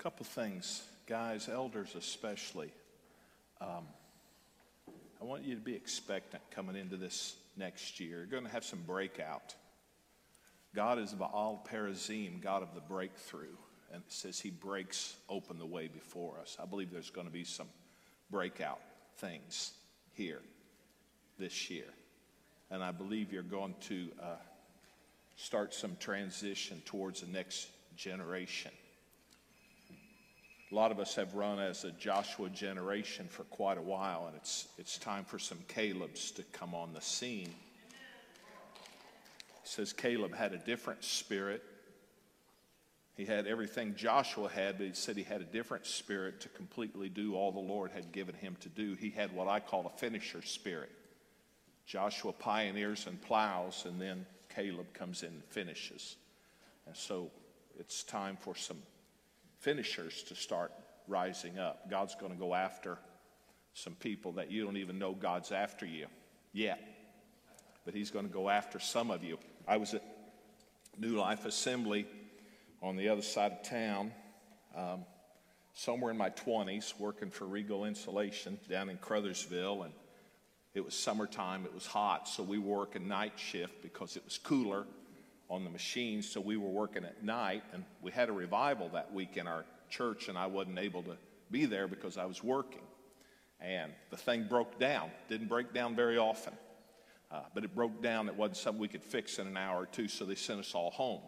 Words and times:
couple 0.00 0.24
things, 0.24 0.82
guys, 1.06 1.46
elders 1.46 1.94
especially. 1.94 2.72
Um, 3.60 3.84
I 5.20 5.24
want 5.24 5.44
you 5.44 5.54
to 5.54 5.60
be 5.60 5.74
expectant 5.74 6.42
coming 6.50 6.74
into 6.74 6.96
this 6.96 7.36
next 7.58 8.00
year. 8.00 8.16
You're 8.16 8.26
going 8.26 8.46
to 8.46 8.50
have 8.50 8.64
some 8.64 8.78
breakout. 8.86 9.54
God 10.74 10.98
is 10.98 11.12
Baal 11.12 11.62
Perazim, 11.70 12.40
God 12.40 12.62
of 12.62 12.74
the 12.74 12.80
breakthrough. 12.80 13.56
And 13.92 14.02
it 14.06 14.10
says 14.10 14.40
he 14.40 14.48
breaks 14.48 15.16
open 15.28 15.58
the 15.58 15.66
way 15.66 15.86
before 15.86 16.38
us. 16.40 16.56
I 16.62 16.64
believe 16.64 16.90
there's 16.90 17.10
going 17.10 17.26
to 17.26 17.32
be 17.32 17.44
some 17.44 17.68
breakout 18.30 18.80
things 19.18 19.72
here 20.14 20.40
this 21.38 21.68
year. 21.68 21.92
And 22.70 22.82
I 22.82 22.92
believe 22.92 23.34
you're 23.34 23.42
going 23.42 23.74
to 23.88 24.08
uh, 24.22 24.24
start 25.36 25.74
some 25.74 25.96
transition 26.00 26.80
towards 26.86 27.20
the 27.20 27.26
next 27.26 27.68
generation. 27.96 28.72
A 30.70 30.74
lot 30.74 30.92
of 30.92 31.00
us 31.00 31.16
have 31.16 31.34
run 31.34 31.58
as 31.58 31.82
a 31.82 31.90
Joshua 31.90 32.48
generation 32.48 33.26
for 33.28 33.42
quite 33.44 33.76
a 33.76 33.82
while, 33.82 34.26
and 34.28 34.36
it's, 34.36 34.68
it's 34.78 34.98
time 34.98 35.24
for 35.24 35.38
some 35.38 35.58
Caleb's 35.66 36.30
to 36.32 36.44
come 36.52 36.74
on 36.76 36.92
the 36.92 37.00
scene. 37.00 37.52
He 37.88 39.64
says 39.64 39.92
Caleb 39.92 40.32
had 40.32 40.52
a 40.52 40.58
different 40.58 41.02
spirit. 41.02 41.64
He 43.16 43.24
had 43.24 43.48
everything 43.48 43.96
Joshua 43.96 44.48
had, 44.48 44.78
but 44.78 44.86
he 44.86 44.92
said 44.94 45.16
he 45.16 45.24
had 45.24 45.40
a 45.40 45.44
different 45.44 45.86
spirit 45.86 46.40
to 46.42 46.48
completely 46.50 47.08
do 47.08 47.34
all 47.34 47.50
the 47.50 47.58
Lord 47.58 47.90
had 47.90 48.12
given 48.12 48.36
him 48.36 48.56
to 48.60 48.68
do. 48.68 48.94
He 48.94 49.10
had 49.10 49.34
what 49.34 49.48
I 49.48 49.58
call 49.58 49.86
a 49.86 49.98
finisher 49.98 50.40
spirit. 50.40 50.92
Joshua 51.84 52.32
pioneers 52.32 53.08
and 53.08 53.20
plows, 53.20 53.86
and 53.86 54.00
then 54.00 54.24
Caleb 54.54 54.92
comes 54.94 55.24
in 55.24 55.30
and 55.30 55.44
finishes. 55.46 56.14
And 56.86 56.96
so 56.96 57.32
it's 57.76 58.04
time 58.04 58.36
for 58.40 58.54
some 58.54 58.78
finishers 59.60 60.22
to 60.24 60.34
start 60.34 60.72
rising 61.06 61.58
up. 61.58 61.90
God's 61.90 62.14
going 62.14 62.32
to 62.32 62.38
go 62.38 62.54
after 62.54 62.98
some 63.74 63.94
people 63.94 64.32
that 64.32 64.50
you 64.50 64.64
don't 64.64 64.76
even 64.76 64.98
know 64.98 65.12
God's 65.12 65.52
after 65.52 65.86
you 65.86 66.06
yet. 66.52 66.80
But 67.84 67.94
He's 67.94 68.10
going 68.10 68.26
to 68.26 68.32
go 68.32 68.48
after 68.48 68.78
some 68.78 69.10
of 69.10 69.22
you. 69.22 69.38
I 69.68 69.76
was 69.76 69.94
at 69.94 70.02
New 70.98 71.16
Life 71.16 71.44
Assembly 71.44 72.06
on 72.82 72.96
the 72.96 73.08
other 73.08 73.22
side 73.22 73.52
of 73.52 73.62
town, 73.62 74.12
um, 74.74 75.04
somewhere 75.74 76.10
in 76.10 76.16
my 76.16 76.30
20s, 76.30 76.98
working 76.98 77.30
for 77.30 77.44
Regal 77.44 77.84
Insulation 77.84 78.58
down 78.68 78.88
in 78.88 78.96
Crothersville. 78.96 79.84
And 79.84 79.94
it 80.74 80.84
was 80.84 80.94
summertime, 80.94 81.64
it 81.64 81.74
was 81.74 81.86
hot, 81.86 82.28
so 82.28 82.42
we 82.42 82.58
were 82.58 82.78
working 82.78 83.08
night 83.08 83.34
shift 83.36 83.82
because 83.82 84.16
it 84.16 84.24
was 84.24 84.38
cooler 84.38 84.86
on 85.50 85.64
the 85.64 85.70
machines, 85.70 86.30
so 86.30 86.40
we 86.40 86.56
were 86.56 86.68
working 86.68 87.04
at 87.04 87.24
night, 87.24 87.64
and 87.72 87.84
we 88.00 88.12
had 88.12 88.28
a 88.28 88.32
revival 88.32 88.88
that 88.90 89.12
week 89.12 89.36
in 89.36 89.48
our 89.48 89.64
church, 89.90 90.28
and 90.28 90.38
I 90.38 90.46
wasn't 90.46 90.78
able 90.78 91.02
to 91.02 91.16
be 91.50 91.66
there 91.66 91.88
because 91.88 92.16
I 92.16 92.24
was 92.24 92.42
working. 92.42 92.82
And 93.60 93.92
the 94.10 94.16
thing 94.16 94.46
broke 94.48 94.78
down. 94.78 95.10
Didn't 95.28 95.48
break 95.48 95.74
down 95.74 95.96
very 95.96 96.16
often, 96.16 96.54
uh, 97.32 97.40
but 97.52 97.64
it 97.64 97.74
broke 97.74 98.00
down. 98.00 98.28
It 98.28 98.36
wasn't 98.36 98.58
something 98.58 98.80
we 98.80 98.88
could 98.88 99.02
fix 99.02 99.40
in 99.40 99.48
an 99.48 99.56
hour 99.56 99.82
or 99.82 99.86
two, 99.86 100.06
so 100.06 100.24
they 100.24 100.36
sent 100.36 100.60
us 100.60 100.74
all 100.74 100.92
home. 100.92 101.20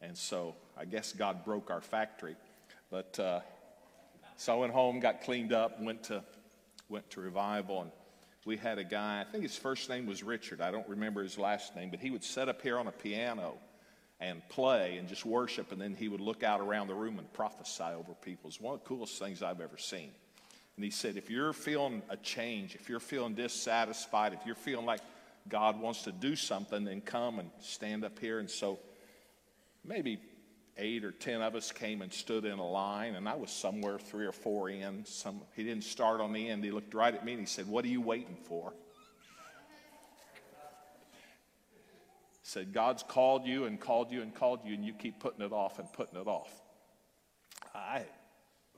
And 0.00 0.16
so 0.16 0.54
I 0.76 0.86
guess 0.86 1.12
God 1.12 1.44
broke 1.44 1.70
our 1.70 1.82
factory. 1.82 2.36
But 2.90 3.18
uh, 3.20 3.40
so 4.36 4.54
I 4.54 4.56
went 4.56 4.72
home, 4.72 5.00
got 5.00 5.22
cleaned 5.22 5.52
up, 5.52 5.80
went 5.80 6.02
to 6.04 6.24
went 6.88 7.08
to 7.10 7.20
revival, 7.20 7.82
and 7.82 7.90
we 8.46 8.56
had 8.56 8.78
a 8.78 8.84
guy, 8.84 9.20
I 9.20 9.24
think 9.24 9.42
his 9.42 9.56
first 9.56 9.88
name 9.88 10.06
was 10.06 10.22
Richard. 10.22 10.60
I 10.60 10.70
don't 10.70 10.88
remember 10.88 11.22
his 11.22 11.38
last 11.38 11.74
name, 11.76 11.90
but 11.90 12.00
he 12.00 12.10
would 12.10 12.24
sit 12.24 12.48
up 12.48 12.62
here 12.62 12.78
on 12.78 12.86
a 12.86 12.92
piano 12.92 13.54
and 14.20 14.46
play 14.48 14.98
and 14.98 15.08
just 15.08 15.24
worship, 15.26 15.72
and 15.72 15.80
then 15.80 15.94
he 15.94 16.08
would 16.08 16.20
look 16.20 16.42
out 16.42 16.60
around 16.60 16.88
the 16.88 16.94
room 16.94 17.18
and 17.18 17.32
prophesy 17.32 17.82
over 17.82 18.12
people. 18.22 18.48
It's 18.48 18.60
one 18.60 18.74
of 18.74 18.82
the 18.82 18.88
coolest 18.88 19.18
things 19.18 19.42
I've 19.42 19.60
ever 19.60 19.78
seen. 19.78 20.10
And 20.76 20.84
he 20.84 20.90
said, 20.90 21.16
if 21.16 21.30
you're 21.30 21.52
feeling 21.52 22.02
a 22.08 22.16
change, 22.16 22.74
if 22.74 22.88
you're 22.88 23.00
feeling 23.00 23.34
dissatisfied, 23.34 24.32
if 24.32 24.40
you're 24.44 24.54
feeling 24.54 24.86
like 24.86 25.00
God 25.48 25.80
wants 25.80 26.02
to 26.02 26.12
do 26.12 26.36
something, 26.36 26.84
then 26.84 27.00
come 27.00 27.38
and 27.38 27.50
stand 27.60 28.04
up 28.04 28.18
here. 28.18 28.38
And 28.38 28.50
so 28.50 28.78
maybe 29.84 30.18
eight 30.76 31.04
or 31.04 31.12
ten 31.12 31.40
of 31.40 31.54
us 31.54 31.72
came 31.72 32.02
and 32.02 32.12
stood 32.12 32.44
in 32.44 32.58
a 32.58 32.66
line, 32.66 33.14
and 33.14 33.28
I 33.28 33.34
was 33.34 33.50
somewhere 33.50 33.98
three 33.98 34.26
or 34.26 34.32
four 34.32 34.68
in. 34.68 35.04
Some, 35.04 35.40
he 35.54 35.62
didn't 35.62 35.84
start 35.84 36.20
on 36.20 36.32
the 36.32 36.48
end. 36.48 36.64
He 36.64 36.70
looked 36.70 36.94
right 36.94 37.14
at 37.14 37.24
me 37.24 37.32
and 37.32 37.40
he 37.40 37.46
said, 37.46 37.68
What 37.68 37.84
are 37.84 37.88
you 37.88 38.00
waiting 38.00 38.36
for? 38.44 38.72
He 42.32 42.50
said, 42.50 42.72
God's 42.72 43.02
called 43.02 43.46
you 43.46 43.64
and 43.64 43.80
called 43.80 44.10
you 44.10 44.22
and 44.22 44.34
called 44.34 44.60
you, 44.64 44.74
and 44.74 44.84
you 44.84 44.92
keep 44.92 45.20
putting 45.20 45.44
it 45.44 45.52
off 45.52 45.78
and 45.78 45.90
putting 45.92 46.20
it 46.20 46.26
off. 46.26 46.50
I, 47.74 48.02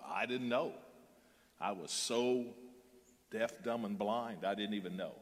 I 0.06 0.26
didn't 0.26 0.48
know. 0.48 0.72
I 1.60 1.72
was 1.72 1.90
so 1.90 2.44
deaf, 3.30 3.62
dumb, 3.64 3.84
and 3.84 3.98
blind, 3.98 4.44
I 4.44 4.54
didn't 4.54 4.74
even 4.74 4.96
know. 4.96 5.12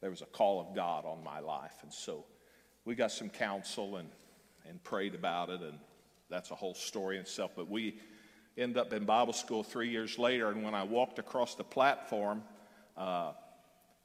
There 0.00 0.10
was 0.10 0.22
a 0.22 0.26
call 0.26 0.60
of 0.60 0.74
God 0.74 1.04
on 1.04 1.22
my 1.22 1.40
life. 1.40 1.74
And 1.82 1.92
so 1.92 2.24
we 2.84 2.94
got 2.94 3.12
some 3.12 3.28
counsel 3.28 3.96
and, 3.96 4.08
and 4.68 4.82
prayed 4.82 5.14
about 5.14 5.50
it 5.50 5.60
and 5.60 5.78
that's 6.30 6.50
a 6.50 6.54
whole 6.54 6.74
story 6.74 7.16
in 7.16 7.22
itself. 7.22 7.52
But 7.56 7.68
we 7.68 7.98
end 8.56 8.76
up 8.76 8.92
in 8.92 9.04
Bible 9.04 9.32
school 9.32 9.62
three 9.62 9.90
years 9.90 10.18
later, 10.18 10.48
and 10.48 10.62
when 10.62 10.74
I 10.74 10.84
walked 10.84 11.18
across 11.18 11.54
the 11.54 11.64
platform 11.64 12.42
uh, 12.96 13.32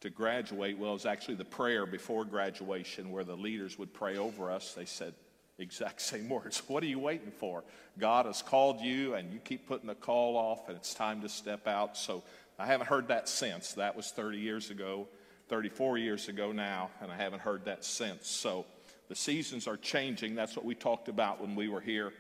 to 0.02 0.10
graduate, 0.10 0.78
well, 0.78 0.92
it 0.92 0.94
was 0.94 1.06
actually 1.06 1.36
the 1.36 1.46
prayer 1.46 1.86
before 1.86 2.26
graduation 2.26 3.12
where 3.12 3.24
the 3.24 3.36
leaders 3.36 3.78
would 3.78 3.94
pray 3.94 4.18
over 4.18 4.52
us. 4.52 4.74
They 4.74 4.86
said, 4.86 5.14
exact 5.58 6.02
same 6.02 6.30
words. 6.30 6.62
What 6.68 6.84
are 6.84 6.88
you 6.88 7.00
waiting 7.00 7.32
for? 7.32 7.64
God 7.98 8.26
has 8.26 8.42
called 8.42 8.82
you, 8.82 9.14
and 9.14 9.32
you 9.32 9.40
keep 9.40 9.68
putting 9.68 9.88
the 9.88 9.96
call 9.96 10.38
off, 10.38 10.68
and 10.68 10.78
it's 10.78 10.94
time 10.94 11.22
to 11.22 11.30
step 11.30 11.68
out. 11.68 11.98
So 11.98 12.24
I 12.58 12.66
haven't 12.66 12.88
heard 12.88 13.10
that 13.10 13.30
since. 13.30 13.74
That 13.74 13.96
was 13.96 14.12
30 14.12 14.38
years 14.40 14.70
ago, 14.70 15.08
34 15.50 15.98
years 15.98 16.28
ago 16.28 16.52
now, 16.52 16.90
and 17.02 17.12
I 17.12 17.16
haven't 17.16 17.42
heard 17.42 17.66
that 17.66 17.86
since. 17.86 18.28
So 18.28 18.66
the 19.08 19.16
seasons 19.16 19.68
are 19.68 19.78
changing. 19.78 20.36
That's 20.36 20.56
what 20.56 20.66
we 20.66 20.76
talked 20.76 21.10
about 21.10 21.42
when 21.42 21.56
we 21.56 21.68
were 21.68 21.82
here. 21.82 22.12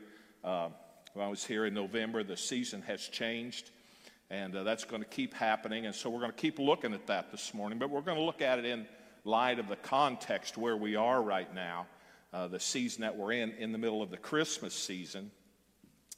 Uh, 0.43 0.69
when 1.13 1.25
I 1.25 1.29
was 1.29 1.45
here 1.45 1.65
in 1.65 1.73
November, 1.73 2.23
the 2.23 2.37
season 2.37 2.81
has 2.83 3.01
changed, 3.07 3.71
and 4.29 4.55
uh, 4.55 4.63
that's 4.63 4.83
going 4.83 5.01
to 5.01 5.07
keep 5.07 5.33
happening. 5.33 5.85
And 5.85 5.95
so 5.95 6.09
we're 6.09 6.19
going 6.19 6.31
to 6.31 6.37
keep 6.37 6.59
looking 6.59 6.93
at 6.93 7.07
that 7.07 7.31
this 7.31 7.53
morning, 7.53 7.79
but 7.79 7.89
we're 7.89 8.01
going 8.01 8.17
to 8.17 8.23
look 8.23 8.41
at 8.41 8.59
it 8.59 8.65
in 8.65 8.85
light 9.23 9.57
of 9.57 9.67
the 9.67 9.77
context 9.77 10.57
where 10.57 10.77
we 10.77 10.95
are 10.95 11.21
right 11.21 11.53
now, 11.55 11.87
uh, 12.33 12.47
the 12.47 12.59
season 12.59 13.01
that 13.01 13.15
we're 13.15 13.31
in, 13.31 13.51
in 13.53 13.71
the 13.71 13.77
middle 13.77 14.03
of 14.03 14.11
the 14.11 14.17
Christmas 14.17 14.73
season. 14.75 15.31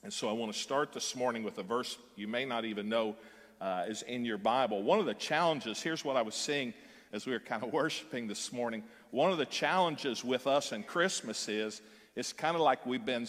And 0.04 0.12
so 0.12 0.30
I 0.30 0.34
want 0.34 0.52
to 0.52 0.60
start 0.60 0.94
this 0.94 1.16
morning 1.16 1.44
with 1.44 1.58
a 1.58 1.64
verse 1.64 1.98
you 2.16 2.28
may 2.28 2.44
not 2.44 2.66
even 2.66 2.90
know 2.90 3.16
uh, 3.62 3.86
is 3.88 4.02
in 4.04 4.26
your 4.26 4.38
Bible. 4.38 4.84
One 4.84 5.00
of 5.00 5.06
the 5.06 5.14
challenges, 5.14 5.82
here's 5.82 6.04
what 6.04 6.18
I 6.18 6.22
was 6.22 6.36
seeing 6.36 6.74
as 7.13 7.25
we 7.25 7.34
were 7.34 7.40
kind 7.40 7.63
of 7.63 7.72
worshiping 7.73 8.28
this 8.28 8.51
morning. 8.51 8.84
One 9.12 9.31
of 9.31 9.38
the 9.38 9.45
challenges 9.45 10.23
with 10.23 10.47
us 10.47 10.72
in 10.72 10.84
Christmas 10.84 11.47
is 11.47 11.81
it's 12.16 12.34
kind 12.34 12.56
of 12.56 12.62
like 12.62 12.85
we've 12.85 13.06
been, 13.06 13.28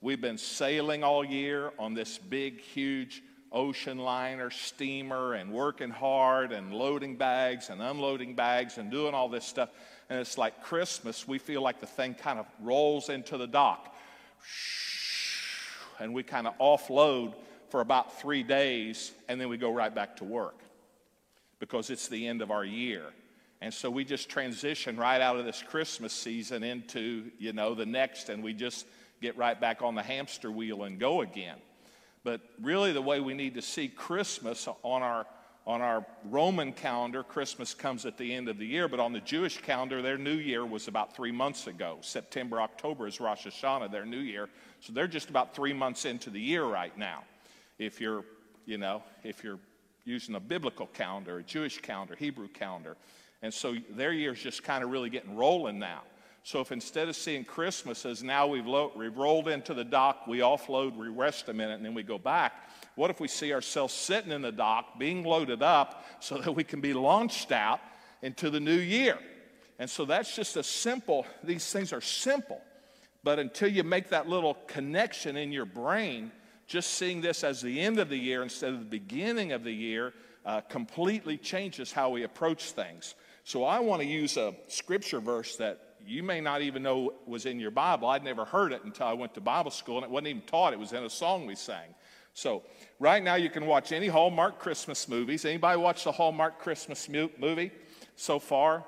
we've 0.00 0.20
been 0.20 0.38
sailing 0.38 1.04
all 1.04 1.24
year 1.24 1.72
on 1.78 1.94
this 1.94 2.18
big, 2.18 2.60
huge 2.60 3.22
ocean 3.52 3.98
liner, 3.98 4.50
steamer, 4.50 5.34
and 5.34 5.52
working 5.52 5.90
hard 5.90 6.52
and 6.52 6.72
loading 6.72 7.16
bags 7.16 7.68
and 7.68 7.82
unloading 7.82 8.34
bags 8.34 8.78
and 8.78 8.90
doing 8.90 9.14
all 9.14 9.28
this 9.28 9.44
stuff. 9.44 9.68
And 10.08 10.18
it's 10.18 10.38
like 10.38 10.62
Christmas, 10.62 11.28
we 11.28 11.38
feel 11.38 11.62
like 11.62 11.80
the 11.80 11.86
thing 11.86 12.14
kind 12.14 12.38
of 12.38 12.46
rolls 12.60 13.08
into 13.08 13.36
the 13.36 13.46
dock. 13.46 13.94
And 16.00 16.14
we 16.14 16.22
kind 16.22 16.46
of 16.46 16.58
offload 16.58 17.34
for 17.68 17.80
about 17.80 18.20
three 18.20 18.42
days, 18.42 19.12
and 19.28 19.40
then 19.40 19.48
we 19.48 19.56
go 19.56 19.72
right 19.72 19.94
back 19.94 20.16
to 20.16 20.24
work 20.24 20.62
because 21.62 21.90
it's 21.90 22.08
the 22.08 22.26
end 22.26 22.42
of 22.42 22.50
our 22.50 22.64
year. 22.64 23.04
And 23.60 23.72
so 23.72 23.88
we 23.88 24.04
just 24.04 24.28
transition 24.28 24.96
right 24.96 25.20
out 25.20 25.36
of 25.36 25.44
this 25.44 25.62
Christmas 25.62 26.12
season 26.12 26.64
into, 26.64 27.30
you 27.38 27.52
know, 27.52 27.76
the 27.76 27.86
next, 27.86 28.30
and 28.30 28.42
we 28.42 28.52
just 28.52 28.84
get 29.20 29.36
right 29.36 29.58
back 29.60 29.80
on 29.80 29.94
the 29.94 30.02
hamster 30.02 30.50
wheel 30.50 30.82
and 30.82 30.98
go 30.98 31.20
again. 31.20 31.58
But 32.24 32.40
really, 32.60 32.90
the 32.90 33.00
way 33.00 33.20
we 33.20 33.32
need 33.32 33.54
to 33.54 33.62
see 33.62 33.86
Christmas 33.86 34.66
on 34.82 35.02
our 35.02 35.24
on 35.64 35.80
our 35.80 36.04
Roman 36.24 36.72
calendar, 36.72 37.22
Christmas 37.22 37.72
comes 37.72 38.04
at 38.06 38.18
the 38.18 38.34
end 38.34 38.48
of 38.48 38.58
the 38.58 38.66
year, 38.66 38.88
but 38.88 38.98
on 38.98 39.12
the 39.12 39.20
Jewish 39.20 39.58
calendar, 39.62 40.02
their 40.02 40.18
new 40.18 40.34
year 40.34 40.66
was 40.66 40.88
about 40.88 41.14
three 41.14 41.30
months 41.30 41.68
ago. 41.68 41.98
September, 42.00 42.60
October 42.60 43.06
is 43.06 43.20
Rosh 43.20 43.46
Hashanah, 43.46 43.92
their 43.92 44.04
new 44.04 44.18
year. 44.18 44.48
So 44.80 44.92
they're 44.92 45.06
just 45.06 45.30
about 45.30 45.54
three 45.54 45.72
months 45.72 46.04
into 46.04 46.30
the 46.30 46.40
year 46.40 46.64
right 46.64 46.98
now. 46.98 47.22
If 47.78 48.00
you're, 48.00 48.24
you 48.66 48.76
know, 48.76 49.04
if 49.22 49.44
you're 49.44 49.60
using 50.04 50.34
a 50.34 50.40
biblical 50.40 50.86
calendar, 50.86 51.38
a 51.38 51.42
Jewish 51.42 51.80
calendar, 51.80 52.16
Hebrew 52.16 52.48
calendar. 52.48 52.96
And 53.42 53.52
so 53.52 53.74
their 53.90 54.12
year's 54.12 54.40
just 54.40 54.62
kind 54.62 54.84
of 54.84 54.90
really 54.90 55.10
getting 55.10 55.36
rolling 55.36 55.78
now. 55.78 56.02
So 56.44 56.60
if 56.60 56.72
instead 56.72 57.08
of 57.08 57.14
seeing 57.14 57.44
Christmas 57.44 58.04
as 58.04 58.22
now 58.22 58.48
we've, 58.48 58.66
lo- 58.66 58.92
we've 58.96 59.16
rolled 59.16 59.46
into 59.46 59.74
the 59.74 59.84
dock, 59.84 60.26
we 60.26 60.38
offload, 60.38 60.96
we 60.96 61.08
rest 61.08 61.48
a 61.48 61.52
minute, 61.52 61.76
and 61.76 61.84
then 61.84 61.94
we 61.94 62.02
go 62.02 62.18
back, 62.18 62.68
what 62.96 63.10
if 63.10 63.20
we 63.20 63.28
see 63.28 63.52
ourselves 63.52 63.94
sitting 63.94 64.32
in 64.32 64.42
the 64.42 64.50
dock, 64.50 64.98
being 64.98 65.22
loaded 65.22 65.62
up, 65.62 66.04
so 66.20 66.38
that 66.38 66.52
we 66.52 66.64
can 66.64 66.80
be 66.80 66.94
launched 66.94 67.52
out 67.52 67.80
into 68.22 68.50
the 68.50 68.60
new 68.60 68.78
year? 68.78 69.18
And 69.78 69.88
so 69.88 70.04
that's 70.04 70.34
just 70.34 70.56
a 70.56 70.62
simple, 70.62 71.26
these 71.42 71.72
things 71.72 71.92
are 71.92 72.00
simple. 72.00 72.60
But 73.24 73.38
until 73.38 73.68
you 73.68 73.84
make 73.84 74.08
that 74.08 74.28
little 74.28 74.54
connection 74.66 75.36
in 75.36 75.52
your 75.52 75.64
brain, 75.64 76.32
just 76.72 76.94
seeing 76.94 77.20
this 77.20 77.44
as 77.44 77.60
the 77.60 77.80
end 77.82 77.98
of 77.98 78.08
the 78.08 78.16
year 78.16 78.42
instead 78.42 78.72
of 78.72 78.78
the 78.78 78.86
beginning 78.86 79.52
of 79.52 79.62
the 79.62 79.70
year 79.70 80.14
uh, 80.46 80.62
completely 80.62 81.36
changes 81.36 81.92
how 81.92 82.08
we 82.08 82.22
approach 82.22 82.70
things. 82.70 83.14
So 83.44 83.64
I 83.64 83.80
want 83.80 84.00
to 84.00 84.08
use 84.08 84.38
a 84.38 84.54
scripture 84.68 85.20
verse 85.20 85.56
that 85.56 85.96
you 86.06 86.22
may 86.22 86.40
not 86.40 86.62
even 86.62 86.82
know 86.82 87.12
was 87.26 87.44
in 87.44 87.60
your 87.60 87.70
Bible. 87.70 88.08
I'd 88.08 88.24
never 88.24 88.46
heard 88.46 88.72
it 88.72 88.84
until 88.84 89.06
I 89.06 89.12
went 89.12 89.34
to 89.34 89.42
Bible 89.42 89.70
school, 89.70 89.96
and 89.98 90.04
it 90.04 90.10
wasn't 90.10 90.28
even 90.28 90.42
taught. 90.42 90.72
It 90.72 90.78
was 90.78 90.94
in 90.94 91.04
a 91.04 91.10
song 91.10 91.44
we 91.44 91.56
sang. 91.56 91.94
So 92.32 92.62
right 92.98 93.22
now 93.22 93.34
you 93.34 93.50
can 93.50 93.66
watch 93.66 93.92
any 93.92 94.06
Hallmark 94.06 94.58
Christmas 94.58 95.06
movies. 95.10 95.44
Anybody 95.44 95.78
watch 95.78 96.04
the 96.04 96.12
Hallmark 96.12 96.58
Christmas 96.58 97.06
movie 97.06 97.70
so 98.16 98.38
far? 98.38 98.82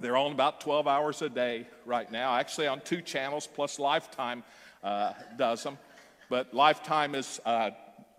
They're 0.00 0.16
on 0.16 0.32
about 0.32 0.62
12 0.62 0.88
hours 0.88 1.20
a 1.20 1.28
day 1.28 1.66
right 1.84 2.10
now, 2.10 2.36
actually 2.36 2.68
on 2.68 2.80
two 2.80 3.02
channels, 3.02 3.46
plus 3.46 3.78
Lifetime 3.78 4.42
uh, 4.82 5.12
does 5.36 5.62
them. 5.62 5.76
But 6.28 6.52
Lifetime 6.54 7.14
is 7.14 7.40
uh, 7.44 7.70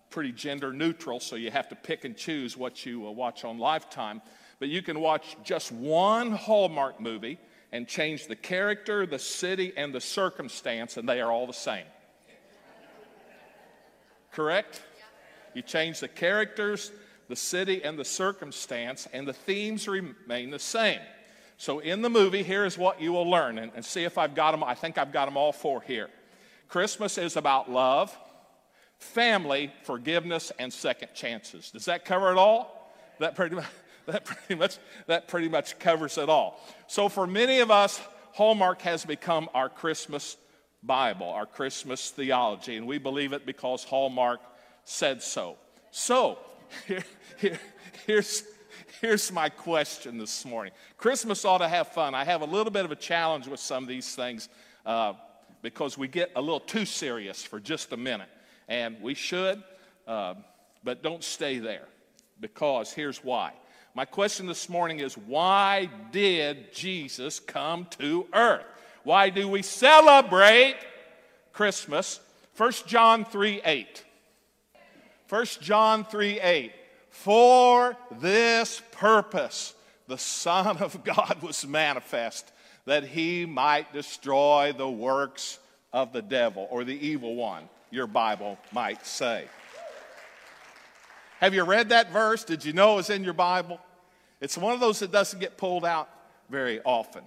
pretty 0.09 0.31
gender 0.31 0.71
neutral, 0.71 1.19
so 1.19 1.35
you 1.35 1.51
have 1.51 1.69
to 1.69 1.75
pick 1.75 2.05
and 2.05 2.15
choose 2.15 2.55
what 2.55 2.85
you 2.85 3.07
uh, 3.07 3.11
watch 3.11 3.43
on 3.43 3.57
Lifetime. 3.57 4.21
But 4.59 4.69
you 4.69 4.81
can 4.81 4.99
watch 4.99 5.35
just 5.43 5.71
one 5.71 6.31
Hallmark 6.31 6.99
movie 6.99 7.39
and 7.71 7.87
change 7.87 8.27
the 8.27 8.35
character, 8.35 9.05
the 9.05 9.19
city, 9.19 9.73
and 9.75 9.93
the 9.93 10.01
circumstance, 10.01 10.97
and 10.97 11.07
they 11.07 11.21
are 11.21 11.31
all 11.31 11.47
the 11.47 11.53
same. 11.53 11.85
Correct? 14.31 14.81
You 15.53 15.61
change 15.61 15.99
the 15.99 16.07
characters, 16.07 16.91
the 17.27 17.35
city, 17.35 17.83
and 17.83 17.99
the 17.99 18.05
circumstance, 18.05 19.07
and 19.11 19.27
the 19.27 19.33
themes 19.33 19.87
remain 19.87 20.49
the 20.49 20.59
same. 20.59 20.99
So 21.57 21.79
in 21.79 22.01
the 22.01 22.09
movie, 22.09 22.43
here 22.43 22.65
is 22.65 22.77
what 22.77 23.01
you 23.01 23.11
will 23.11 23.29
learn, 23.29 23.57
and, 23.57 23.71
and 23.75 23.83
see 23.83 24.03
if 24.03 24.17
I've 24.17 24.35
got 24.35 24.51
them. 24.51 24.63
I 24.63 24.75
think 24.75 24.97
I've 24.97 25.11
got 25.11 25.25
them 25.25 25.35
all 25.35 25.51
four 25.51 25.81
here. 25.81 26.09
Christmas 26.67 27.17
is 27.17 27.37
about 27.37 27.71
love, 27.71 28.15
family, 28.99 29.71
forgiveness, 29.83 30.51
and 30.59 30.71
second 30.71 31.09
chances. 31.13 31.71
Does 31.71 31.85
that 31.85 32.05
cover 32.05 32.31
it 32.31 32.37
all? 32.37 32.93
That 33.19 33.35
pretty 33.35 33.55
much, 33.55 33.65
that 34.05 34.25
pretty 34.25 34.55
much, 34.55 34.77
that 35.07 35.27
pretty 35.27 35.49
much 35.49 35.79
covers 35.79 36.17
it 36.17 36.29
all. 36.29 36.59
So 36.87 37.09
for 37.09 37.27
many 37.27 37.59
of 37.59 37.71
us, 37.71 38.01
Hallmark 38.33 38.81
has 38.81 39.05
become 39.05 39.49
our 39.53 39.69
Christmas 39.69 40.37
Bible, 40.83 41.27
our 41.29 41.45
Christmas 41.45 42.11
theology, 42.11 42.77
and 42.77 42.85
we 42.85 42.97
believe 42.97 43.33
it 43.33 43.45
because 43.45 43.83
Hallmark 43.83 44.39
said 44.83 45.21
so. 45.21 45.57
So 45.91 46.37
here, 46.87 47.03
here, 47.37 47.59
here's 48.05 48.43
here's 49.01 49.31
my 49.31 49.49
question 49.49 50.17
this 50.17 50.45
morning. 50.45 50.73
Christmas 50.97 51.45
ought 51.45 51.59
to 51.59 51.67
have 51.67 51.89
fun. 51.89 52.15
I 52.15 52.23
have 52.23 52.41
a 52.41 52.45
little 52.45 52.71
bit 52.71 52.85
of 52.85 52.91
a 52.91 52.95
challenge 52.95 53.47
with 53.47 53.59
some 53.59 53.83
of 53.83 53.89
these 53.89 54.15
things 54.15 54.49
uh, 54.85 55.13
because 55.61 55.97
we 55.97 56.07
get 56.07 56.31
a 56.35 56.41
little 56.41 56.59
too 56.59 56.85
serious 56.85 57.43
for 57.43 57.59
just 57.59 57.91
a 57.91 57.97
minute. 57.97 58.29
And 58.67 59.01
we 59.01 59.13
should, 59.13 59.63
uh, 60.07 60.35
but 60.83 61.03
don't 61.03 61.23
stay 61.23 61.59
there 61.59 61.87
because 62.39 62.93
here's 62.93 63.23
why. 63.23 63.53
My 63.95 64.05
question 64.05 64.45
this 64.45 64.69
morning 64.69 64.99
is 64.99 65.17
why 65.17 65.89
did 66.11 66.73
Jesus 66.73 67.39
come 67.39 67.87
to 67.97 68.27
earth? 68.33 68.65
Why 69.03 69.29
do 69.29 69.47
we 69.47 69.61
celebrate 69.61 70.75
Christmas? 71.53 72.19
1 72.57 72.71
John 72.85 73.25
3 73.25 73.61
8. 73.63 74.03
1 75.29 75.45
John 75.61 76.03
3 76.05 76.39
8. 76.39 76.71
For 77.09 77.97
this 78.19 78.81
purpose, 78.91 79.73
the 80.07 80.17
Son 80.17 80.77
of 80.77 81.03
God 81.03 81.41
was 81.41 81.65
manifest, 81.65 82.51
that 82.87 83.03
he 83.03 83.45
might 83.45 83.91
destroy 83.91 84.73
the 84.75 84.89
works 84.89 85.59
of 85.91 86.13
the 86.13 86.21
devil 86.21 86.69
or 86.71 86.85
the 86.85 87.05
evil 87.05 87.35
one, 87.35 87.67
your 87.91 88.07
Bible 88.07 88.57
might 88.71 89.05
say. 89.05 89.43
Have 91.41 91.53
you 91.53 91.63
read 91.63 91.89
that 91.89 92.13
verse? 92.13 92.45
Did 92.45 92.63
you 92.63 92.71
know 92.71 92.93
it 92.93 92.95
was 92.95 93.09
in 93.09 93.25
your 93.25 93.33
Bible? 93.33 93.81
It's 94.39 94.57
one 94.57 94.73
of 94.73 94.79
those 94.79 94.99
that 94.99 95.11
doesn't 95.11 95.39
get 95.39 95.57
pulled 95.57 95.83
out 95.83 96.07
very 96.49 96.79
often. 96.81 97.23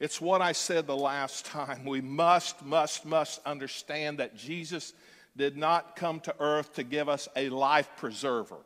It's 0.00 0.20
what 0.20 0.42
I 0.42 0.50
said 0.50 0.88
the 0.88 0.96
last 0.96 1.46
time. 1.46 1.84
We 1.84 2.00
must, 2.00 2.64
must, 2.64 3.06
must 3.06 3.40
understand 3.46 4.18
that 4.18 4.36
Jesus 4.36 4.94
did 5.36 5.56
not 5.56 5.94
come 5.94 6.18
to 6.20 6.34
earth 6.40 6.74
to 6.74 6.82
give 6.82 7.08
us 7.08 7.28
a 7.36 7.50
life 7.50 7.88
preserver 7.98 8.58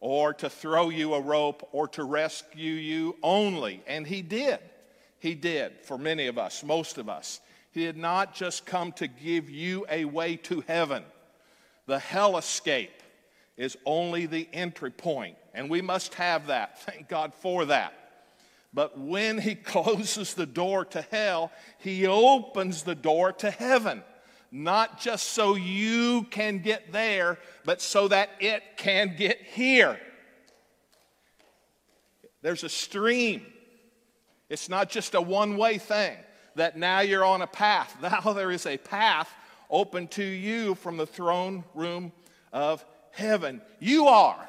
or 0.00 0.34
to 0.34 0.50
throw 0.50 0.90
you 0.90 1.14
a 1.14 1.20
rope 1.20 1.68
or 1.70 1.86
to 1.88 2.02
rescue 2.02 2.72
you 2.72 3.16
only. 3.22 3.80
And 3.86 4.04
he 4.04 4.22
did. 4.22 4.58
He 5.18 5.34
did 5.34 5.80
for 5.82 5.98
many 5.98 6.26
of 6.26 6.38
us, 6.38 6.62
most 6.62 6.98
of 6.98 7.08
us. 7.08 7.40
He 7.72 7.84
did 7.84 7.96
not 7.96 8.34
just 8.34 8.66
come 8.66 8.92
to 8.92 9.06
give 9.06 9.50
you 9.50 9.86
a 9.90 10.04
way 10.04 10.36
to 10.36 10.62
heaven. 10.66 11.04
The 11.86 11.98
hell 11.98 12.36
escape 12.36 13.02
is 13.56 13.76
only 13.84 14.26
the 14.26 14.48
entry 14.52 14.90
point, 14.90 15.36
and 15.54 15.68
we 15.68 15.82
must 15.82 16.14
have 16.14 16.46
that. 16.46 16.80
Thank 16.82 17.08
God 17.08 17.34
for 17.34 17.64
that. 17.66 17.92
But 18.72 18.98
when 18.98 19.38
he 19.38 19.54
closes 19.54 20.34
the 20.34 20.46
door 20.46 20.84
to 20.86 21.02
hell, 21.02 21.52
he 21.78 22.06
opens 22.06 22.82
the 22.82 22.94
door 22.94 23.32
to 23.32 23.50
heaven 23.50 24.02
not 24.50 25.00
just 25.00 25.28
so 25.28 25.54
you 25.54 26.24
can 26.30 26.58
get 26.58 26.92
there, 26.92 27.38
but 27.64 27.80
so 27.82 28.08
that 28.08 28.30
it 28.40 28.62
can 28.76 29.14
get 29.16 29.40
here. 29.42 30.00
There's 32.42 32.64
a 32.64 32.68
stream. 32.68 33.44
It's 34.48 34.68
not 34.68 34.88
just 34.88 35.14
a 35.14 35.20
one 35.20 35.56
way 35.56 35.78
thing 35.78 36.16
that 36.54 36.76
now 36.76 37.00
you're 37.00 37.24
on 37.24 37.42
a 37.42 37.46
path. 37.46 37.96
Now 38.02 38.32
there 38.32 38.50
is 38.50 38.66
a 38.66 38.76
path 38.76 39.32
open 39.70 40.08
to 40.08 40.24
you 40.24 40.74
from 40.74 40.96
the 40.96 41.06
throne 41.06 41.64
room 41.74 42.12
of 42.52 42.84
heaven. 43.12 43.60
You 43.78 44.06
are 44.06 44.48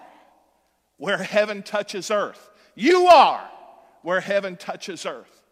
where 0.98 1.18
heaven 1.18 1.64
touches 1.64 2.12
earth. 2.12 2.50
You 2.76 3.08
are 3.08 3.50
where 4.02 4.22
heaven 4.22 4.56
touches 4.56 5.06
earth. 5.06 5.44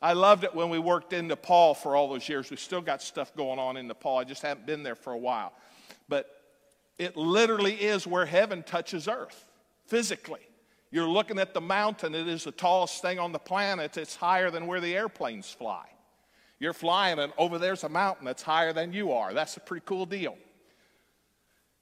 I 0.00 0.12
loved 0.12 0.44
it 0.44 0.54
when 0.54 0.68
we 0.68 0.78
worked 0.78 1.12
in 1.12 1.26
Nepal 1.28 1.74
for 1.74 1.96
all 1.96 2.08
those 2.08 2.28
years. 2.28 2.50
We 2.50 2.56
still 2.56 2.82
got 2.82 3.02
stuff 3.02 3.34
going 3.34 3.58
on 3.58 3.76
in 3.76 3.88
Nepal. 3.88 4.18
I 4.18 4.24
just 4.24 4.42
haven't 4.42 4.66
been 4.66 4.82
there 4.82 4.94
for 4.94 5.12
a 5.12 5.18
while. 5.18 5.52
But 6.08 6.30
it 6.98 7.16
literally 7.16 7.74
is 7.74 8.06
where 8.06 8.26
heaven 8.26 8.62
touches 8.62 9.08
earth 9.08 9.46
physically. 9.86 10.45
You're 10.90 11.08
looking 11.08 11.38
at 11.38 11.52
the 11.52 11.60
mountain, 11.60 12.14
it 12.14 12.28
is 12.28 12.44
the 12.44 12.52
tallest 12.52 13.02
thing 13.02 13.18
on 13.18 13.32
the 13.32 13.38
planet. 13.38 13.96
It's 13.96 14.16
higher 14.16 14.50
than 14.50 14.66
where 14.66 14.80
the 14.80 14.94
airplanes 14.96 15.50
fly. 15.50 15.86
You're 16.58 16.72
flying, 16.72 17.18
and 17.18 17.32
over 17.36 17.58
there's 17.58 17.84
a 17.84 17.88
mountain 17.88 18.24
that's 18.24 18.42
higher 18.42 18.72
than 18.72 18.92
you 18.92 19.12
are. 19.12 19.34
That's 19.34 19.56
a 19.56 19.60
pretty 19.60 19.84
cool 19.84 20.06
deal. 20.06 20.36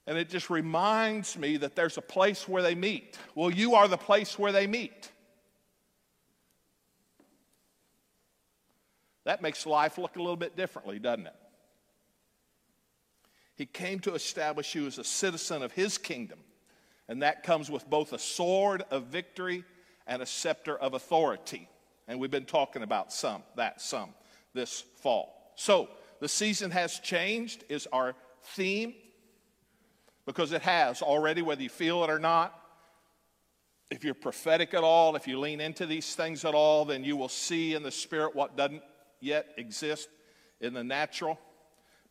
And 0.06 0.18
it 0.18 0.28
just 0.28 0.50
reminds 0.50 1.38
me 1.38 1.56
that 1.58 1.76
there's 1.76 1.96
a 1.96 2.02
place 2.02 2.48
where 2.48 2.62
they 2.62 2.74
meet. 2.74 3.18
Well, 3.34 3.50
you 3.50 3.74
are 3.74 3.88
the 3.88 3.96
place 3.96 4.38
where 4.38 4.52
they 4.52 4.66
meet. 4.66 5.10
That 9.24 9.40
makes 9.40 9.64
life 9.64 9.96
look 9.96 10.16
a 10.16 10.18
little 10.18 10.36
bit 10.36 10.56
differently, 10.56 10.98
doesn't 10.98 11.26
it? 11.26 11.34
He 13.56 13.66
came 13.66 14.00
to 14.00 14.14
establish 14.14 14.74
you 14.74 14.86
as 14.86 14.98
a 14.98 15.04
citizen 15.04 15.62
of 15.62 15.72
his 15.72 15.96
kingdom, 15.96 16.40
and 17.08 17.22
that 17.22 17.42
comes 17.42 17.70
with 17.70 17.88
both 17.88 18.12
a 18.12 18.18
sword 18.18 18.84
of 18.90 19.04
victory 19.04 19.64
and 20.06 20.22
a 20.22 20.26
scepter 20.26 20.76
of 20.76 20.94
authority. 20.94 21.68
And 22.08 22.20
we've 22.20 22.30
been 22.30 22.44
talking 22.44 22.82
about 22.82 23.12
some, 23.12 23.42
that 23.56 23.80
some, 23.80 24.10
this 24.52 24.84
fall. 24.96 25.52
So, 25.56 25.88
the 26.20 26.28
season 26.28 26.70
has 26.70 27.00
changed, 27.00 27.64
is 27.68 27.86
our 27.92 28.14
theme, 28.42 28.94
because 30.26 30.52
it 30.52 30.62
has 30.62 31.02
already, 31.02 31.42
whether 31.42 31.62
you 31.62 31.68
feel 31.68 32.02
it 32.04 32.10
or 32.10 32.18
not. 32.18 32.58
If 33.90 34.04
you're 34.04 34.14
prophetic 34.14 34.72
at 34.74 34.82
all, 34.82 35.16
if 35.16 35.26
you 35.26 35.38
lean 35.38 35.60
into 35.60 35.86
these 35.86 36.14
things 36.14 36.44
at 36.44 36.54
all, 36.54 36.84
then 36.84 37.04
you 37.04 37.16
will 37.16 37.28
see 37.28 37.74
in 37.74 37.82
the 37.82 37.90
Spirit 37.90 38.34
what 38.34 38.56
doesn't 38.56 38.82
yet 39.20 39.48
exist 39.58 40.08
in 40.60 40.72
the 40.72 40.84
natural. 40.84 41.38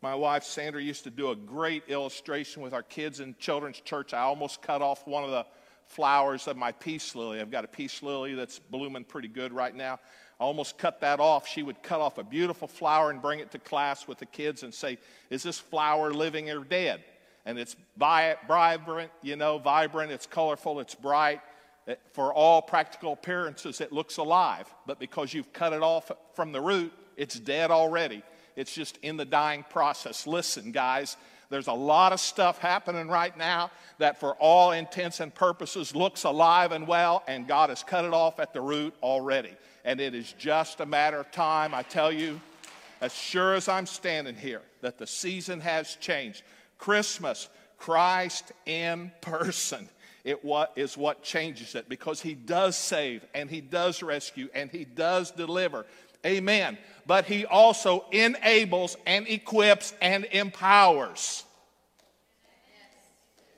My 0.03 0.15
wife 0.15 0.43
Sandra 0.43 0.83
used 0.83 1.05
to 1.05 1.09
do 1.09 1.29
a 1.29 1.35
great 1.35 1.83
illustration 1.87 2.61
with 2.61 2.73
our 2.73 2.83
kids 2.83 3.21
in 3.21 3.35
children's 3.39 3.79
church. 3.79 4.13
I 4.13 4.23
almost 4.23 4.61
cut 4.61 4.81
off 4.81 5.07
one 5.07 5.23
of 5.23 5.31
the 5.31 5.45
flowers 5.85 6.45
of 6.49 6.57
my 6.57 6.73
peace 6.73 7.15
lily. 7.15 7.39
I've 7.39 7.49
got 7.49 7.63
a 7.63 7.69
peace 7.69 8.03
lily 8.03 8.35
that's 8.35 8.59
blooming 8.59 9.05
pretty 9.05 9.29
good 9.29 9.53
right 9.53 9.73
now. 9.73 10.01
I 10.41 10.43
almost 10.43 10.77
cut 10.77 10.99
that 10.99 11.21
off. 11.21 11.47
She 11.47 11.63
would 11.63 11.81
cut 11.81 12.01
off 12.01 12.17
a 12.17 12.23
beautiful 12.25 12.67
flower 12.67 13.11
and 13.11 13.21
bring 13.21 13.39
it 13.39 13.51
to 13.51 13.59
class 13.59 14.05
with 14.05 14.17
the 14.17 14.25
kids 14.25 14.63
and 14.63 14.73
say, 14.73 14.97
Is 15.29 15.41
this 15.41 15.57
flower 15.57 16.13
living 16.13 16.49
or 16.49 16.65
dead? 16.65 17.01
And 17.45 17.57
it's 17.57 17.77
vibrant, 17.97 19.09
you 19.21 19.37
know, 19.37 19.57
vibrant, 19.57 20.11
it's 20.11 20.25
colorful, 20.25 20.81
it's 20.81 20.95
bright. 20.95 21.39
For 22.11 22.33
all 22.33 22.61
practical 22.61 23.13
appearances, 23.13 23.79
it 23.79 23.93
looks 23.93 24.17
alive. 24.17 24.67
But 24.85 24.99
because 24.99 25.33
you've 25.33 25.53
cut 25.53 25.71
it 25.71 25.81
off 25.81 26.11
from 26.33 26.51
the 26.51 26.59
root, 26.59 26.91
it's 27.15 27.39
dead 27.39 27.71
already. 27.71 28.21
It's 28.55 28.73
just 28.73 28.97
in 29.01 29.17
the 29.17 29.25
dying 29.25 29.65
process. 29.69 30.27
Listen, 30.27 30.71
guys, 30.71 31.17
there's 31.49 31.67
a 31.67 31.73
lot 31.73 32.13
of 32.13 32.19
stuff 32.19 32.57
happening 32.57 33.07
right 33.07 33.37
now 33.37 33.71
that, 33.99 34.19
for 34.19 34.33
all 34.35 34.71
intents 34.71 35.19
and 35.19 35.33
purposes, 35.33 35.95
looks 35.95 36.23
alive 36.23 36.71
and 36.71 36.87
well, 36.87 37.23
and 37.27 37.47
God 37.47 37.69
has 37.69 37.83
cut 37.83 38.05
it 38.05 38.13
off 38.13 38.39
at 38.39 38.53
the 38.53 38.61
root 38.61 38.93
already. 39.03 39.53
And 39.85 39.99
it 39.99 40.15
is 40.15 40.33
just 40.33 40.79
a 40.79 40.85
matter 40.85 41.19
of 41.19 41.31
time, 41.31 41.73
I 41.73 41.83
tell 41.83 42.11
you, 42.11 42.41
as 43.01 43.13
sure 43.13 43.53
as 43.53 43.67
I'm 43.67 43.85
standing 43.85 44.35
here, 44.35 44.61
that 44.81 44.97
the 44.97 45.05
season 45.05 45.59
has 45.59 45.95
changed. 45.95 46.41
Christmas, 46.77 47.49
Christ 47.77 48.51
in 48.65 49.11
person. 49.21 49.89
It 50.23 50.43
what 50.43 50.71
is 50.77 50.97
what 50.97 51.21
changes 51.21 51.75
it 51.75 51.89
because 51.89 52.21
he 52.21 52.33
does 52.33 52.77
save 52.77 53.25
and 53.35 53.49
he 53.49 53.59
does 53.59 54.01
rescue 54.01 54.47
and 54.55 54.71
he 54.71 54.85
does 54.85 55.31
deliver. 55.31 55.85
Amen. 56.25 56.77
But 57.05 57.25
he 57.25 57.45
also 57.45 58.05
enables 58.11 58.95
and 59.05 59.27
equips 59.27 59.93
and 60.01 60.25
empowers. 60.31 61.43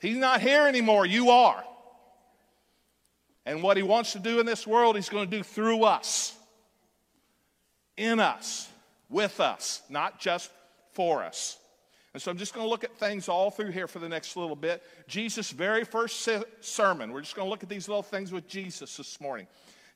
He's 0.01 0.17
not 0.17 0.41
here 0.41 0.67
anymore, 0.67 1.05
you 1.05 1.29
are. 1.29 1.63
And 3.45 3.61
what 3.61 3.77
he 3.77 3.83
wants 3.83 4.13
to 4.13 4.19
do 4.19 4.39
in 4.39 4.45
this 4.45 4.65
world, 4.65 4.95
he's 4.95 5.09
going 5.09 5.29
to 5.29 5.37
do 5.37 5.43
through 5.43 5.83
us, 5.83 6.35
in 7.95 8.19
us, 8.19 8.67
with 9.09 9.39
us, 9.39 9.83
not 9.89 10.19
just 10.19 10.49
for 10.93 11.23
us. 11.23 11.57
And 12.13 12.21
so 12.21 12.31
I'm 12.31 12.37
just 12.37 12.53
going 12.53 12.65
to 12.65 12.69
look 12.69 12.83
at 12.83 12.97
things 12.97 13.27
all 13.27 13.51
through 13.51 13.71
here 13.71 13.87
for 13.87 13.99
the 13.99 14.09
next 14.09 14.37
little 14.37 14.55
bit. 14.55 14.81
Jesus' 15.07 15.51
very 15.51 15.83
first 15.83 16.27
sermon, 16.61 17.11
we're 17.11 17.21
just 17.21 17.35
going 17.35 17.45
to 17.45 17.49
look 17.49 17.61
at 17.61 17.69
these 17.69 17.87
little 17.87 18.01
things 18.01 18.31
with 18.31 18.47
Jesus 18.47 18.97
this 18.97 19.19
morning. 19.19 19.47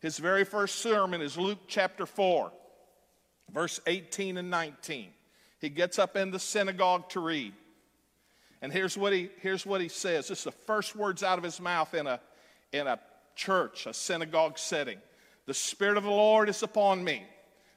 His 0.02 0.18
very 0.18 0.44
first 0.44 0.76
sermon 0.76 1.22
is 1.22 1.38
Luke 1.38 1.60
chapter 1.68 2.06
4, 2.06 2.52
verse 3.54 3.80
18 3.88 4.38
and 4.38 4.50
19. 4.50 5.10
He 5.60 5.70
gets 5.70 6.00
up 6.00 6.16
in 6.16 6.32
the 6.32 6.40
synagogue 6.40 7.10
to 7.10 7.20
read. 7.20 7.54
And 8.62 8.72
here's 8.72 8.98
what 8.98 9.14
he, 9.14 9.30
here's 9.42 9.66
what 9.66 9.82
he 9.82 9.88
says. 9.88 10.28
This 10.28 10.40
is 10.40 10.44
the 10.46 10.52
first 10.52 10.96
words 10.96 11.24
out 11.24 11.38
of 11.38 11.44
his 11.44 11.62
mouth 11.62 11.94
in 11.94 12.08
a, 12.08 12.20
in 12.72 12.88
a 12.88 13.00
church, 13.36 13.86
a 13.86 13.94
synagogue 13.94 14.58
setting. 14.58 14.98
The 15.46 15.54
Spirit 15.54 15.98
of 15.98 16.04
the 16.04 16.10
Lord 16.10 16.50
is 16.50 16.62
upon 16.62 17.04
me 17.04 17.24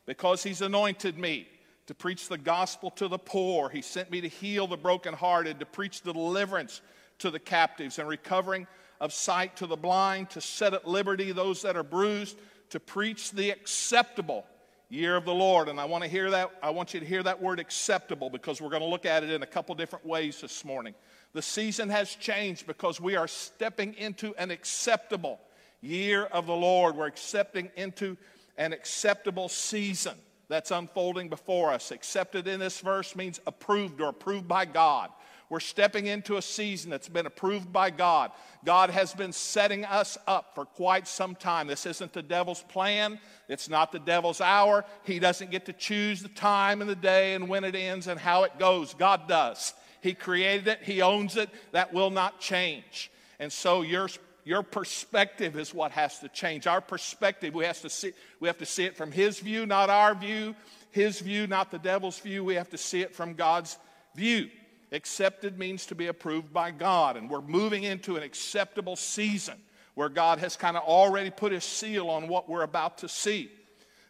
because 0.06 0.42
He's 0.42 0.60
anointed 0.60 1.18
me 1.18 1.48
to 1.86 1.94
preach 1.94 2.28
the 2.28 2.38
gospel 2.38 2.90
to 2.92 3.08
the 3.08 3.18
poor. 3.18 3.68
He 3.68 3.82
sent 3.82 4.10
me 4.10 4.20
to 4.20 4.28
heal 4.28 4.66
the 4.66 4.76
brokenhearted, 4.76 5.58
to 5.60 5.66
preach 5.66 6.02
the 6.02 6.12
deliverance 6.12 6.80
to 7.18 7.30
the 7.30 7.38
captives 7.38 7.98
and 7.98 8.08
recovering 8.08 8.66
of 9.00 9.12
sight 9.12 9.56
to 9.56 9.66
the 9.66 9.76
blind, 9.76 10.30
to 10.30 10.40
set 10.40 10.74
at 10.74 10.86
liberty 10.86 11.32
those 11.32 11.62
that 11.62 11.76
are 11.76 11.82
bruised, 11.82 12.36
to 12.70 12.78
preach 12.80 13.30
the 13.32 13.50
acceptable 13.50 14.44
year 14.92 15.16
of 15.16 15.24
the 15.24 15.32
Lord. 15.32 15.68
And 15.68 15.80
I 15.80 15.86
want 15.86 16.04
to 16.04 16.10
hear 16.10 16.30
that, 16.30 16.50
I 16.62 16.68
want 16.68 16.92
you 16.92 17.00
to 17.00 17.06
hear 17.06 17.22
that 17.22 17.40
word 17.40 17.58
acceptable 17.58 18.28
because 18.28 18.60
we're 18.60 18.68
going 18.68 18.82
to 18.82 18.88
look 18.88 19.06
at 19.06 19.24
it 19.24 19.30
in 19.30 19.42
a 19.42 19.46
couple 19.46 19.74
different 19.74 20.04
ways 20.04 20.42
this 20.42 20.66
morning. 20.66 20.94
The 21.32 21.40
season 21.40 21.88
has 21.88 22.14
changed 22.14 22.66
because 22.66 23.00
we 23.00 23.16
are 23.16 23.26
stepping 23.26 23.94
into 23.94 24.34
an 24.36 24.50
acceptable 24.50 25.40
year 25.80 26.24
of 26.24 26.46
the 26.46 26.54
Lord. 26.54 26.94
We're 26.94 27.06
accepting 27.06 27.70
into 27.74 28.18
an 28.58 28.74
acceptable 28.74 29.48
season 29.48 30.14
that's 30.48 30.70
unfolding 30.70 31.30
before 31.30 31.72
us. 31.72 31.90
Accepted 31.90 32.46
in 32.46 32.60
this 32.60 32.80
verse 32.80 33.16
means 33.16 33.40
approved 33.46 33.98
or 34.02 34.10
approved 34.10 34.46
by 34.46 34.66
God. 34.66 35.08
We're 35.52 35.60
stepping 35.60 36.06
into 36.06 36.38
a 36.38 36.42
season 36.42 36.90
that's 36.90 37.10
been 37.10 37.26
approved 37.26 37.70
by 37.70 37.90
God. 37.90 38.30
God 38.64 38.88
has 38.88 39.12
been 39.12 39.32
setting 39.32 39.84
us 39.84 40.16
up 40.26 40.54
for 40.54 40.64
quite 40.64 41.06
some 41.06 41.34
time. 41.34 41.66
This 41.66 41.84
isn't 41.84 42.14
the 42.14 42.22
devil's 42.22 42.62
plan, 42.62 43.20
it's 43.50 43.68
not 43.68 43.92
the 43.92 43.98
devil's 43.98 44.40
hour. 44.40 44.82
He 45.04 45.18
doesn't 45.18 45.50
get 45.50 45.66
to 45.66 45.74
choose 45.74 46.22
the 46.22 46.30
time 46.30 46.80
and 46.80 46.88
the 46.88 46.96
day 46.96 47.34
and 47.34 47.50
when 47.50 47.64
it 47.64 47.74
ends 47.74 48.06
and 48.06 48.18
how 48.18 48.44
it 48.44 48.58
goes. 48.58 48.94
God 48.94 49.28
does. 49.28 49.74
He 50.00 50.14
created 50.14 50.68
it, 50.68 50.78
He 50.84 51.02
owns 51.02 51.36
it. 51.36 51.50
That 51.72 51.92
will 51.92 52.08
not 52.08 52.40
change. 52.40 53.10
And 53.38 53.52
so 53.52 53.82
your 53.82 54.08
your 54.44 54.62
perspective 54.62 55.58
is 55.58 55.74
what 55.74 55.92
has 55.92 56.18
to 56.20 56.30
change. 56.30 56.66
Our 56.66 56.80
perspective, 56.80 57.52
we 57.52 57.66
have 57.66 57.82
to 57.82 57.90
see, 57.90 58.14
we 58.40 58.48
have 58.48 58.56
to 58.56 58.64
see 58.64 58.86
it 58.86 58.96
from 58.96 59.12
His 59.12 59.38
view, 59.38 59.66
not 59.66 59.90
our 59.90 60.14
view. 60.14 60.56
His 60.92 61.20
view, 61.20 61.46
not 61.46 61.70
the 61.70 61.78
devil's 61.78 62.18
view. 62.20 62.42
We 62.42 62.54
have 62.54 62.70
to 62.70 62.78
see 62.78 63.02
it 63.02 63.14
from 63.14 63.34
God's 63.34 63.76
view. 64.16 64.48
Accepted 64.92 65.58
means 65.58 65.86
to 65.86 65.94
be 65.94 66.06
approved 66.06 66.52
by 66.52 66.70
God, 66.70 67.16
and 67.16 67.28
we're 67.28 67.40
moving 67.40 67.84
into 67.84 68.16
an 68.16 68.22
acceptable 68.22 68.94
season 68.94 69.58
where 69.94 70.08
God 70.08 70.38
has 70.38 70.56
kind 70.56 70.76
of 70.76 70.84
already 70.84 71.30
put 71.30 71.52
His 71.52 71.64
seal 71.64 72.08
on 72.08 72.28
what 72.28 72.48
we're 72.48 72.62
about 72.62 72.98
to 72.98 73.08
see. 73.08 73.50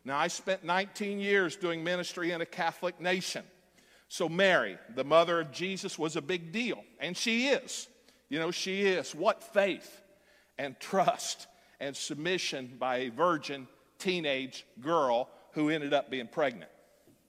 Now, 0.05 0.19
I 0.19 0.29
spent 0.29 0.65
19 0.65 1.21
years 1.21 1.57
doing 1.57 1.85
ministry 1.85 2.33
in 2.33 2.41
a 2.41 2.47
Catholic 2.47 3.01
nation. 3.01 3.45
So, 4.09 4.29
Mary, 4.29 4.77
the 4.95 5.05
mother 5.05 5.41
of 5.41 5.53
Jesus, 5.53 5.99
was 5.99 6.17
a 6.17 6.23
big 6.23 6.53
deal, 6.53 6.85
and 7.01 7.17
she 7.17 7.49
is. 7.49 7.89
You 8.29 8.39
know, 8.41 8.51
she 8.51 8.83
is. 8.83 9.15
What 9.15 9.43
faith? 9.43 10.03
and 10.59 10.79
trust 10.79 11.47
and 11.81 11.97
submission 11.97 12.77
by 12.79 12.99
a 12.99 13.09
virgin 13.09 13.67
teenage 13.99 14.65
girl 14.81 15.29
who 15.53 15.71
ended 15.71 15.93
up 15.93 16.11
being 16.11 16.29
pregnant 16.29 16.71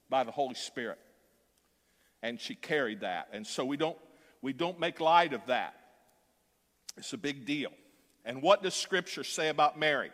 by 0.09 0.23
the 0.23 0.31
Holy 0.31 0.55
Spirit. 0.55 0.99
And 2.23 2.41
she 2.41 2.55
carried 2.55 3.01
that. 3.01 3.27
And 3.31 3.45
so 3.45 3.63
we 3.63 3.77
don't, 3.77 3.97
we 4.41 4.53
don't 4.53 4.79
make 4.79 4.99
light 4.99 5.33
of 5.33 5.45
that. 5.45 5.75
It's 6.97 7.13
a 7.13 7.17
big 7.17 7.45
deal. 7.45 7.71
And 8.25 8.41
what 8.41 8.63
does 8.63 8.73
Scripture 8.73 9.23
say 9.23 9.49
about 9.49 9.77
Mary? 9.77 10.09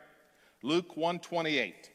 Luke 0.63 0.97
128. 0.97 1.89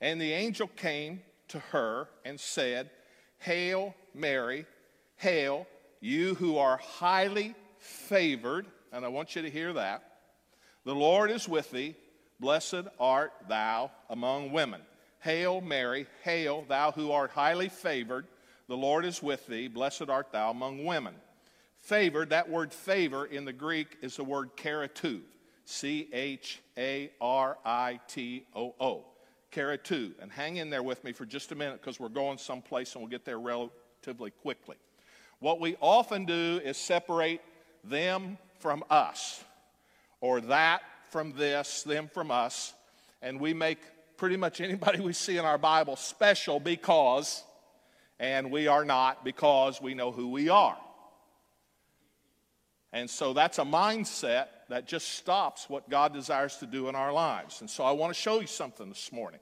And 0.00 0.20
the 0.20 0.32
angel 0.32 0.68
came 0.68 1.20
to 1.48 1.58
her 1.58 2.08
and 2.24 2.38
said, 2.38 2.90
Hail, 3.38 3.94
Mary, 4.14 4.66
hail, 5.16 5.66
you 6.00 6.34
who 6.34 6.58
are 6.58 6.76
highly 6.78 7.54
favored. 7.78 8.66
And 8.92 9.04
I 9.04 9.08
want 9.08 9.36
you 9.36 9.42
to 9.42 9.50
hear 9.50 9.72
that. 9.74 10.02
The 10.84 10.94
Lord 10.94 11.30
is 11.30 11.48
with 11.48 11.70
thee. 11.70 11.94
Blessed 12.40 12.86
art 13.00 13.32
thou 13.48 13.90
among 14.08 14.52
women. 14.52 14.80
Hail, 15.20 15.60
Mary. 15.60 16.06
Hail, 16.22 16.64
thou 16.68 16.92
who 16.92 17.10
art 17.10 17.30
highly 17.30 17.68
favored. 17.68 18.26
The 18.68 18.76
Lord 18.76 19.04
is 19.04 19.22
with 19.22 19.46
thee. 19.46 19.68
Blessed 19.68 20.08
art 20.08 20.32
thou 20.32 20.50
among 20.50 20.84
women. 20.84 21.14
Favored, 21.78 22.30
that 22.30 22.48
word 22.48 22.72
favor 22.72 23.24
in 23.24 23.44
the 23.44 23.52
Greek 23.52 23.96
is 24.02 24.16
the 24.16 24.24
word 24.24 24.56
charitoo. 24.56 25.20
C 25.64 26.08
H 26.12 26.60
A 26.76 27.10
R 27.20 27.58
I 27.64 28.00
T 28.08 28.46
O 28.54 28.74
O. 28.80 29.04
Charitoo. 29.52 30.12
And 30.20 30.30
hang 30.30 30.56
in 30.56 30.70
there 30.70 30.82
with 30.82 31.02
me 31.04 31.12
for 31.12 31.24
just 31.24 31.52
a 31.52 31.54
minute 31.54 31.80
because 31.80 31.98
we're 31.98 32.08
going 32.08 32.38
someplace 32.38 32.94
and 32.94 33.02
we'll 33.02 33.10
get 33.10 33.24
there 33.24 33.38
relatively 33.38 34.30
quickly. 34.30 34.76
What 35.40 35.60
we 35.60 35.76
often 35.80 36.24
do 36.24 36.60
is 36.62 36.76
separate 36.76 37.40
them 37.84 38.38
from 38.58 38.84
us 38.90 39.42
or 40.20 40.40
that 40.42 40.82
from 41.10 41.32
this, 41.32 41.82
them 41.82 42.10
from 42.12 42.30
us, 42.30 42.74
and 43.22 43.40
we 43.40 43.54
make 43.54 43.78
pretty 44.16 44.36
much 44.36 44.60
anybody 44.60 45.00
we 45.00 45.12
see 45.12 45.38
in 45.38 45.44
our 45.44 45.58
Bible 45.58 45.96
special 45.96 46.60
because, 46.60 47.44
and 48.18 48.50
we 48.50 48.66
are 48.66 48.84
not 48.84 49.24
because 49.24 49.80
we 49.80 49.94
know 49.94 50.10
who 50.10 50.28
we 50.28 50.48
are. 50.48 50.76
And 52.92 53.08
so 53.08 53.32
that's 53.32 53.58
a 53.58 53.64
mindset 53.64 54.46
that 54.70 54.86
just 54.86 55.10
stops 55.10 55.68
what 55.68 55.90
God 55.90 56.12
desires 56.12 56.56
to 56.56 56.66
do 56.66 56.88
in 56.88 56.94
our 56.94 57.12
lives. 57.12 57.60
And 57.60 57.68
so 57.68 57.84
I 57.84 57.92
want 57.92 58.14
to 58.14 58.20
show 58.20 58.40
you 58.40 58.46
something 58.46 58.88
this 58.88 59.12
morning. 59.12 59.40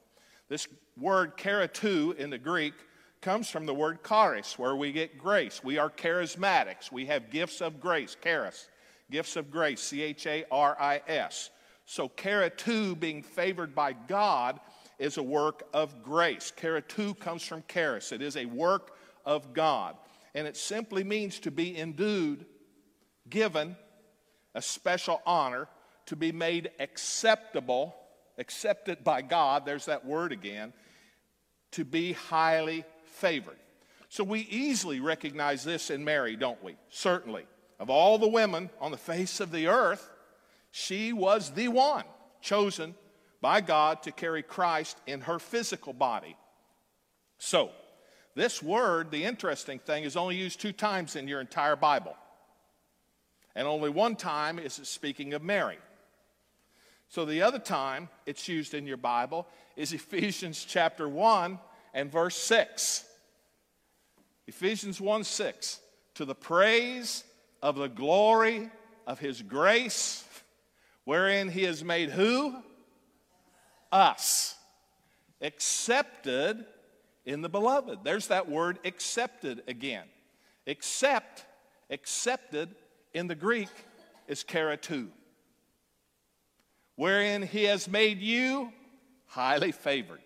This 0.49 0.67
word 0.97 1.37
charitoo 1.37 2.17
in 2.17 2.31
the 2.31 2.39
Greek 2.39 2.75
comes 3.21 3.49
from 3.49 3.67
the 3.67 3.75
word 3.75 4.05
charis, 4.05 4.59
where 4.59 4.77
we 4.77 4.93
get 4.93 5.19
grace. 5.19 5.63
We 5.65 5.79
are 5.79 5.91
charismatics. 5.91 6.93
We 6.93 7.07
have 7.07 7.31
gifts 7.31 7.61
of 7.61 7.81
grace, 7.81 8.17
charis. 8.23 8.69
Gifts 9.11 9.37
of 9.37 9.51
grace, 9.51 9.81
C 9.81 10.03
H 10.03 10.27
A 10.27 10.45
R 10.51 10.77
I 10.79 11.01
S. 11.07 11.51
So, 11.85 12.09
charitoo, 12.09 12.99
being 12.99 13.23
favored 13.23 13.75
by 13.75 13.93
God, 13.93 14.59
is 14.99 15.19
a 15.19 15.23
work 15.23 15.65
of 15.73 16.03
grace. 16.03 16.53
Charitoo 16.57 17.19
comes 17.19 17.43
from 17.43 17.63
charis, 17.69 18.13
it 18.13 18.23
is 18.23 18.37
a 18.37 18.47
work 18.47 18.97
of 19.25 19.53
God. 19.53 19.97
And 20.35 20.47
it 20.47 20.57
simply 20.57 21.03
means 21.03 21.39
to 21.41 21.51
be 21.51 21.79
endued, 21.79 22.45
given 23.29 23.77
a 24.55 24.61
special 24.61 25.23
honor, 25.25 25.69
to 26.07 26.17
be 26.17 26.31
made 26.31 26.71
acceptable, 26.79 27.97
accepted 28.39 29.03
by 29.03 29.23
God, 29.23 29.65
there's 29.65 29.87
that 29.87 30.05
word 30.05 30.33
again, 30.33 30.73
to 31.73 31.85
be 31.85 32.13
highly 32.13 32.85
favored. 33.05 33.57
So 34.09 34.25
we 34.25 34.41
easily 34.41 35.01
recognize 35.01 35.65
this 35.65 35.91
in 35.91 36.05
Mary, 36.05 36.37
don't 36.37 36.63
we? 36.63 36.77
Certainly. 36.91 37.47
Of 37.79 37.91
all 37.91 38.19
the 38.19 38.29
women 38.29 38.71
on 38.81 38.91
the 38.91 38.97
face 38.97 39.41
of 39.41 39.51
the 39.51 39.67
earth, 39.67 40.11
she 40.71 41.13
was 41.13 41.51
the 41.51 41.69
one 41.69 42.05
chosen 42.41 42.95
by 43.41 43.61
God 43.61 44.03
to 44.03 44.13
carry 44.13 44.43
Christ 44.43 44.99
in 45.07 45.23
her 45.23 45.39
physical 45.39 45.93
body. 45.93 46.37
So, 47.39 47.71
this 48.35 48.63
word, 48.63 49.11
the 49.11 49.25
interesting 49.25 49.79
thing, 49.79 50.05
is 50.05 50.17
only 50.17 50.37
used 50.37 50.61
two 50.61 50.73
times 50.73 51.17
in 51.17 51.27
your 51.27 51.41
entire 51.41 51.77
Bible. 51.77 52.15
And 53.55 53.67
only 53.67 53.89
one 53.89 54.17
time 54.17 54.59
is 54.59 54.79
it 54.79 54.87
speaking 54.87 55.33
of 55.33 55.43
Mary. 55.43 55.79
So 57.09 57.25
the 57.25 57.43
other 57.43 57.59
time 57.59 58.09
it's 58.27 58.49
used 58.49 58.75
in 58.75 58.87
your 58.87 58.99
Bible 58.99 59.47
is 59.77 59.93
Ephesians 59.95 60.65
chapter 60.65 61.09
1 61.09 61.59
and 61.95 62.13
verse 62.13 62.37
6. 62.37 63.05
Ephesians 64.47 65.01
1 65.01 65.25
6. 65.25 65.81
To 66.17 66.25
the 66.25 66.35
praise 66.35 67.25
of 67.63 67.77
the 67.77 67.89
glory 67.89 68.71
of 69.07 69.19
his 69.19 69.43
grace, 69.43 70.25
wherein 71.05 71.49
he 71.49 71.65
has 71.65 71.83
made 71.85 72.11
who? 72.11 72.55
Us. 73.93 74.55
Accepted 75.41 76.65
in 77.25 77.43
the 77.43 77.49
beloved. 77.49 77.99
There's 78.05 78.29
that 78.29 78.49
word 78.49 78.79
accepted 78.85 79.63
again. 79.69 80.05
Accept, 80.67 81.45
accepted 81.91 82.75
in 83.13 83.27
the 83.27 83.35
Greek 83.35 83.69
is 84.29 84.43
charitoo, 84.45 85.09
wherein 86.97 87.43
he 87.43 87.65
has 87.65 87.87
made 87.87 88.21
you 88.21 88.73
highly 89.27 89.73
favored, 89.73 90.21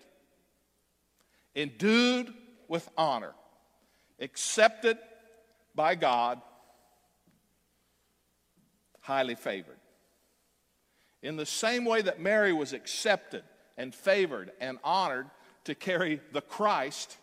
endued 1.55 2.33
with 2.69 2.89
honor, 2.97 3.33
accepted 4.21 4.97
by 5.75 5.95
God, 5.95 6.41
highly 9.01 9.35
favored. 9.35 9.80
In 11.23 11.37
the 11.37 11.47
same 11.47 11.85
way 11.85 12.03
that 12.03 12.21
Mary 12.21 12.53
was 12.53 12.73
accepted 12.73 13.43
and 13.77 13.95
favored 13.95 14.53
and 14.61 14.79
honored 14.83 15.31
to 15.65 15.75
carry 15.75 16.21
the 16.33 16.41
Christ, 16.41 17.17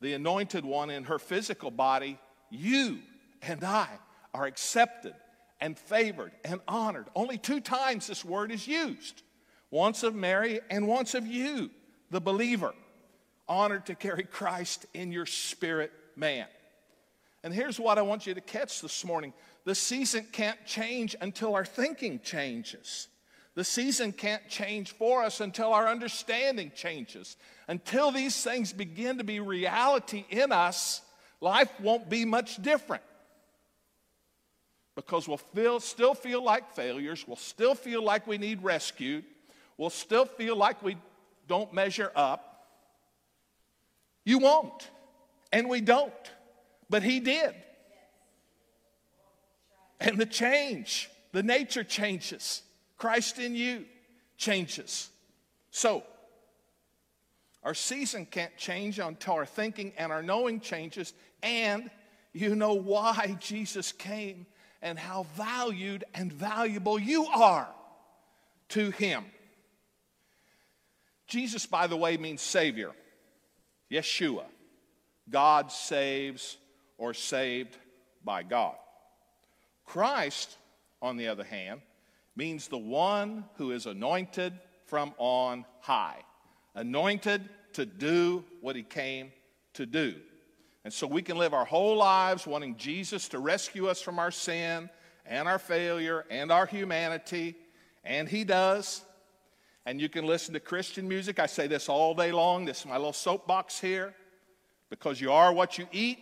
the 0.00 0.12
anointed 0.12 0.64
one 0.64 0.90
in 0.90 1.04
her 1.04 1.18
physical 1.18 1.70
body, 1.70 2.18
you 2.50 2.98
and 3.42 3.64
I 3.64 3.88
are 4.34 4.44
accepted 4.44 5.14
and 5.60 5.78
favored 5.78 6.32
and 6.44 6.60
honored. 6.68 7.06
Only 7.14 7.38
two 7.38 7.60
times 7.60 8.06
this 8.06 8.24
word 8.24 8.52
is 8.52 8.68
used 8.68 9.22
once 9.70 10.02
of 10.02 10.14
Mary 10.14 10.60
and 10.70 10.86
once 10.86 11.14
of 11.14 11.26
you, 11.26 11.70
the 12.10 12.20
believer, 12.20 12.74
honored 13.48 13.86
to 13.86 13.94
carry 13.94 14.22
Christ 14.22 14.86
in 14.94 15.10
your 15.10 15.26
spirit 15.26 15.92
man. 16.16 16.46
And 17.42 17.52
here's 17.52 17.80
what 17.80 17.98
I 17.98 18.02
want 18.02 18.26
you 18.26 18.34
to 18.34 18.40
catch 18.40 18.80
this 18.80 19.04
morning 19.04 19.32
the 19.64 19.74
season 19.74 20.26
can't 20.30 20.64
change 20.66 21.16
until 21.20 21.54
our 21.54 21.64
thinking 21.64 22.20
changes. 22.20 23.08
The 23.54 23.64
season 23.64 24.12
can't 24.12 24.46
change 24.48 24.92
for 24.92 25.22
us 25.22 25.40
until 25.40 25.72
our 25.72 25.88
understanding 25.88 26.72
changes. 26.74 27.36
Until 27.68 28.10
these 28.10 28.42
things 28.42 28.72
begin 28.72 29.18
to 29.18 29.24
be 29.24 29.40
reality 29.40 30.24
in 30.28 30.52
us, 30.52 31.00
life 31.40 31.70
won't 31.80 32.10
be 32.10 32.24
much 32.24 32.60
different. 32.60 33.02
Because 34.96 35.26
we'll 35.26 35.38
feel, 35.38 35.80
still 35.80 36.14
feel 36.14 36.42
like 36.42 36.74
failures, 36.74 37.24
we'll 37.26 37.36
still 37.36 37.74
feel 37.74 38.02
like 38.02 38.26
we 38.26 38.38
need 38.38 38.62
rescued, 38.62 39.24
we'll 39.78 39.90
still 39.90 40.26
feel 40.26 40.56
like 40.56 40.82
we 40.82 40.96
don't 41.48 41.72
measure 41.72 42.12
up. 42.14 42.66
You 44.24 44.38
won't, 44.38 44.90
and 45.52 45.68
we 45.68 45.80
don't, 45.80 46.12
but 46.90 47.02
He 47.02 47.20
did. 47.20 47.54
And 50.04 50.18
the 50.18 50.26
change, 50.26 51.08
the 51.32 51.42
nature 51.42 51.82
changes. 51.82 52.62
Christ 52.98 53.38
in 53.38 53.56
you 53.56 53.86
changes. 54.36 55.08
So, 55.70 56.04
our 57.62 57.72
season 57.72 58.26
can't 58.26 58.54
change 58.58 58.98
until 58.98 59.32
our 59.32 59.46
thinking 59.46 59.94
and 59.96 60.12
our 60.12 60.22
knowing 60.22 60.60
changes, 60.60 61.14
and 61.42 61.90
you 62.34 62.54
know 62.54 62.74
why 62.74 63.36
Jesus 63.40 63.92
came 63.92 64.46
and 64.82 64.98
how 64.98 65.24
valued 65.34 66.04
and 66.14 66.30
valuable 66.30 66.98
you 66.98 67.24
are 67.24 67.68
to 68.68 68.90
Him. 68.90 69.24
Jesus, 71.26 71.64
by 71.64 71.86
the 71.86 71.96
way, 71.96 72.18
means 72.18 72.42
Savior. 72.42 72.92
Yeshua. 73.90 74.44
God 75.30 75.72
saves 75.72 76.58
or 76.98 77.14
saved 77.14 77.78
by 78.22 78.42
God. 78.42 78.76
Christ, 79.84 80.56
on 81.02 81.16
the 81.16 81.28
other 81.28 81.44
hand, 81.44 81.80
means 82.36 82.68
the 82.68 82.78
one 82.78 83.44
who 83.56 83.70
is 83.70 83.86
anointed 83.86 84.52
from 84.86 85.14
on 85.18 85.64
high, 85.80 86.18
anointed 86.74 87.48
to 87.74 87.86
do 87.86 88.44
what 88.60 88.76
he 88.76 88.82
came 88.82 89.32
to 89.74 89.86
do. 89.86 90.14
And 90.84 90.92
so 90.92 91.06
we 91.06 91.22
can 91.22 91.38
live 91.38 91.54
our 91.54 91.64
whole 91.64 91.96
lives 91.96 92.46
wanting 92.46 92.76
Jesus 92.76 93.28
to 93.28 93.38
rescue 93.38 93.88
us 93.88 94.02
from 94.02 94.18
our 94.18 94.30
sin 94.30 94.90
and 95.24 95.48
our 95.48 95.58
failure 95.58 96.24
and 96.30 96.52
our 96.52 96.66
humanity, 96.66 97.56
and 98.04 98.28
he 98.28 98.44
does. 98.44 99.02
And 99.86 100.00
you 100.00 100.08
can 100.08 100.26
listen 100.26 100.54
to 100.54 100.60
Christian 100.60 101.08
music. 101.08 101.38
I 101.38 101.46
say 101.46 101.66
this 101.66 101.88
all 101.88 102.14
day 102.14 102.32
long. 102.32 102.64
This 102.64 102.80
is 102.80 102.86
my 102.86 102.96
little 102.96 103.12
soapbox 103.12 103.80
here. 103.80 104.14
Because 104.90 105.20
you 105.20 105.32
are 105.32 105.52
what 105.52 105.78
you 105.78 105.86
eat. 105.92 106.18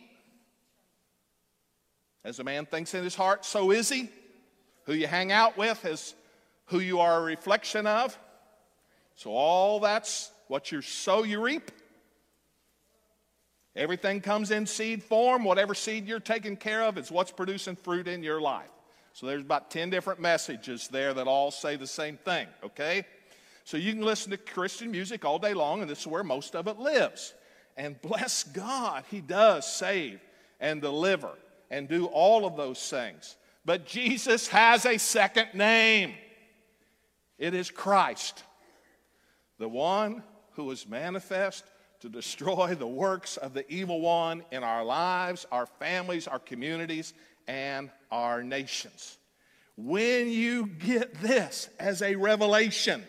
As 2.25 2.39
a 2.39 2.45
man 2.45 2.67
thinks 2.67 2.95
in 2.95 3.03
his 3.03 3.15
heart, 3.15 3.45
so 3.45 3.71
is 3.71 3.89
he. 3.89 4.09
Who 4.85 4.95
you 4.95 5.07
hang 5.07 5.33
out 5.33 5.57
with 5.57 5.85
is 5.85 6.15
who 6.67 6.81
you 6.81 7.01
are 7.01 7.21
a 7.21 7.25
reflection 7.25 7.87
of. 7.87 8.17
So, 9.17 9.31
all 9.31 9.81
that's 9.81 10.31
what 10.49 10.73
you 10.73 10.83
sow, 10.83 11.23
you 11.23 11.41
reap. 11.41 11.71
Everything 13.75 14.21
comes 14.21 14.51
in 14.51 14.67
seed 14.67 15.03
form. 15.03 15.45
Whatever 15.45 15.75
seed 15.75 16.07
you're 16.07 16.21
taking 16.21 16.57
care 16.57 16.83
of 16.83 16.99
is 16.99 17.11
what's 17.11 17.31
producing 17.31 17.77
fruit 17.77 18.07
in 18.07 18.23
your 18.23 18.41
life. 18.41 18.71
So, 19.13 19.27
there's 19.27 19.43
about 19.43 19.71
10 19.71 19.91
different 19.91 20.21
messages 20.21 20.89
there 20.89 21.13
that 21.15 21.27
all 21.27 21.51
say 21.51 21.77
the 21.77 21.87
same 21.87 22.17
thing, 22.17 22.47
okay? 22.65 23.05
So, 23.65 23.77
you 23.77 23.93
can 23.93 24.03
listen 24.03 24.31
to 24.31 24.37
Christian 24.37 24.91
music 24.91 25.25
all 25.25 25.39
day 25.39 25.55
long, 25.55 25.81
and 25.81 25.91
this 25.91 26.01
is 26.01 26.07
where 26.07 26.25
most 26.25 26.57
of 26.57 26.69
it 26.69 26.79
lives. 26.79 27.35
And 27.77 28.01
bless 28.01 28.45
God, 28.45 29.05
He 29.11 29.21
does 29.21 29.71
save 29.71 30.21
and 30.61 30.81
deliver 30.81 31.31
and 31.73 31.89
do 31.89 32.05
all 32.07 32.45
of 32.45 32.55
those 32.57 32.89
things. 32.89 33.37
But 33.65 33.87
Jesus 33.87 34.47
has 34.49 34.87
a 34.87 34.99
second 34.99 35.49
name 35.55 36.15
it 37.39 37.55
is 37.55 37.73
Christ, 37.73 38.45
the 39.59 39.69
one 39.69 40.23
who 40.53 40.71
is 40.71 40.87
manifest 40.87 41.65
to 42.01 42.09
destroy 42.09 42.77
the 42.77 42.87
works 42.87 43.37
of 43.37 43.55
the 43.55 43.69
evil 43.73 44.01
one 44.01 44.45
in 44.53 44.63
our 44.63 44.85
lives, 44.85 45.45
our 45.51 45.67
families, 45.67 46.29
our 46.29 46.39
communities, 46.39 47.15
and 47.49 47.91
our 48.13 48.45
nations. 48.45 49.19
When 49.77 50.29
you 50.29 50.67
get 50.67 51.21
this 51.21 51.69
as 51.81 52.03
a 52.03 52.15
revelation, 52.15 53.03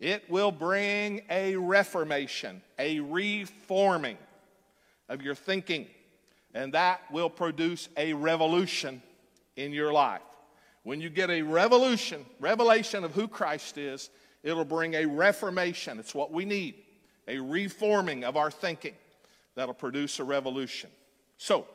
it 0.00 0.28
will 0.28 0.50
bring 0.50 1.22
a 1.30 1.54
reformation, 1.56 2.62
a 2.78 2.98
reforming 3.00 4.18
of 5.08 5.22
your 5.22 5.34
thinking 5.34 5.86
and 6.54 6.72
that 6.72 7.00
will 7.10 7.28
produce 7.28 7.88
a 7.96 8.12
revolution 8.12 9.02
in 9.56 9.72
your 9.72 9.92
life. 9.92 10.22
When 10.84 11.00
you 11.00 11.10
get 11.10 11.30
a 11.30 11.42
revolution, 11.42 12.24
revelation 12.38 13.04
of 13.04 13.12
who 13.12 13.26
Christ 13.26 13.76
is, 13.76 14.10
it'll 14.42 14.64
bring 14.64 14.94
a 14.94 15.06
reformation. 15.06 15.98
It's 15.98 16.14
what 16.14 16.32
we 16.32 16.44
need 16.44 16.76
a 17.26 17.38
reforming 17.38 18.22
of 18.22 18.36
our 18.36 18.50
thinking 18.50 18.94
that'll 19.54 19.74
produce 19.74 20.18
a 20.18 20.24
revolution. 20.24 20.90
So, 21.38 21.66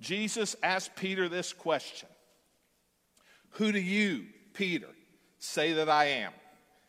Jesus 0.00 0.56
asked 0.62 0.96
Peter 0.96 1.28
this 1.28 1.52
question 1.52 2.08
Who 3.50 3.72
do 3.72 3.80
you, 3.80 4.24
Peter, 4.54 4.88
say 5.38 5.74
that 5.74 5.88
I 5.88 6.06
am? 6.06 6.32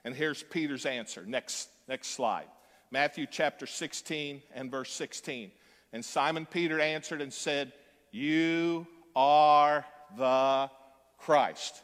And 0.06 0.15
here's 0.15 0.41
Peter's 0.41 0.86
answer. 0.86 1.26
Next, 1.26 1.69
next 1.88 2.10
slide. 2.10 2.47
Matthew 2.91 3.28
chapter 3.30 3.65
16 3.65 4.41
and 4.56 4.71
verse 4.71 4.91
16. 4.93 5.52
And 5.98 6.06
Simon 6.06 6.46
Peter 6.46 6.80
answered 6.80 7.24
and 7.24 7.34
said, 7.34 7.74
You 8.12 8.86
are 9.16 9.84
the 10.16 10.70
Christ. 11.18 11.82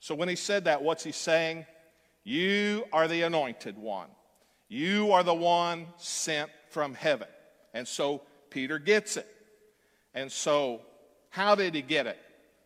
So 0.00 0.16
when 0.16 0.28
he 0.28 0.34
said 0.34 0.64
that, 0.64 0.82
what's 0.82 1.04
he 1.04 1.12
saying? 1.12 1.64
You 2.24 2.84
are 2.92 3.06
the 3.06 3.22
anointed 3.22 3.78
one. 3.78 4.08
You 4.68 5.12
are 5.12 5.22
the 5.22 5.34
one 5.34 5.86
sent 5.98 6.50
from 6.70 6.94
heaven. 6.94 7.28
And 7.74 7.86
so 7.86 8.22
Peter 8.50 8.80
gets 8.80 9.16
it. 9.16 9.28
And 10.14 10.32
so, 10.32 10.80
how 11.30 11.54
did 11.54 11.76
he 11.76 11.82
get 11.82 12.08
it? 12.08 12.18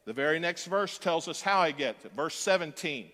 The 0.06 0.14
very 0.14 0.40
next 0.40 0.64
verse 0.64 0.96
tells 0.96 1.28
us 1.28 1.42
how 1.42 1.66
he 1.66 1.74
gets 1.74 2.06
it. 2.06 2.14
Verse 2.16 2.34
17. 2.36 3.10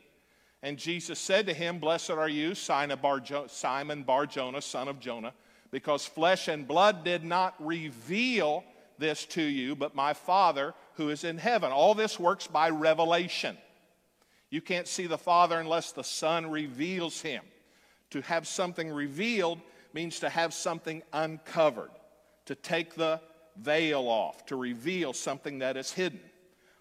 And 0.62 0.79
Jesus 0.79 1.18
said 1.18 1.47
to 1.47 1.55
him, 1.55 1.81
Blessed 1.81 2.11
are 2.11 2.29
you, 2.29 2.55
Simon 2.55 3.01
Bar, 3.01 3.18
Jonah, 3.18 4.62
son 4.62 4.87
of 4.87 5.01
Jonah 5.01 5.33
because 5.70 6.04
flesh 6.04 6.48
and 6.48 6.66
blood 6.66 7.04
did 7.04 7.24
not 7.24 7.54
reveal 7.59 8.64
this 8.98 9.24
to 9.26 9.42
you, 9.42 9.76
but 9.76 9.94
my 9.94 10.12
Father 10.12 10.74
who 10.94 11.11
is 11.11 11.24
in 11.24 11.38
heaven. 11.38 11.70
All 11.70 11.94
this 11.94 12.18
works 12.18 12.46
by 12.46 12.70
revelation. 12.70 13.57
You 14.50 14.61
can't 14.61 14.88
see 14.88 15.07
the 15.07 15.18
Father 15.18 15.59
unless 15.59 15.92
the 15.92 16.04
Son 16.04 16.50
reveals 16.50 17.20
him. 17.20 17.44
To 18.11 18.22
have 18.22 18.46
something 18.46 18.90
revealed 18.90 19.61
means 19.92 20.20
to 20.20 20.28
have 20.28 20.54
something 20.54 21.02
uncovered, 21.12 21.90
to 22.46 22.54
take 22.54 22.94
the 22.94 23.20
veil 23.57 24.09
off, 24.09 24.46
to 24.46 24.57
reveal 24.57 25.12
something 25.12 25.59
that 25.59 25.76
is 25.76 25.92
hidden. 25.92 26.20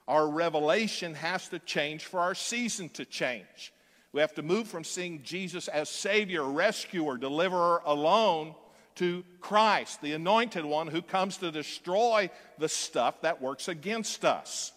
Our 0.07 0.27
revelation 0.29 1.13
has 1.15 1.49
to 1.49 1.59
change 1.59 2.05
for 2.05 2.21
our 2.21 2.35
season 2.35 2.89
to 2.89 3.03
change. 3.03 3.73
We 4.13 4.21
have 4.21 4.33
to 4.35 4.41
move 4.41 4.67
from 4.67 4.85
seeing 4.85 5.21
Jesus 5.21 5.67
as 5.67 5.89
Savior, 5.89 6.43
rescuer, 6.43 7.17
deliverer 7.17 7.81
alone 7.85 8.55
to 8.97 9.23
Christ, 9.39 10.01
the 10.01 10.13
anointed 10.13 10.65
one 10.65 10.87
who 10.87 11.01
comes 11.01 11.37
to 11.37 11.51
destroy 11.51 12.29
the 12.57 12.69
stuff 12.69 13.21
that 13.21 13.41
works 13.41 13.67
against 13.67 14.25
us. 14.25 14.71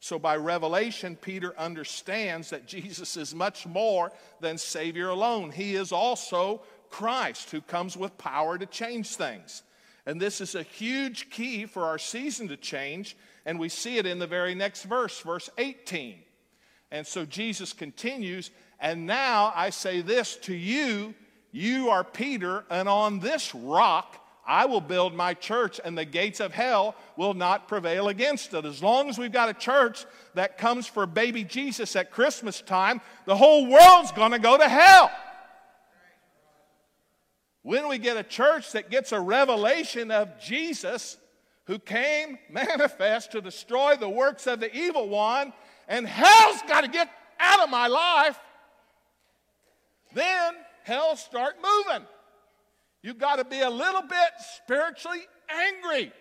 So, 0.00 0.18
by 0.18 0.36
revelation, 0.36 1.16
Peter 1.16 1.58
understands 1.58 2.50
that 2.50 2.66
Jesus 2.66 3.16
is 3.16 3.34
much 3.34 3.66
more 3.66 4.12
than 4.40 4.56
Savior 4.56 5.10
alone. 5.10 5.50
He 5.50 5.74
is 5.74 5.92
also 5.92 6.62
Christ 6.88 7.50
who 7.50 7.60
comes 7.60 7.96
with 7.96 8.16
power 8.16 8.56
to 8.56 8.66
change 8.66 9.14
things. 9.14 9.62
And 10.06 10.20
this 10.20 10.40
is 10.40 10.54
a 10.54 10.62
huge 10.62 11.30
key 11.30 11.66
for 11.66 11.84
our 11.84 11.98
season 11.98 12.48
to 12.48 12.56
change, 12.56 13.16
and 13.44 13.58
we 13.58 13.68
see 13.68 13.98
it 13.98 14.06
in 14.06 14.18
the 14.18 14.26
very 14.26 14.54
next 14.54 14.84
verse, 14.84 15.20
verse 15.20 15.50
18. 15.58 16.18
And 16.90 17.06
so 17.06 17.24
Jesus 17.24 17.72
continues, 17.72 18.50
and 18.80 19.06
now 19.06 19.52
I 19.54 19.70
say 19.70 20.00
this 20.00 20.36
to 20.38 20.54
you 20.54 21.14
you 21.52 21.90
are 21.90 22.04
Peter, 22.04 22.64
and 22.70 22.88
on 22.88 23.20
this 23.20 23.54
rock 23.54 24.16
I 24.46 24.66
will 24.66 24.80
build 24.80 25.14
my 25.14 25.34
church, 25.34 25.80
and 25.84 25.96
the 25.96 26.04
gates 26.04 26.40
of 26.40 26.52
hell 26.52 26.96
will 27.16 27.34
not 27.34 27.68
prevail 27.68 28.08
against 28.08 28.52
it. 28.52 28.64
As 28.64 28.82
long 28.82 29.08
as 29.08 29.18
we've 29.18 29.30
got 29.30 29.48
a 29.48 29.54
church 29.54 30.04
that 30.34 30.58
comes 30.58 30.86
for 30.86 31.06
baby 31.06 31.44
Jesus 31.44 31.94
at 31.94 32.10
Christmas 32.10 32.60
time, 32.60 33.00
the 33.26 33.36
whole 33.36 33.66
world's 33.66 34.12
going 34.12 34.32
to 34.32 34.38
go 34.38 34.58
to 34.58 34.68
hell. 34.68 35.10
When 37.62 37.88
we 37.88 37.98
get 37.98 38.16
a 38.16 38.22
church 38.22 38.72
that 38.72 38.90
gets 38.90 39.12
a 39.12 39.20
revelation 39.20 40.10
of 40.10 40.40
Jesus, 40.40 41.16
who 41.66 41.78
came 41.78 42.36
manifest 42.48 43.30
to 43.30 43.40
destroy 43.40 43.94
the 43.94 44.08
works 44.08 44.48
of 44.48 44.58
the 44.58 44.74
evil 44.74 45.08
one, 45.08 45.52
and 45.86 46.06
hell's 46.06 46.60
got 46.66 46.80
to 46.80 46.88
get 46.88 47.08
out 47.38 47.62
of 47.62 47.70
my 47.70 47.86
life, 47.86 48.38
then 50.12 50.54
hell 50.84 51.16
start 51.16 51.56
moving. 51.56 52.06
You 53.02 53.14
got 53.14 53.36
to 53.36 53.44
be 53.44 53.60
a 53.60 53.70
little 53.70 54.02
bit 54.02 54.30
spiritually 54.56 55.22
angry. 55.48 56.12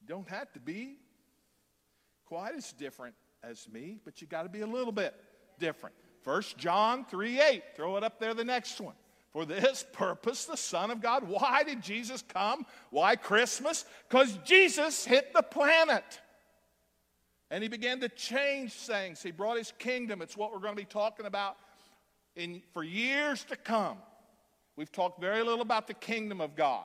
You 0.00 0.06
don't 0.06 0.28
have 0.28 0.52
to 0.52 0.60
be 0.60 0.96
quite 2.26 2.54
as 2.54 2.72
different 2.72 3.14
as 3.42 3.68
me, 3.72 3.98
but 4.04 4.20
you 4.20 4.26
got 4.26 4.42
to 4.42 4.48
be 4.48 4.60
a 4.60 4.66
little 4.66 4.92
bit 4.92 5.14
different. 5.58 5.94
First 6.22 6.58
John 6.58 7.04
3 7.04 7.40
8. 7.40 7.62
Throw 7.74 7.96
it 7.96 8.04
up 8.04 8.20
there, 8.20 8.34
the 8.34 8.44
next 8.44 8.80
one. 8.80 8.94
For 9.32 9.44
this 9.44 9.84
purpose, 9.92 10.46
the 10.46 10.56
Son 10.56 10.90
of 10.90 11.00
God. 11.00 11.28
Why 11.28 11.62
did 11.62 11.82
Jesus 11.82 12.22
come? 12.22 12.66
Why 12.90 13.16
Christmas? 13.16 13.84
Because 14.08 14.36
Jesus 14.44 15.04
hit 15.04 15.32
the 15.34 15.42
planet. 15.42 16.20
And 17.50 17.62
he 17.62 17.68
began 17.68 18.00
to 18.00 18.08
change 18.08 18.72
things. 18.72 19.22
He 19.22 19.30
brought 19.30 19.58
his 19.58 19.72
kingdom. 19.78 20.20
It's 20.20 20.36
what 20.36 20.52
we're 20.52 20.58
going 20.58 20.74
to 20.74 20.80
be 20.80 20.84
talking 20.84 21.26
about 21.26 21.56
in, 22.36 22.62
for 22.72 22.84
years 22.84 23.44
to 23.44 23.56
come. 23.56 23.98
We've 24.76 24.92
talked 24.92 25.20
very 25.20 25.42
little 25.42 25.62
about 25.62 25.86
the 25.86 25.94
kingdom 25.94 26.40
of 26.40 26.54
God. 26.54 26.84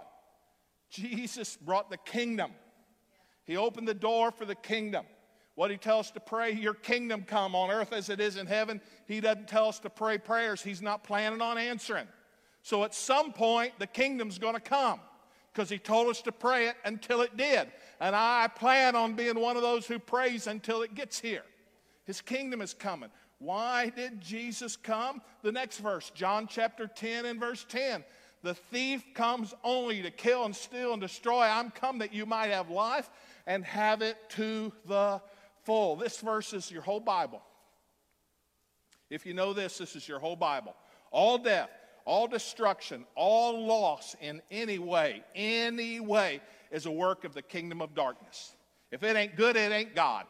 Jesus 0.90 1.58
brought 1.58 1.90
the 1.90 1.98
kingdom. 1.98 2.52
He 3.46 3.58
opened 3.58 3.88
the 3.88 3.94
door 3.94 4.32
for 4.32 4.46
the 4.46 4.56
kingdom. 4.56 5.06
What 5.56 5.72
he 5.72 5.78
tells 5.78 6.08
us 6.08 6.12
to 6.12 6.20
pray, 6.20 6.54
your 6.54 6.74
kingdom 6.74 7.24
come 7.24 7.56
on 7.56 7.70
earth 7.70 7.92
as 7.92 8.10
it 8.10 8.20
is 8.20 8.38
in 8.38 8.48
heaven. 8.48 8.82
He 9.06 9.20
doesn't 9.20 9.48
tell 9.48 9.68
us 9.68 9.80
to 9.80 9.90
pray 9.90 10.18
prayers 10.18 10.62
he's 10.62 10.82
not 10.82 11.04
planning 11.04 11.42
on 11.42 11.58
answering. 11.58 12.08
So 12.64 12.84
at 12.84 12.94
some 12.94 13.34
point, 13.34 13.74
the 13.78 13.88
kingdom's 13.88 14.38
going 14.38 14.54
to 14.54 14.62
come 14.62 15.00
because 15.52 15.70
he 15.70 15.78
told 15.78 16.08
us 16.08 16.22
to 16.22 16.32
pray 16.32 16.68
it 16.68 16.76
until 16.86 17.22
it 17.22 17.36
did. 17.36 17.70
And 18.00 18.16
I 18.16 18.48
plan 18.48 18.96
on 18.96 19.14
being 19.14 19.40
one 19.40 19.58
of 19.58 19.62
those 19.62 19.86
who 19.86 20.00
prays 20.00 20.48
until 20.48 20.82
it 20.82 20.96
gets 20.96 21.20
here. 21.20 21.44
His 22.06 22.22
kingdom 22.22 22.62
is 22.62 22.74
coming. 22.74 23.10
Why 23.42 23.90
did 23.90 24.22
Jesus 24.22 24.76
come? 24.76 25.20
The 25.42 25.52
next 25.52 25.80
verse, 25.80 26.12
John 26.14 26.46
chapter 26.48 26.86
10 26.86 27.26
and 27.26 27.40
verse 27.40 27.66
10. 27.68 28.04
The 28.44 28.54
thief 28.54 29.04
comes 29.16 29.56
only 29.64 30.04
to 30.04 30.12
kill 30.12 30.46
and 30.46 30.56
steal 30.56 30.94
and 30.94 31.02
destroy. 31.02 31.42
I'm 31.42 31.72
come 31.72 31.98
that 32.00 32.14
you 32.14 32.28
might 32.28 32.52
have 32.52 32.70
life 32.70 33.10
and 33.48 33.66
have 33.66 34.04
it 34.04 34.18
to 34.32 34.72
the 34.86 35.20
full. 35.64 35.96
This 35.96 36.20
verse 36.20 36.54
is 36.54 36.70
your 36.70 36.84
whole 36.84 37.00
Bible. 37.00 37.42
If 39.10 39.26
you 39.26 39.34
know 39.34 39.54
this, 39.54 39.80
this 39.80 39.96
is 39.96 40.08
your 40.08 40.20
whole 40.20 40.36
Bible. 40.36 40.76
All 41.10 41.40
death, 41.40 41.72
all 42.06 42.28
destruction, 42.28 43.06
all 43.16 43.66
loss 43.66 44.16
in 44.22 44.44
any 44.52 44.78
way, 44.78 45.24
any 45.34 46.00
way 46.00 46.42
is 46.72 46.86
a 46.86 46.92
work 46.92 47.24
of 47.24 47.34
the 47.34 47.42
kingdom 47.42 47.82
of 47.82 47.96
darkness. 47.96 48.56
If 48.92 49.02
it 49.02 49.16
ain't 49.16 49.36
good, 49.36 49.56
it 49.56 49.72
ain't 49.72 49.96
God. 49.96 50.26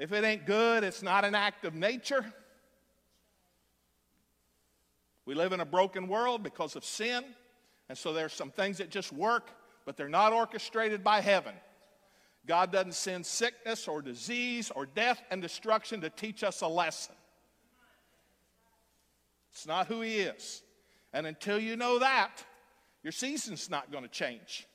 If 0.00 0.12
it 0.12 0.24
ain't 0.24 0.46
good, 0.46 0.82
it's 0.82 1.02
not 1.02 1.26
an 1.26 1.34
act 1.34 1.66
of 1.66 1.74
nature. 1.74 2.24
We 5.26 5.34
live 5.34 5.52
in 5.52 5.60
a 5.60 5.66
broken 5.66 6.08
world 6.08 6.42
because 6.42 6.74
of 6.74 6.86
sin, 6.86 7.22
and 7.90 7.98
so 7.98 8.14
there's 8.14 8.32
some 8.32 8.50
things 8.50 8.78
that 8.78 8.88
just 8.88 9.12
work, 9.12 9.50
but 9.84 9.98
they're 9.98 10.08
not 10.08 10.32
orchestrated 10.32 11.04
by 11.04 11.20
heaven. 11.20 11.52
God 12.46 12.72
doesn't 12.72 12.94
send 12.94 13.26
sickness 13.26 13.86
or 13.86 14.00
disease 14.00 14.72
or 14.74 14.86
death 14.86 15.22
and 15.30 15.42
destruction 15.42 16.00
to 16.00 16.08
teach 16.08 16.42
us 16.44 16.62
a 16.62 16.66
lesson. 16.66 17.14
It's 19.52 19.66
not 19.66 19.86
who 19.86 20.00
He 20.00 20.20
is. 20.20 20.62
And 21.12 21.26
until 21.26 21.58
you 21.58 21.76
know 21.76 21.98
that, 21.98 22.42
your 23.02 23.12
season's 23.12 23.68
not 23.68 23.92
going 23.92 24.04
to 24.04 24.10
change. 24.10 24.66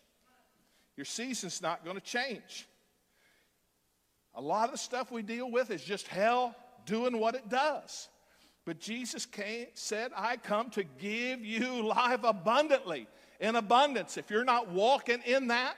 Your 0.96 1.06
season's 1.06 1.64
not 1.64 1.84
going 1.84 1.98
to 1.98 2.04
change. 2.04 2.68
A 4.36 4.42
lot 4.42 4.66
of 4.66 4.72
the 4.72 4.78
stuff 4.78 5.12
we 5.12 5.22
deal 5.22 5.50
with 5.50 5.72
is 5.72 5.84
just 5.84 6.08
hell 6.08 6.56
doing 6.86 7.20
what 7.20 7.36
it 7.36 7.50
does. 7.50 8.10
But 8.66 8.80
Jesus 8.80 9.26
came, 9.26 9.68
said, 9.76 10.12
I 10.16 10.38
come 10.38 10.70
to 10.72 10.84
give 10.84 11.46
you 11.46 11.86
life 11.88 12.22
abundantly, 12.24 13.08
in 13.40 13.56
abundance. 13.56 14.18
If 14.18 14.30
you're 14.30 14.44
not 14.44 14.70
walking 14.70 15.22
in 15.26 15.48
that, 15.48 15.76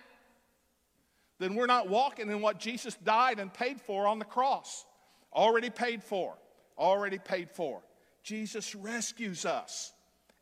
then 1.39 1.53
we're 1.53 1.67
not 1.67 1.89
walking 1.89 2.31
in 2.31 2.41
what 2.41 2.59
Jesus 2.59 2.95
died 2.95 3.39
and 3.39 3.53
paid 3.53 3.79
for 3.79 4.07
on 4.07 4.19
the 4.19 4.25
cross. 4.25 4.85
Already 5.33 5.69
paid 5.69 6.03
for. 6.03 6.35
Already 6.77 7.19
paid 7.19 7.51
for. 7.51 7.81
Jesus 8.23 8.73
rescues 8.73 9.45
us, 9.45 9.93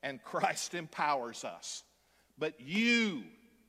and 0.04 0.24
Christ 0.24 0.74
empowers 0.74 1.44
us. 1.44 1.84
But 2.38 2.60
you, 2.60 3.24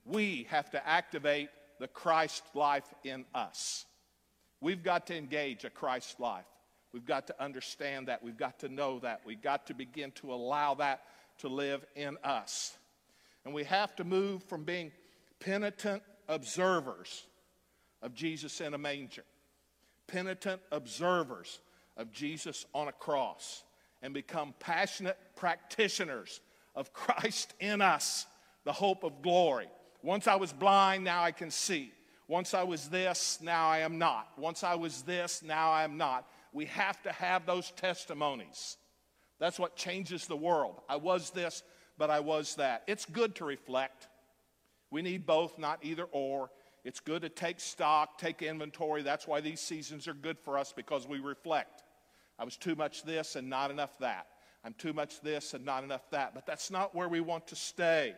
we 0.04 0.46
have 0.50 0.70
to 0.70 0.87
activate 0.87 1.48
the 1.80 1.88
Christ 1.88 2.44
life 2.54 2.87
in 3.04 3.24
us. 3.35 3.87
We've 4.61 4.83
got 4.83 5.07
to 5.09 5.16
engage 5.16 5.64
a 5.64 5.71
Christ 5.71 6.19
life. 6.19 6.45
We've 6.92 7.05
got 7.05 7.27
to 7.27 7.42
understand 7.42 8.09
that. 8.09 8.23
We've 8.23 8.37
got 8.37 8.59
to 8.61 8.69
know 8.69 8.99
that. 9.01 9.21
We've 9.27 9.42
got 9.42 9.66
to 9.66 9.75
begin 9.75 10.12
to 10.12 10.33
allow 10.33 10.75
that 10.75 11.03
to 11.38 11.49
live 11.49 11.85
in 11.95 12.16
us. 12.25 12.77
And 13.45 13.53
we 13.53 13.64
have 13.64 13.95
to 13.97 14.05
move 14.05 14.42
from 14.45 14.64
being 14.64 14.92
penitent 15.38 16.03
observers 16.29 17.27
of 18.03 18.14
Jesus 18.14 18.61
in 18.61 18.75
a 18.75 18.79
manger, 18.79 19.25
penitent 20.07 20.61
observers 20.73 21.61
of 21.97 22.12
Jesus 22.12 22.66
on 22.75 22.88
a 22.88 22.92
cross, 22.92 23.62
and 24.03 24.12
become 24.14 24.55
passionate 24.59 25.19
practitioners 25.37 26.40
of 26.75 26.92
Christ 26.95 27.55
in 27.61 27.81
us, 27.81 28.27
the 28.64 28.73
hope 28.73 29.05
of 29.05 29.23
glory. 29.23 29.69
Once 30.03 30.27
I 30.27 30.37
was 30.37 30.53
blind, 30.53 31.05
now 31.05 31.23
I 31.23 31.33
can 31.33 31.51
see. 31.51 31.92
Once 32.28 32.54
I 32.54 32.64
was 32.64 32.88
this, 32.88 33.38
now 33.40 33.68
I 33.68 33.78
am 33.78 33.98
not. 33.98 34.28
Once 34.36 34.64
I 34.64 34.74
was 34.74 35.02
this, 35.02 35.42
now 35.42 35.70
I 35.70 35.84
am 35.84 35.96
not. 35.96 36.28
We 36.52 36.64
have 36.66 37.00
to 37.02 37.12
have 37.12 37.46
those 37.46 37.70
testimonies. 37.72 38.76
That's 39.38 39.58
what 39.58 39.76
changes 39.76 40.26
the 40.26 40.36
world. 40.36 40.80
I 40.88 40.96
was 40.96 41.30
this, 41.30 41.62
but 41.98 42.10
I 42.10 42.20
was 42.20 42.56
that. 42.56 42.82
It's 42.86 43.04
good 43.04 43.34
to 43.36 43.44
reflect. 43.44 44.08
We 44.90 45.02
need 45.02 45.26
both, 45.26 45.58
not 45.58 45.78
either 45.82 46.04
or. 46.04 46.50
It's 46.84 47.00
good 47.00 47.22
to 47.22 47.28
take 47.28 47.60
stock, 47.60 48.18
take 48.18 48.42
inventory. 48.42 49.02
That's 49.02 49.26
why 49.26 49.40
these 49.40 49.60
seasons 49.60 50.08
are 50.08 50.14
good 50.14 50.38
for 50.38 50.56
us 50.56 50.72
because 50.72 51.06
we 51.06 51.18
reflect. 51.18 51.82
I 52.38 52.44
was 52.44 52.56
too 52.56 52.74
much 52.74 53.02
this 53.02 53.36
and 53.36 53.50
not 53.50 53.70
enough 53.70 53.98
that. 53.98 54.26
I'm 54.64 54.74
too 54.74 54.92
much 54.92 55.20
this 55.20 55.54
and 55.54 55.64
not 55.64 55.84
enough 55.84 56.10
that. 56.10 56.34
But 56.34 56.46
that's 56.46 56.70
not 56.70 56.94
where 56.94 57.08
we 57.08 57.20
want 57.20 57.46
to 57.48 57.56
stay. 57.56 58.14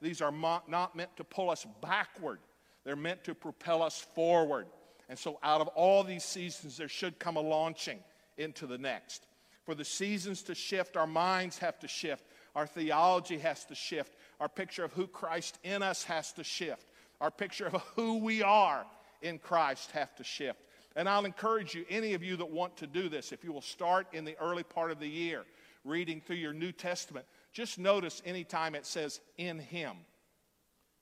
These 0.00 0.20
are 0.20 0.32
not 0.32 0.96
meant 0.96 1.16
to 1.16 1.24
pull 1.24 1.50
us 1.50 1.66
backward. 1.80 2.40
They're 2.84 2.96
meant 2.96 3.24
to 3.24 3.34
propel 3.34 3.82
us 3.82 4.06
forward. 4.14 4.66
And 5.08 5.18
so, 5.18 5.38
out 5.42 5.60
of 5.60 5.68
all 5.68 6.04
these 6.04 6.24
seasons, 6.24 6.76
there 6.76 6.88
should 6.88 7.18
come 7.18 7.36
a 7.36 7.40
launching 7.40 7.98
into 8.38 8.66
the 8.66 8.78
next. 8.78 9.26
For 9.64 9.74
the 9.74 9.84
seasons 9.84 10.42
to 10.44 10.54
shift, 10.54 10.96
our 10.96 11.06
minds 11.06 11.58
have 11.58 11.78
to 11.80 11.88
shift, 11.88 12.24
our 12.56 12.66
theology 12.66 13.38
has 13.38 13.64
to 13.66 13.74
shift, 13.74 14.14
our 14.40 14.48
picture 14.48 14.84
of 14.84 14.92
who 14.92 15.06
Christ 15.06 15.58
in 15.62 15.82
us 15.82 16.02
has 16.04 16.32
to 16.32 16.44
shift, 16.44 16.86
our 17.20 17.30
picture 17.30 17.66
of 17.66 17.80
who 17.94 18.18
we 18.18 18.42
are 18.42 18.84
in 19.22 19.38
Christ 19.38 19.92
have 19.92 20.14
to 20.16 20.24
shift. 20.24 20.60
And 20.96 21.08
I'll 21.08 21.24
encourage 21.24 21.74
you, 21.74 21.84
any 21.88 22.14
of 22.14 22.22
you 22.22 22.36
that 22.36 22.50
want 22.50 22.76
to 22.78 22.86
do 22.86 23.08
this, 23.08 23.32
if 23.32 23.44
you 23.44 23.52
will 23.52 23.62
start 23.62 24.08
in 24.12 24.24
the 24.24 24.36
early 24.38 24.64
part 24.64 24.90
of 24.90 24.98
the 24.98 25.08
year 25.08 25.44
reading 25.84 26.20
through 26.20 26.36
your 26.36 26.52
New 26.52 26.72
Testament, 26.72 27.26
just 27.52 27.78
notice 27.78 28.22
anytime 28.24 28.74
it 28.74 28.86
says 28.86 29.20
in 29.38 29.58
Him 29.58 29.96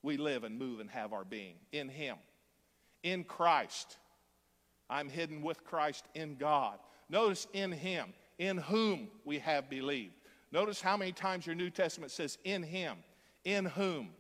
we 0.02 0.16
live 0.16 0.44
and 0.44 0.58
move 0.58 0.80
and 0.80 0.90
have 0.90 1.12
our 1.12 1.24
being 1.24 1.56
in 1.72 1.88
Him. 1.88 2.16
In 3.02 3.24
Christ. 3.24 3.98
I'm 4.88 5.08
hidden 5.08 5.42
with 5.42 5.64
Christ 5.64 6.04
in 6.14 6.36
God. 6.36 6.78
Notice 7.08 7.46
in 7.52 7.72
Him, 7.72 8.12
in 8.38 8.58
whom 8.58 9.08
we 9.24 9.38
have 9.38 9.70
believed. 9.70 10.14
Notice 10.52 10.80
how 10.80 10.96
many 10.96 11.12
times 11.12 11.46
your 11.46 11.54
New 11.54 11.70
Testament 11.70 12.10
says 12.12 12.38
in 12.44 12.62
Him, 12.62 12.96
in 13.44 13.66
whom, 13.66 14.10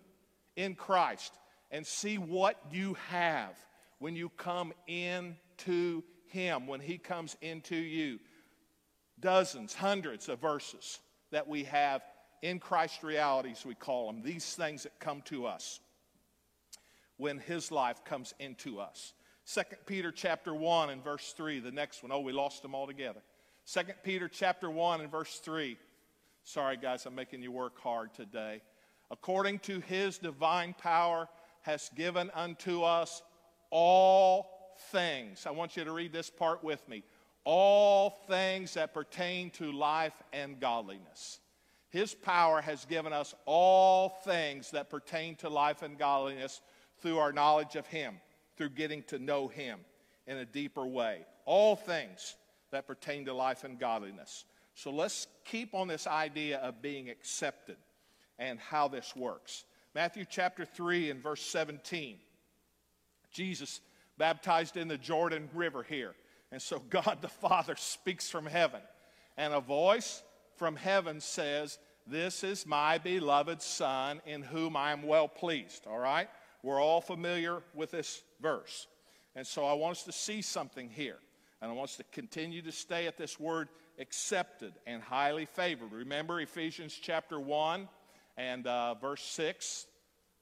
in 0.56 0.74
Christ. 0.74 1.34
And 1.72 1.86
see 1.86 2.18
what 2.18 2.60
you 2.72 2.96
have 3.08 3.56
when 3.98 4.16
you 4.16 4.28
come 4.36 4.72
into 4.86 6.02
Him, 6.26 6.66
when 6.66 6.80
He 6.80 6.98
comes 6.98 7.36
into 7.40 7.76
you. 7.76 8.18
Dozens, 9.20 9.74
hundreds 9.74 10.28
of 10.28 10.40
verses 10.40 11.00
that 11.30 11.46
we 11.46 11.64
have 11.64 12.02
in 12.42 12.58
Christ 12.58 13.02
realities, 13.02 13.64
we 13.64 13.74
call 13.74 14.06
them, 14.06 14.22
these 14.22 14.54
things 14.54 14.84
that 14.84 14.98
come 14.98 15.22
to 15.22 15.46
us 15.46 15.80
when 17.16 17.38
his 17.38 17.70
life 17.70 18.04
comes 18.04 18.34
into 18.38 18.80
us. 18.80 19.12
2 19.52 19.62
Peter 19.86 20.12
chapter 20.12 20.54
1 20.54 20.90
and 20.90 21.02
verse 21.02 21.34
3, 21.36 21.60
the 21.60 21.70
next 21.70 22.02
one. 22.02 22.12
Oh, 22.12 22.20
we 22.20 22.32
lost 22.32 22.62
them 22.62 22.74
all 22.74 22.86
together. 22.86 23.20
2 23.72 23.80
Peter 24.04 24.28
chapter 24.28 24.70
1 24.70 25.00
and 25.00 25.10
verse 25.10 25.38
3. 25.38 25.76
Sorry, 26.44 26.76
guys, 26.76 27.04
I'm 27.06 27.14
making 27.14 27.42
you 27.42 27.52
work 27.52 27.78
hard 27.78 28.14
today. 28.14 28.62
According 29.10 29.58
to 29.60 29.80
his 29.80 30.18
divine 30.18 30.74
power, 30.78 31.28
has 31.62 31.90
given 31.94 32.30
unto 32.34 32.82
us 32.82 33.22
all 33.70 34.50
things. 34.90 35.46
I 35.46 35.50
want 35.50 35.76
you 35.76 35.84
to 35.84 35.92
read 35.92 36.12
this 36.12 36.30
part 36.30 36.64
with 36.64 36.86
me. 36.88 37.04
All 37.44 38.10
things 38.28 38.74
that 38.74 38.94
pertain 38.94 39.50
to 39.50 39.72
life 39.72 40.14
and 40.32 40.60
godliness. 40.60 41.40
His 41.90 42.14
power 42.14 42.60
has 42.60 42.84
given 42.84 43.12
us 43.12 43.34
all 43.46 44.08
things 44.24 44.70
that 44.70 44.90
pertain 44.90 45.34
to 45.36 45.48
life 45.48 45.82
and 45.82 45.98
godliness 45.98 46.60
through 47.00 47.18
our 47.18 47.32
knowledge 47.32 47.74
of 47.76 47.86
Him, 47.86 48.20
through 48.56 48.70
getting 48.70 49.02
to 49.04 49.18
know 49.18 49.48
Him 49.48 49.80
in 50.26 50.36
a 50.38 50.44
deeper 50.44 50.86
way. 50.86 51.26
All 51.44 51.74
things 51.74 52.36
that 52.70 52.86
pertain 52.86 53.24
to 53.24 53.34
life 53.34 53.64
and 53.64 53.78
godliness. 53.78 54.44
So 54.74 54.90
let's 54.92 55.26
keep 55.44 55.74
on 55.74 55.88
this 55.88 56.06
idea 56.06 56.58
of 56.58 56.80
being 56.80 57.10
accepted 57.10 57.76
and 58.38 58.60
how 58.60 58.86
this 58.86 59.14
works. 59.16 59.64
Matthew 59.94 60.24
chapter 60.28 60.64
3 60.64 61.10
and 61.10 61.20
verse 61.20 61.42
17. 61.42 62.18
Jesus 63.32 63.80
baptized 64.16 64.76
in 64.76 64.86
the 64.86 64.96
Jordan 64.96 65.48
River 65.54 65.82
here. 65.82 66.14
And 66.52 66.62
so 66.62 66.78
God 66.90 67.18
the 67.20 67.28
Father 67.28 67.74
speaks 67.76 68.30
from 68.30 68.46
heaven, 68.46 68.80
and 69.36 69.52
a 69.52 69.60
voice 69.60 70.22
from 70.60 70.76
heaven 70.76 71.22
says, 71.22 71.78
This 72.06 72.44
is 72.44 72.66
my 72.66 72.98
beloved 72.98 73.62
Son 73.62 74.20
in 74.26 74.42
whom 74.42 74.76
I 74.76 74.92
am 74.92 75.04
well 75.04 75.26
pleased. 75.26 75.86
All 75.86 75.98
right? 75.98 76.28
We're 76.62 76.82
all 76.82 77.00
familiar 77.00 77.62
with 77.74 77.92
this 77.92 78.22
verse. 78.42 78.86
And 79.34 79.46
so 79.46 79.64
I 79.64 79.72
want 79.72 79.92
us 79.92 80.02
to 80.04 80.12
see 80.12 80.42
something 80.42 80.90
here. 80.90 81.16
And 81.62 81.70
I 81.70 81.74
want 81.74 81.88
us 81.88 81.96
to 81.96 82.04
continue 82.12 82.60
to 82.60 82.72
stay 82.72 83.06
at 83.06 83.16
this 83.16 83.40
word 83.40 83.68
accepted 83.98 84.74
and 84.86 85.02
highly 85.02 85.46
favored. 85.46 85.92
Remember 85.92 86.42
Ephesians 86.42 86.92
chapter 86.92 87.40
1 87.40 87.88
and 88.36 88.66
uh, 88.66 88.96
verse 88.96 89.22
6 89.22 89.86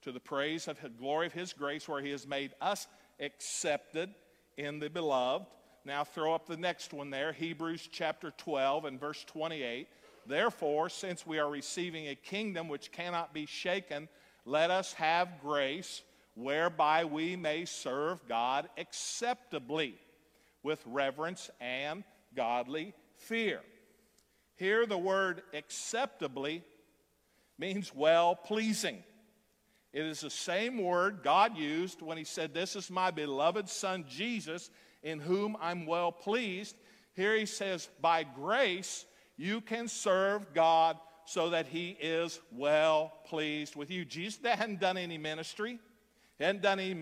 to 0.02 0.11
the 0.11 0.18
praise 0.18 0.66
of 0.66 0.81
the 0.83 0.88
glory 0.88 1.28
of 1.28 1.33
his 1.33 1.52
grace, 1.52 1.88
where 1.88 2.02
he 2.02 2.11
has 2.11 2.26
made 2.26 2.54
us 2.61 2.88
accepted 3.20 4.12
in 4.57 4.81
the 4.81 4.90
beloved. 4.90 5.46
Now 5.85 6.02
throw 6.02 6.35
up 6.35 6.48
the 6.48 6.57
next 6.57 6.92
one 6.92 7.11
there 7.11 7.33
Hebrews 7.33 7.88
chapter 7.92 8.33
12 8.37 8.85
and 8.85 8.98
verse 8.98 9.22
28. 9.22 9.87
Therefore, 10.29 10.91
since 10.91 11.27
we 11.27 11.38
are 11.38 11.49
receiving 11.49 12.09
a 12.09 12.14
kingdom 12.14 12.69
which 12.69 12.93
cannot 12.93 13.33
be 13.33 13.47
shaken, 13.47 14.09
let 14.45 14.71
us 14.71 14.93
have 14.95 15.41
grace 15.41 16.03
whereby 16.35 17.07
we 17.07 17.35
may 17.35 17.64
serve 17.64 18.21
God 18.29 18.69
acceptably 18.77 19.95
with 20.62 20.83
reverence 20.85 21.51
and 21.62 22.05
godly 22.37 22.93
fear. 23.17 23.61
Here, 24.57 24.85
the 24.85 24.99
word 24.99 25.43
acceptably 25.55 26.62
means 27.59 27.95
well 27.95 28.35
pleasing. 28.37 29.03
It 29.95 30.05
is 30.05 30.21
the 30.21 30.31
same 30.31 30.83
word 30.83 31.21
God 31.25 31.57
used 31.57 32.03
when 32.03 32.19
He 32.19 32.25
said, 32.25 32.53
This 32.53 32.77
is 32.77 32.91
my 32.91 33.11
beloved 33.11 33.69
Son 33.71 34.05
Jesus, 34.07 34.69
in 35.03 35.21
whom 35.21 35.57
I'm 35.59 35.87
well 35.87 36.12
pleased. 36.12 36.77
Here 37.14 37.35
He 37.35 37.47
says, 37.47 37.88
By 38.03 38.25
grace 38.25 39.07
you 39.38 39.62
can 39.62 39.88
serve 39.88 40.53
God 40.53 40.98
so 41.24 41.51
that 41.51 41.66
He 41.66 41.96
is 42.01 42.40
well 42.53 43.12
pleased 43.27 43.77
with 43.77 43.90
you. 43.90 44.05
Jesus 44.05 44.40
hadn't 44.44 44.81
done 44.81 44.98
any 44.98 45.16
ministry. 45.16 45.79
He 46.38 46.44
hadn't 46.44 46.62
done 46.62 46.79
any 46.79 46.94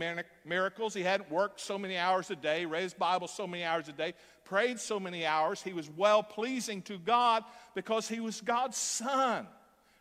miracles. 0.45 0.95
He 0.95 1.03
hadn't 1.03 1.31
worked 1.31 1.61
so 1.61 1.79
many 1.79 1.97
hours 1.97 2.31
a 2.31 2.37
day, 2.37 2.65
raised 2.65 2.99
Bible 2.99 3.29
so 3.29 3.47
many 3.47 3.65
hours 3.65 3.89
a 3.89 3.93
day, 3.93 4.15
prayed 4.45 4.79
so 4.79 4.99
many 4.99 5.27
hours. 5.27 5.63
He 5.63 5.73
was 5.73 5.91
well 5.91 6.23
pleasing 6.23 6.83
to 6.83 6.99
God 6.99 7.45
because 7.75 8.09
he 8.09 8.21
was 8.21 8.41
God's 8.41 8.79
son. 8.79 9.47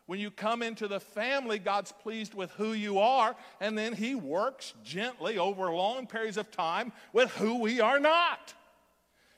When 0.06 0.19
you 0.19 0.30
come 0.30 0.62
into 0.62 0.88
the 0.88 1.00
family, 1.00 1.58
God's 1.58 1.91
pleased 1.91 2.36
with 2.36 2.52
who 2.52 2.74
you 2.74 3.00
are, 3.00 3.36
and 3.60 3.76
then 3.76 3.93
He 3.93 4.13
works 4.13 4.74
gently 4.84 5.39
over 5.39 5.71
long 5.71 6.06
periods 6.06 6.38
of 6.38 6.52
time 6.52 6.91
with 7.12 7.32
who 7.32 7.60
we 7.60 7.82
are 7.82 8.00
not. 8.00 8.54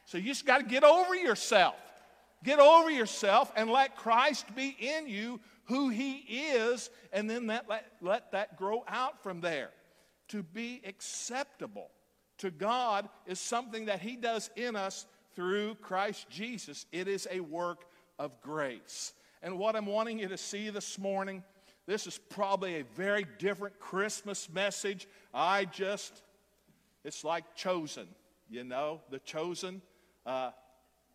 So 0.05 0.17
you 0.17 0.25
just 0.25 0.45
got 0.45 0.57
to 0.57 0.65
get 0.65 0.83
over 0.83 1.15
yourself. 1.15 1.75
Get 2.43 2.59
over 2.59 2.89
yourself 2.89 3.51
and 3.55 3.69
let 3.69 3.95
Christ 3.95 4.55
be 4.55 4.75
in 4.79 5.07
you 5.07 5.39
who 5.65 5.89
He 5.89 6.17
is, 6.53 6.89
and 7.11 7.29
then 7.29 7.47
that, 7.47 7.67
let, 7.69 7.85
let 8.01 8.31
that 8.31 8.57
grow 8.57 8.83
out 8.87 9.21
from 9.21 9.41
there. 9.41 9.69
To 10.29 10.43
be 10.43 10.81
acceptable 10.85 11.89
to 12.39 12.51
God 12.51 13.09
is 13.25 13.39
something 13.39 13.85
that 13.85 14.01
He 14.01 14.15
does 14.15 14.49
in 14.55 14.75
us 14.75 15.05
through 15.35 15.75
Christ 15.75 16.29
Jesus. 16.29 16.85
It 16.91 17.07
is 17.07 17.27
a 17.29 17.39
work 17.39 17.85
of 18.19 18.41
grace. 18.41 19.13
And 19.41 19.57
what 19.59 19.75
I'm 19.75 19.85
wanting 19.85 20.19
you 20.19 20.27
to 20.27 20.37
see 20.37 20.69
this 20.69 20.97
morning, 20.97 21.43
this 21.85 22.07
is 22.07 22.17
probably 22.29 22.79
a 22.79 22.83
very 22.95 23.25
different 23.37 23.79
Christmas 23.79 24.49
message. 24.49 25.07
I 25.33 25.65
just, 25.65 26.21
it's 27.03 27.23
like 27.23 27.55
chosen, 27.55 28.07
you 28.49 28.63
know, 28.63 29.01
the 29.09 29.19
chosen. 29.19 29.81
Uh, 30.25 30.51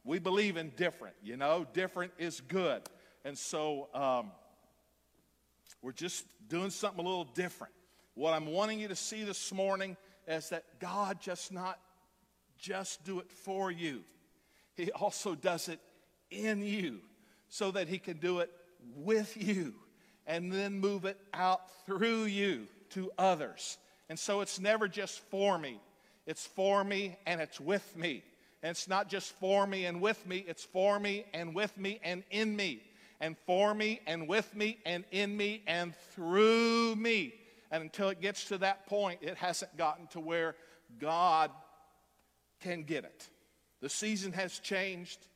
we 0.05 0.19
believe 0.19 0.57
in 0.57 0.71
different, 0.77 1.15
you 1.23 1.37
know, 1.37 1.67
different 1.73 2.13
is 2.19 2.41
good. 2.41 2.83
And 3.25 3.39
so 3.39 3.89
um, 3.95 4.33
we're 5.81 5.93
just 5.93 6.25
doing 6.49 6.71
something 6.71 7.05
a 7.05 7.09
little 7.09 7.25
different. 7.25 7.73
What 8.15 8.35
I'm 8.35 8.47
wanting 8.47 8.81
you 8.81 8.89
to 8.89 8.97
see 8.97 9.23
this 9.23 9.53
morning 9.53 9.97
is 10.27 10.49
that 10.51 10.65
God 10.81 11.21
just 11.21 11.53
not 11.53 11.79
just 12.59 13.05
do 13.05 13.21
it 13.21 13.31
for 13.31 13.71
you. 13.71 14.03
He 14.75 14.91
also 14.93 15.35
does 15.35 15.69
it 15.69 15.81
in 16.31 16.63
you 16.63 17.01
so 17.49 17.71
that 17.73 17.89
He 17.89 17.99
can 17.99 18.19
do 18.19 18.41
it 18.41 18.51
with 18.97 19.37
you 19.37 19.75
and 20.27 20.53
then 20.53 20.79
move 20.79 21.05
it 21.05 21.19
out 21.35 21.61
through 21.87 22.25
you 22.25 22.67
to 22.91 23.11
others. 23.19 23.79
And 24.09 24.19
so 24.19 24.41
it's 24.41 24.61
never 24.61 24.89
just 24.89 25.21
for 25.31 25.59
me, 25.59 25.81
it's 26.27 26.47
for 26.47 26.85
me 26.85 27.17
and 27.27 27.41
it's 27.41 27.61
with 27.61 27.97
me. 27.97 28.23
And 28.63 28.71
it's 28.71 28.89
not 28.89 29.09
just 29.09 29.33
for 29.39 29.67
me 29.67 29.87
and 29.87 30.01
with 30.01 30.25
me, 30.27 30.45
it's 30.47 30.65
for 30.65 31.01
me 31.01 31.25
and 31.35 31.55
with 31.55 31.77
me 31.77 32.01
and 32.05 32.23
in 32.31 32.55
me. 32.55 32.83
And 33.21 33.37
for 33.47 33.75
me 33.75 34.01
and 34.07 34.29
with 34.29 34.55
me 34.55 34.79
and 34.85 35.05
in 35.11 35.37
me 35.37 35.63
and 35.67 35.95
through 36.15 36.97
me. 36.97 37.35
And 37.71 37.83
until 37.83 38.09
it 38.09 38.21
gets 38.21 38.47
to 38.47 38.59
that 38.59 38.87
point, 38.87 39.21
it 39.23 39.37
hasn't 39.37 39.77
gotten 39.77 40.07
to 40.09 40.21
where 40.21 40.55
God 40.99 41.51
can 42.61 42.83
get 42.83 43.05
it. 43.05 43.29
The 43.81 43.89
season 43.89 44.33
has 44.33 44.59
changed 44.59 45.27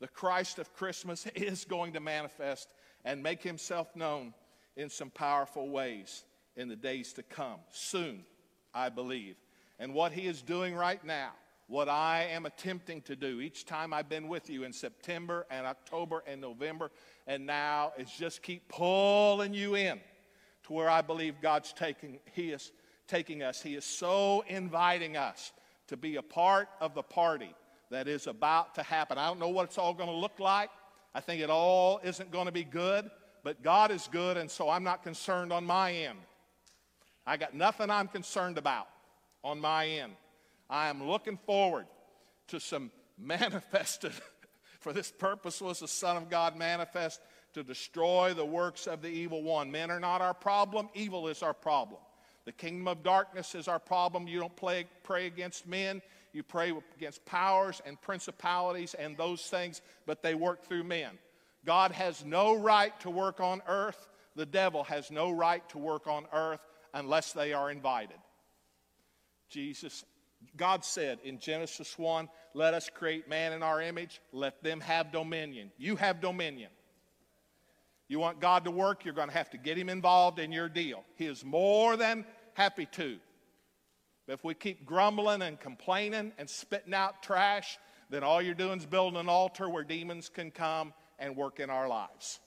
the 0.00 0.08
Christ 0.08 0.58
of 0.58 0.74
Christmas 0.74 1.26
is 1.36 1.64
going 1.64 1.92
to 1.92 2.00
manifest 2.00 2.68
and 3.04 3.22
make 3.22 3.42
himself 3.42 3.94
known 3.94 4.34
in 4.76 4.90
some 4.90 5.10
powerful 5.10 5.70
ways 5.70 6.24
in 6.56 6.68
the 6.68 6.76
days 6.76 7.12
to 7.14 7.22
come. 7.22 7.60
Soon, 7.70 8.24
I 8.74 8.88
believe. 8.88 9.36
And 9.78 9.94
what 9.94 10.12
he 10.12 10.26
is 10.26 10.42
doing 10.42 10.74
right 10.74 11.02
now, 11.04 11.30
what 11.66 11.88
I 11.88 12.28
am 12.30 12.46
attempting 12.46 13.02
to 13.02 13.16
do 13.16 13.40
each 13.40 13.64
time 13.64 13.94
I've 13.94 14.08
been 14.08 14.28
with 14.28 14.50
you 14.50 14.64
in 14.64 14.72
September 14.72 15.46
and 15.50 15.66
October 15.66 16.22
and 16.26 16.40
November, 16.40 16.90
and 17.26 17.46
now 17.46 17.92
is 17.96 18.10
just 18.10 18.42
keep 18.42 18.68
pulling 18.68 19.54
you 19.54 19.74
in 19.74 20.00
to 20.64 20.72
where 20.72 20.88
I 20.88 21.02
believe 21.02 21.40
God's 21.40 21.72
taking, 21.72 22.18
he 22.32 22.50
is 22.50 22.72
taking 23.08 23.42
us. 23.42 23.62
He 23.62 23.74
is 23.74 23.84
so 23.84 24.44
inviting 24.48 25.16
us 25.16 25.52
to 25.88 25.96
be 25.96 26.16
a 26.16 26.22
part 26.22 26.68
of 26.80 26.94
the 26.94 27.02
party 27.02 27.54
that 27.90 28.08
is 28.08 28.26
about 28.26 28.74
to 28.76 28.82
happen. 28.82 29.18
I 29.18 29.26
don't 29.26 29.38
know 29.38 29.48
what 29.48 29.64
it's 29.64 29.78
all 29.78 29.94
going 29.94 30.08
to 30.08 30.14
look 30.14 30.40
like. 30.40 30.70
I 31.14 31.20
think 31.20 31.42
it 31.42 31.50
all 31.50 32.00
isn't 32.02 32.30
going 32.30 32.46
to 32.46 32.52
be 32.52 32.64
good, 32.64 33.10
but 33.44 33.62
God 33.62 33.90
is 33.90 34.08
good, 34.10 34.36
and 34.36 34.50
so 34.50 34.70
I'm 34.70 34.82
not 34.82 35.02
concerned 35.02 35.52
on 35.52 35.64
my 35.64 35.92
end. 35.92 36.18
I 37.26 37.36
got 37.36 37.54
nothing 37.54 37.90
I'm 37.90 38.08
concerned 38.08 38.56
about 38.56 38.88
on 39.44 39.60
my 39.60 39.86
end. 39.86 40.12
I 40.72 40.88
am 40.88 41.06
looking 41.06 41.36
forward 41.36 41.84
to 42.48 42.58
some 42.58 42.90
manifested, 43.18 44.12
for 44.80 44.92
this 44.92 45.12
purpose 45.12 45.60
was 45.60 45.80
the 45.80 45.86
Son 45.86 46.16
of 46.16 46.30
God 46.30 46.56
manifest 46.56 47.20
to 47.52 47.62
destroy 47.62 48.32
the 48.32 48.44
works 48.44 48.86
of 48.86 49.02
the 49.02 49.08
evil 49.08 49.42
one. 49.42 49.70
Men 49.70 49.90
are 49.90 50.00
not 50.00 50.22
our 50.22 50.32
problem, 50.32 50.88
evil 50.94 51.28
is 51.28 51.42
our 51.42 51.52
problem. 51.52 52.00
The 52.46 52.52
kingdom 52.52 52.88
of 52.88 53.04
darkness 53.04 53.54
is 53.54 53.68
our 53.68 53.78
problem. 53.78 54.26
You 54.26 54.40
don't 54.40 54.56
play, 54.56 54.86
pray 55.04 55.26
against 55.26 55.68
men, 55.68 56.00
you 56.32 56.42
pray 56.42 56.72
against 56.96 57.24
powers 57.26 57.82
and 57.84 58.00
principalities 58.00 58.94
and 58.94 59.16
those 59.16 59.42
things, 59.42 59.82
but 60.06 60.22
they 60.22 60.34
work 60.34 60.64
through 60.64 60.84
men. 60.84 61.10
God 61.66 61.92
has 61.92 62.24
no 62.24 62.56
right 62.56 62.98
to 63.00 63.10
work 63.10 63.40
on 63.40 63.60
earth. 63.68 64.08
The 64.34 64.46
devil 64.46 64.84
has 64.84 65.10
no 65.10 65.30
right 65.30 65.66
to 65.68 65.78
work 65.78 66.06
on 66.06 66.24
earth 66.32 66.66
unless 66.94 67.32
they 67.32 67.52
are 67.52 67.70
invited. 67.70 68.16
Jesus, 69.50 70.04
God 70.56 70.84
said 70.84 71.18
in 71.24 71.38
Genesis 71.38 71.98
1, 71.98 72.28
let 72.54 72.74
us 72.74 72.90
create 72.92 73.28
man 73.28 73.52
in 73.52 73.62
our 73.62 73.80
image, 73.80 74.20
let 74.32 74.62
them 74.62 74.80
have 74.80 75.12
dominion. 75.12 75.70
You 75.78 75.96
have 75.96 76.20
dominion. 76.20 76.70
You 78.08 78.18
want 78.18 78.40
God 78.40 78.64
to 78.64 78.70
work, 78.70 79.04
you're 79.04 79.14
going 79.14 79.28
to 79.28 79.34
have 79.34 79.50
to 79.50 79.58
get 79.58 79.78
Him 79.78 79.88
involved 79.88 80.38
in 80.38 80.52
your 80.52 80.68
deal. 80.68 81.04
He 81.16 81.26
is 81.26 81.44
more 81.44 81.96
than 81.96 82.26
happy 82.54 82.86
to. 82.92 83.18
But 84.26 84.34
if 84.34 84.44
we 84.44 84.54
keep 84.54 84.84
grumbling 84.84 85.42
and 85.42 85.58
complaining 85.58 86.32
and 86.38 86.48
spitting 86.48 86.94
out 86.94 87.22
trash, 87.22 87.78
then 88.10 88.22
all 88.22 88.42
you're 88.42 88.54
doing 88.54 88.78
is 88.78 88.86
building 88.86 89.18
an 89.18 89.28
altar 89.28 89.68
where 89.68 89.84
demons 89.84 90.28
can 90.28 90.50
come 90.50 90.92
and 91.18 91.36
work 91.36 91.58
in 91.58 91.70
our 91.70 91.88
lives. 91.88 92.40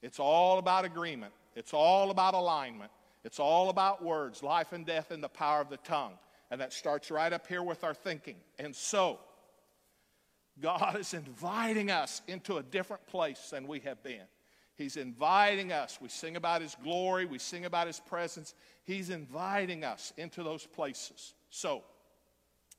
It's 0.00 0.18
all 0.18 0.58
about 0.58 0.84
agreement, 0.84 1.32
it's 1.54 1.74
all 1.74 2.10
about 2.10 2.34
alignment, 2.34 2.90
it's 3.24 3.38
all 3.38 3.68
about 3.68 4.02
words, 4.02 4.42
life 4.42 4.72
and 4.72 4.84
death, 4.84 5.10
and 5.10 5.22
the 5.22 5.28
power 5.28 5.60
of 5.60 5.70
the 5.70 5.76
tongue. 5.78 6.14
And 6.50 6.60
that 6.60 6.72
starts 6.72 7.10
right 7.10 7.32
up 7.32 7.46
here 7.46 7.62
with 7.62 7.84
our 7.84 7.94
thinking. 7.94 8.36
And 8.58 8.74
so, 8.74 9.20
God 10.60 10.98
is 10.98 11.14
inviting 11.14 11.90
us 11.90 12.20
into 12.28 12.58
a 12.58 12.62
different 12.62 13.06
place 13.06 13.50
than 13.50 13.66
we 13.66 13.80
have 13.80 14.02
been. 14.02 14.26
He's 14.76 14.96
inviting 14.96 15.72
us. 15.72 15.98
We 16.00 16.08
sing 16.08 16.36
about 16.36 16.62
His 16.62 16.76
glory, 16.82 17.24
we 17.24 17.38
sing 17.38 17.64
about 17.64 17.86
His 17.86 18.00
presence. 18.00 18.54
He's 18.84 19.10
inviting 19.10 19.84
us 19.84 20.12
into 20.16 20.42
those 20.42 20.66
places. 20.66 21.34
So, 21.50 21.84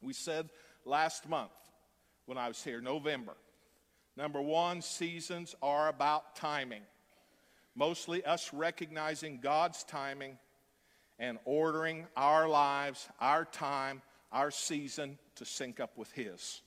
we 0.02 0.14
said 0.14 0.50
last 0.86 1.30
month 1.30 1.52
when 2.26 2.38
I 2.38 2.50
was 2.50 2.62
here, 2.62 2.82
November, 2.82 3.34
number 4.18 4.42
one, 4.42 4.82
seasons 4.82 5.56
are 5.62 5.88
about 5.88 6.36
timing. 6.36 6.82
Mostly 7.76 8.24
us 8.24 8.54
recognizing 8.54 9.40
God's 9.40 9.84
timing 9.84 10.38
and 11.20 11.40
ordering 11.46 12.06
our 12.16 12.48
lives, 12.48 13.08
our 13.20 13.46
time, 13.46 14.02
our 14.32 14.52
season 14.52 15.18
to 15.36 15.46
sync 15.46 15.80
up 15.80 15.98
with 15.98 16.12
His. 16.12 16.62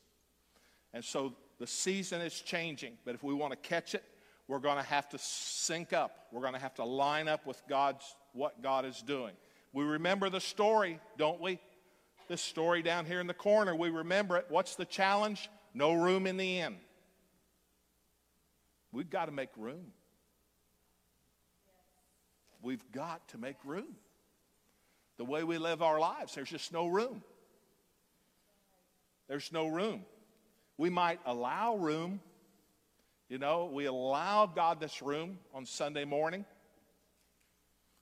And 0.93 1.05
so 1.05 1.35
the 1.59 1.67
season 1.67 2.21
is 2.21 2.41
changing, 2.41 2.95
but 3.05 3.15
if 3.15 3.23
we 3.23 3.35
want 3.35 3.53
to 3.53 3.69
catch 3.69 3.95
it, 3.95 4.05
we're 4.49 4.59
going 4.59 4.77
to 4.77 4.89
have 4.89 5.09
to 5.11 5.19
sync 5.19 5.93
up. 5.93 6.27
We're 6.33 6.41
going 6.41 6.55
to 6.55 6.61
have 6.61 6.75
to 6.75 6.85
line 6.85 7.29
up 7.29 7.47
with 7.47 7.61
God's 7.69 8.05
what 8.33 8.63
God 8.63 8.85
is 8.85 9.03
doing. 9.03 9.33
We 9.73 9.85
remember 9.85 10.31
the 10.31 10.41
story, 10.41 11.01
don't 11.17 11.41
we? 11.41 11.59
This 12.29 12.43
story 12.43 12.83
down 12.83 13.07
here 13.07 13.21
in 13.21 13.27
the 13.27 13.35
corner, 13.35 13.75
we 13.75 13.91
remember 13.91 14.37
it. 14.37 14.47
What's 14.49 14.77
the 14.77 14.85
challenge? 14.85 15.49
No 15.75 15.95
room 15.95 16.27
in 16.27 16.37
the 16.37 16.61
inn. 16.61 16.77
We've 18.93 19.11
got 19.11 19.27
to 19.27 19.33
make 19.33 19.51
room. 19.57 19.93
We've 22.67 22.91
got 22.91 23.29
to 23.29 23.39
make 23.39 23.55
room. 23.65 23.95
The 25.19 25.25
way 25.25 25.45
we 25.45 25.57
live 25.57 25.83
our 25.83 26.01
lives, 26.01 26.35
there's 26.35 26.51
just 26.51 26.73
no 26.73 26.89
room. 26.89 27.23
There's 29.29 29.53
no 29.53 29.69
room. 29.69 30.05
We 30.77 30.91
might 30.91 31.21
allow 31.27 31.77
room. 31.77 32.21
You 33.29 33.39
know, 33.39 33.71
we 33.73 33.85
allow 33.85 34.47
God 34.47 34.81
this 34.81 35.01
room 35.01 35.39
on 35.55 35.65
Sunday 35.65 36.05
morning. 36.05 36.45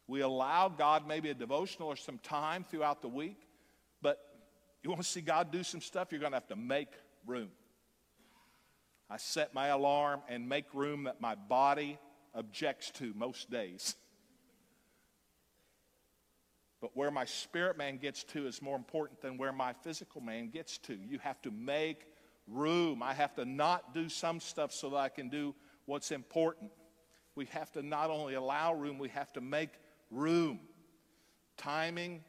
We 0.06 0.22
allow 0.22 0.70
God 0.70 1.06
maybe 1.06 1.28
a 1.28 1.34
devotional 1.34 1.88
or 1.88 1.96
some 1.96 2.16
time 2.16 2.64
throughout 2.64 3.02
the 3.02 3.08
week. 3.08 3.46
But 4.00 4.18
you 4.82 4.88
want 4.88 5.02
to 5.02 5.06
see 5.06 5.20
God 5.20 5.52
do 5.52 5.62
some 5.62 5.82
stuff, 5.82 6.08
you're 6.10 6.20
going 6.20 6.32
to 6.32 6.36
have 6.36 6.48
to 6.48 6.56
make 6.56 6.88
room. 7.26 7.50
I 9.10 9.18
set 9.18 9.52
my 9.52 9.66
alarm 9.66 10.22
and 10.26 10.48
make 10.48 10.72
room 10.72 11.04
that 11.04 11.20
my 11.20 11.34
body 11.34 11.98
objects 12.34 12.90
to 12.92 13.12
most 13.14 13.50
days. 13.50 13.94
But 16.84 16.94
where 16.94 17.10
my 17.10 17.24
spirit 17.24 17.78
man 17.78 17.96
gets 17.96 18.24
to 18.24 18.46
is 18.46 18.60
more 18.60 18.76
important 18.76 19.22
than 19.22 19.38
where 19.38 19.54
my 19.54 19.72
physical 19.72 20.20
man 20.20 20.50
gets 20.50 20.76
to. 20.80 20.92
You 20.92 21.18
have 21.20 21.40
to 21.40 21.50
make 21.50 22.04
room. 22.46 23.02
I 23.02 23.14
have 23.14 23.34
to 23.36 23.46
not 23.46 23.94
do 23.94 24.10
some 24.10 24.38
stuff 24.38 24.70
so 24.70 24.90
that 24.90 24.96
I 24.96 25.08
can 25.08 25.30
do 25.30 25.54
what's 25.86 26.10
important. 26.10 26.72
We 27.36 27.46
have 27.46 27.72
to 27.72 27.82
not 27.82 28.10
only 28.10 28.34
allow 28.34 28.74
room, 28.74 28.98
we 28.98 29.08
have 29.08 29.32
to 29.32 29.40
make 29.40 29.70
room. 30.10 30.60
Timing 31.56 32.22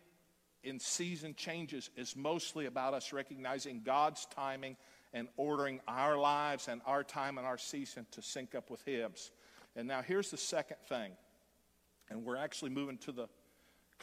in 0.64 0.80
season 0.80 1.36
changes 1.36 1.90
is 1.98 2.16
mostly 2.16 2.66
about 2.66 2.94
us 2.94 3.12
recognizing 3.12 3.82
God's 3.84 4.26
timing 4.28 4.78
and 5.12 5.28
ordering 5.36 5.82
our 5.86 6.18
lives 6.18 6.70
and 6.70 6.80
our 6.86 7.04
time 7.04 7.38
and 7.38 7.46
our 7.46 7.58
season 7.58 8.06
to 8.12 8.22
sync 8.22 8.56
up 8.56 8.70
with 8.70 8.82
His. 8.86 9.32
And 9.76 9.86
now 9.86 10.02
here's 10.02 10.32
the 10.32 10.38
second 10.38 10.78
thing. 10.88 11.12
And 12.10 12.24
we're 12.24 12.38
actually 12.38 12.70
moving 12.70 13.00
to 13.00 13.12
the 13.12 13.28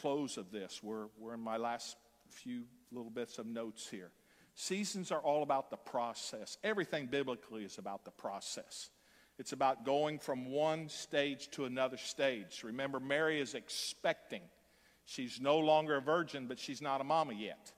close 0.03 0.35
of 0.35 0.51
this. 0.51 0.81
We're, 0.83 1.05
we're 1.17 1.33
in 1.33 1.39
my 1.39 1.55
last 1.55 1.95
few 2.27 2.63
little 2.91 3.09
bits 3.09 3.39
of 3.39 3.45
notes 3.45 3.87
here. 3.89 4.11
Seasons 4.53 5.13
are 5.13 5.21
all 5.21 5.43
about 5.43 5.69
the 5.69 5.77
process. 5.77 6.57
Everything 6.61 7.05
biblically 7.05 7.63
is 7.63 7.77
about 7.77 8.03
the 8.03 8.11
process. 8.11 8.89
It's 9.39 9.53
about 9.53 9.85
going 9.85 10.19
from 10.19 10.51
one 10.51 10.89
stage 10.89 11.47
to 11.51 11.63
another 11.63 11.95
stage. 11.95 12.63
Remember, 12.65 12.99
Mary 12.99 13.39
is 13.39 13.55
expecting. 13.55 14.41
She's 15.05 15.39
no 15.39 15.59
longer 15.59 15.95
a 15.95 16.01
virgin, 16.01 16.47
but 16.47 16.59
she's 16.59 16.81
not 16.81 16.99
a 16.99 17.05
mama 17.05 17.33
yet. 17.33 17.71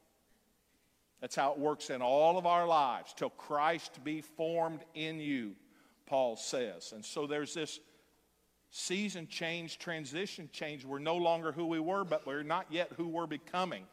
That's 1.21 1.35
how 1.35 1.51
it 1.51 1.59
works 1.59 1.91
in 1.91 2.01
all 2.01 2.39
of 2.39 2.47
our 2.47 2.65
lives 2.65 3.13
till 3.15 3.29
Christ 3.29 4.03
be 4.03 4.21
formed 4.21 4.81
in 4.95 5.19
you, 5.19 5.51
Paul 6.07 6.37
says. 6.37 6.91
And 6.91 7.05
so 7.05 7.27
there's 7.27 7.53
this 7.53 7.79
season 8.71 9.27
change, 9.27 9.79
transition 9.79 10.49
change. 10.51 10.85
We're 10.85 10.99
no 10.99 11.15
longer 11.15 11.51
who 11.51 11.65
we 11.65 11.79
were, 11.79 12.03
but 12.03 12.25
we're 12.25 12.43
not 12.43 12.67
yet 12.69 12.91
who 12.97 13.07
we're 13.07 13.27
becoming. 13.27 13.85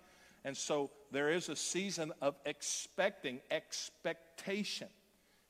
And 0.45 0.57
so 0.57 0.91
there 1.11 1.31
is 1.31 1.49
a 1.49 1.57
season 1.57 2.13
of 2.21 2.35
expecting, 2.45 3.41
expectation. 3.51 4.89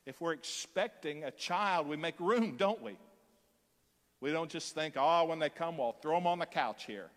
If 0.05 0.21
we're 0.21 0.33
expecting 0.33 1.23
a 1.23 1.31
child, 1.31 1.87
we 1.87 1.95
make 1.97 2.19
room, 2.19 2.55
don't 2.57 2.81
we? 2.81 2.97
We 4.21 4.31
don't 4.31 4.49
just 4.49 4.75
think, 4.75 4.95
oh, 4.97 5.25
when 5.25 5.39
they 5.39 5.49
come, 5.49 5.77
well, 5.77 5.95
throw 6.01 6.15
them 6.15 6.27
on 6.27 6.39
the 6.39 6.45
couch 6.45 6.85
here. 6.85 7.09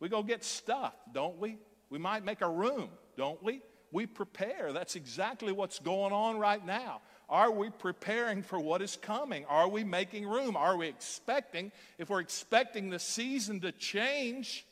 We 0.00 0.08
go 0.08 0.22
get 0.22 0.42
stuff, 0.42 0.94
don't 1.12 1.38
we? 1.38 1.58
We 1.90 1.98
might 1.98 2.24
make 2.24 2.40
a 2.40 2.48
room, 2.48 2.88
don't 3.16 3.42
we? 3.42 3.60
We 3.92 4.06
prepare. 4.06 4.72
That's 4.72 4.96
exactly 4.96 5.52
what's 5.52 5.78
going 5.78 6.12
on 6.12 6.38
right 6.38 6.64
now. 6.64 7.02
Are 7.32 7.50
we 7.50 7.70
preparing 7.70 8.42
for 8.42 8.60
what 8.60 8.82
is 8.82 8.98
coming? 9.00 9.46
Are 9.46 9.66
we 9.66 9.84
making 9.84 10.28
room? 10.28 10.54
Are 10.54 10.76
we 10.76 10.86
expecting? 10.86 11.72
If 11.96 12.10
we're 12.10 12.20
expecting 12.20 12.90
the 12.90 12.98
season 12.98 13.60
to 13.60 13.72
change, 13.72 14.66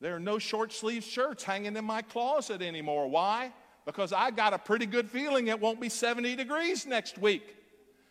there 0.00 0.16
are 0.16 0.20
no 0.20 0.40
short 0.40 0.72
sleeve 0.72 1.04
shirts 1.04 1.44
hanging 1.44 1.76
in 1.76 1.84
my 1.84 2.02
closet 2.02 2.60
anymore. 2.60 3.08
Why? 3.08 3.52
Because 3.84 4.12
I 4.12 4.32
got 4.32 4.52
a 4.52 4.58
pretty 4.58 4.86
good 4.86 5.08
feeling 5.08 5.46
it 5.46 5.60
won't 5.60 5.80
be 5.80 5.88
70 5.88 6.34
degrees 6.34 6.86
next 6.86 7.18
week. 7.18 7.54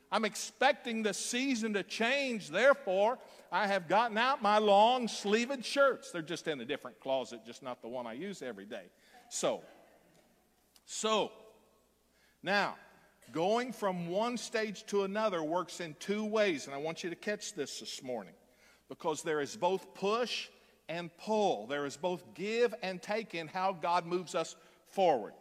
I'm 0.10 0.23
expecting 0.23 1.03
the 1.03 1.13
season 1.13 1.73
to 1.73 1.84
change. 1.84 2.49
Therefore, 2.49 3.19
I 3.51 3.67
have 3.67 3.89
gotten 3.89 4.17
out 4.17 4.41
my 4.41 4.58
long 4.58 5.10
sleeved 5.10 5.65
shirts. 5.65 6.12
They're 6.12 6.21
just 6.21 6.47
in 6.47 6.62
a 6.62 6.65
different 6.65 7.01
closet, 7.01 7.41
just 7.45 7.62
not 7.62 7.81
the 7.81 7.89
one 7.89 8.08
I 8.08 8.13
use 8.13 8.41
every 8.41 8.65
day. 8.65 8.86
So, 9.27 9.63
so, 10.86 11.34
now, 12.41 12.75
going 13.32 13.72
from 13.72 14.10
one 14.10 14.38
stage 14.38 14.86
to 14.88 15.04
another 15.04 15.44
works 15.44 15.80
in 15.80 15.96
two 16.00 16.26
ways, 16.26 16.66
and 16.66 16.76
I 16.76 16.78
want 16.78 17.04
you 17.04 17.10
to 17.10 17.16
catch 17.16 17.54
this 17.54 17.80
this 17.80 18.02
morning 18.04 18.34
because 18.90 19.24
there 19.24 19.42
is 19.42 19.56
both 19.56 19.94
push 19.94 20.48
and 20.88 21.10
pull, 21.18 21.68
there 21.68 21.86
is 21.86 21.98
both 21.98 22.24
give 22.34 22.74
and 22.84 23.02
take 23.02 23.34
in 23.34 23.48
how 23.48 23.74
God 23.74 24.06
moves 24.06 24.36
us 24.36 24.56
forward. 24.90 25.34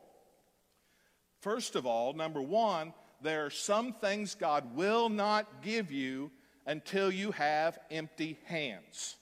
First 1.40 1.76
of 1.76 1.84
all, 1.86 2.14
number 2.14 2.40
one, 2.40 2.94
there 3.20 3.44
are 3.44 3.50
some 3.50 3.92
things 3.92 4.34
God 4.34 4.74
will 4.74 5.08
not 5.08 5.62
give 5.62 5.92
you 5.92 6.30
until 6.66 7.10
you 7.10 7.32
have 7.32 7.78
empty 7.90 8.38
hands. 8.46 9.16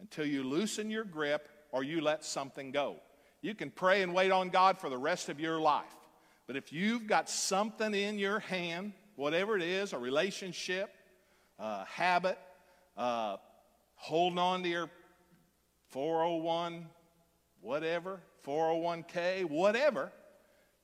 Until 0.00 0.26
you 0.26 0.42
loosen 0.42 0.90
your 0.90 1.04
grip 1.04 1.48
or 1.72 1.84
you 1.84 2.00
let 2.00 2.24
something 2.24 2.70
go. 2.70 2.96
You 3.44 3.54
can 3.54 3.70
pray 3.70 4.00
and 4.00 4.14
wait 4.14 4.30
on 4.30 4.48
God 4.48 4.78
for 4.78 4.88
the 4.88 4.96
rest 4.96 5.28
of 5.28 5.38
your 5.38 5.60
life. 5.60 5.84
But 6.46 6.56
if 6.56 6.72
you've 6.72 7.06
got 7.06 7.28
something 7.28 7.92
in 7.92 8.18
your 8.18 8.38
hand, 8.38 8.94
whatever 9.16 9.54
it 9.54 9.62
is, 9.62 9.92
a 9.92 9.98
relationship, 9.98 10.88
a 11.58 11.84
habit, 11.84 12.38
uh, 12.96 13.36
holding 13.96 14.38
on 14.38 14.62
to 14.62 14.68
your 14.70 14.88
401, 15.90 16.86
whatever, 17.60 18.22
401k, 18.46 19.44
whatever, 19.44 20.10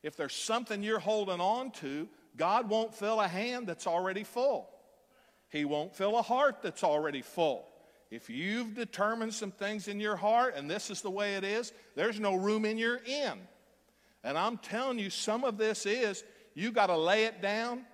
if 0.02 0.14
there's 0.14 0.34
something 0.34 0.82
you're 0.82 0.98
holding 0.98 1.40
on 1.40 1.70
to, 1.70 2.10
God 2.36 2.68
won't 2.68 2.94
fill 2.94 3.22
a 3.22 3.28
hand 3.28 3.68
that's 3.68 3.86
already 3.86 4.22
full. 4.22 4.68
He 5.48 5.64
won't 5.64 5.96
fill 5.96 6.18
a 6.18 6.22
heart 6.22 6.56
that's 6.60 6.84
already 6.84 7.22
full. 7.22 7.69
If 8.10 8.28
you've 8.28 8.74
determined 8.74 9.32
some 9.32 9.52
things 9.52 9.86
in 9.86 10.00
your 10.00 10.16
heart 10.16 10.54
and 10.56 10.68
this 10.68 10.90
is 10.90 11.00
the 11.00 11.10
way 11.10 11.36
it 11.36 11.44
is, 11.44 11.72
there's 11.94 12.18
no 12.18 12.34
room 12.34 12.64
in 12.64 12.76
your 12.76 13.00
inn. 13.06 13.38
And 14.24 14.36
I'm 14.36 14.58
telling 14.58 14.98
you, 14.98 15.10
some 15.10 15.44
of 15.44 15.58
this 15.58 15.86
is 15.86 16.24
you 16.54 16.72
got 16.72 16.86
to 16.86 16.96
lay 16.96 17.24
it 17.24 17.40
down. 17.40 17.84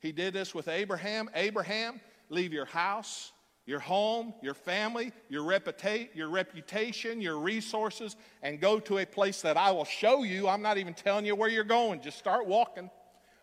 He 0.00 0.12
did 0.12 0.34
this 0.34 0.54
with 0.54 0.68
Abraham. 0.68 1.30
Abraham, 1.34 2.00
leave 2.28 2.52
your 2.52 2.66
house, 2.66 3.32
your 3.66 3.80
home, 3.80 4.34
your 4.42 4.54
family, 4.54 5.12
your, 5.28 5.44
reputa- 5.44 6.08
your 6.14 6.28
reputation, 6.28 7.22
your 7.22 7.38
resources, 7.38 8.16
and 8.42 8.60
go 8.60 8.78
to 8.80 8.98
a 8.98 9.06
place 9.06 9.40
that 9.42 9.56
I 9.56 9.70
will 9.72 9.84
show 9.84 10.24
you. 10.24 10.46
I'm 10.46 10.62
not 10.62 10.76
even 10.76 10.92
telling 10.92 11.24
you 11.24 11.34
where 11.34 11.48
you're 11.48 11.64
going. 11.64 12.02
Just 12.02 12.18
start 12.18 12.46
walking. 12.46 12.90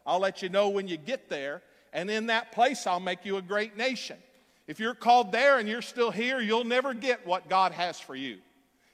I'll 0.06 0.20
let 0.20 0.42
you 0.42 0.50
know 0.50 0.70
when 0.70 0.88
you 0.88 0.98
get 0.98 1.30
there. 1.30 1.64
And 1.94 2.12
in 2.12 2.28
that 2.28 2.52
place, 2.52 2.86
I'll 2.86 3.00
make 3.00 3.26
you 3.26 3.38
a 3.38 3.42
great 3.42 3.76
nation. 3.76 4.18
If 4.68 4.80
you're 4.80 4.94
called 4.94 5.32
there 5.32 5.60
and 5.60 5.68
you're 5.68 5.82
still 5.82 6.12
here, 6.12 6.40
you'll 6.40 6.66
never 6.66 6.94
get 6.94 7.26
what 7.26 7.50
God 7.50 7.72
has 7.72 8.00
for 8.00 8.16
you. 8.16 8.40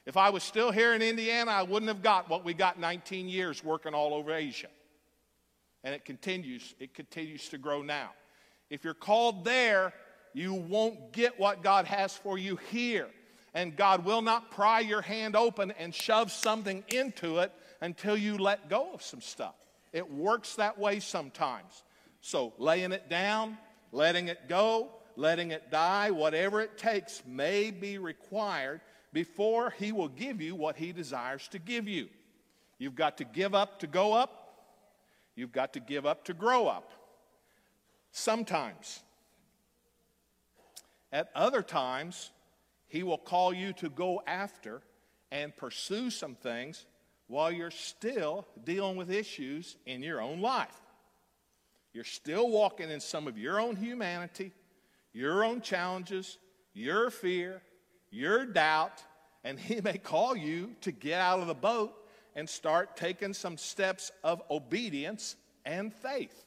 If 0.05 0.17
I 0.17 0.29
was 0.29 0.43
still 0.43 0.71
here 0.71 0.93
in 0.93 1.01
Indiana, 1.01 1.51
I 1.51 1.63
wouldn't 1.63 1.87
have 1.87 2.03
got 2.03 2.29
what 2.29 2.45
we 2.45 2.53
got 2.53 2.79
19 2.79 3.27
years 3.27 3.63
working 3.63 3.93
all 3.93 4.13
over 4.13 4.33
Asia. 4.33 4.67
And 5.83 5.95
it 5.95 6.05
continues, 6.05 6.75
it 6.79 6.93
continues 6.93 7.49
to 7.49 7.57
grow 7.57 7.81
now. 7.81 8.11
If 8.69 8.83
you're 8.83 8.93
called 8.93 9.45
there, 9.45 9.93
you 10.33 10.53
won't 10.53 11.11
get 11.11 11.39
what 11.39 11.63
God 11.63 11.85
has 11.85 12.15
for 12.15 12.37
you 12.37 12.57
here. 12.71 13.07
And 13.53 13.75
God 13.75 14.03
will 14.03 14.21
not 14.21 14.51
pry 14.51 14.79
your 14.79 15.01
hand 15.01 15.35
open 15.35 15.71
and 15.77 15.93
shove 15.93 16.31
something 16.31 16.83
into 16.89 17.39
it 17.39 17.51
until 17.81 18.17
you 18.17 18.37
let 18.37 18.69
go 18.69 18.93
of 18.93 19.01
some 19.01 19.21
stuff. 19.21 19.55
It 19.91 20.11
works 20.11 20.55
that 20.55 20.79
way 20.79 20.99
sometimes. 20.99 21.83
So, 22.21 22.53
laying 22.57 22.93
it 22.93 23.09
down, 23.09 23.57
letting 23.91 24.27
it 24.27 24.47
go, 24.47 24.89
letting 25.15 25.51
it 25.51 25.71
die, 25.71 26.11
whatever 26.11 26.61
it 26.61 26.77
takes 26.77 27.23
may 27.25 27.71
be 27.71 27.97
required 27.97 28.81
before 29.11 29.73
He 29.77 29.91
will 29.91 30.07
give 30.07 30.41
you 30.41 30.55
what 30.55 30.75
He 30.75 30.91
desires 30.91 31.47
to 31.49 31.59
give 31.59 31.87
you. 31.87 32.09
You've 32.77 32.95
got 32.95 33.17
to 33.17 33.23
give 33.23 33.53
up 33.53 33.79
to 33.79 33.87
go 33.87 34.13
up, 34.13 34.57
you've 35.35 35.51
got 35.51 35.73
to 35.73 35.79
give 35.79 36.05
up 36.05 36.25
to 36.25 36.33
grow 36.33 36.67
up. 36.67 36.91
Sometimes. 38.11 39.01
At 41.11 41.29
other 41.35 41.61
times, 41.61 42.31
He 42.87 43.03
will 43.03 43.17
call 43.17 43.53
you 43.53 43.73
to 43.73 43.89
go 43.89 44.21
after 44.25 44.81
and 45.31 45.55
pursue 45.55 46.09
some 46.09 46.35
things 46.35 46.85
while 47.27 47.51
you're 47.51 47.71
still 47.71 48.45
dealing 48.63 48.95
with 48.95 49.09
issues 49.09 49.77
in 49.85 50.03
your 50.03 50.21
own 50.21 50.41
life. 50.41 50.79
You're 51.93 52.03
still 52.03 52.49
walking 52.49 52.89
in 52.89 52.99
some 52.99 53.27
of 53.27 53.37
your 53.37 53.59
own 53.59 53.75
humanity, 53.75 54.51
your 55.13 55.43
own 55.43 55.61
challenges, 55.61 56.37
your 56.73 57.09
fear, 57.09 57.61
your 58.09 58.45
doubt, 58.45 59.03
and 59.43 59.59
He 59.59 59.81
may 59.81 59.97
call 59.97 60.35
you 60.35 60.71
to 60.81 60.91
get 60.91 61.19
out 61.19 61.39
of 61.39 61.47
the 61.47 61.53
boat 61.53 61.93
and 62.35 62.49
start 62.49 62.97
taking 62.97 63.33
some 63.33 63.57
steps 63.57 64.11
of 64.23 64.41
obedience 64.49 65.35
and 65.65 65.93
faith. 65.93 66.45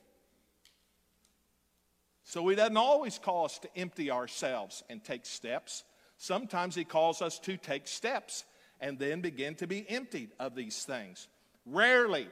So 2.25 2.47
He 2.49 2.57
doesn't 2.57 2.77
always 2.77 3.19
call 3.19 3.45
us 3.45 3.59
to 3.61 3.77
empty 3.77 4.11
ourselves 4.11 4.83
and 4.91 5.03
take 5.03 5.25
steps. 5.25 5.85
Sometimes 6.17 6.75
He 6.75 6.85
calls 6.85 7.23
us 7.23 7.39
to 7.41 7.57
take 7.57 7.87
steps 7.87 8.45
and 8.81 8.99
then 8.99 9.21
begin 9.21 9.55
to 9.57 9.67
be 9.67 9.89
emptied 9.89 10.31
of 10.39 10.55
these 10.55 10.85
things. 10.85 11.29
Rarely 11.65 12.29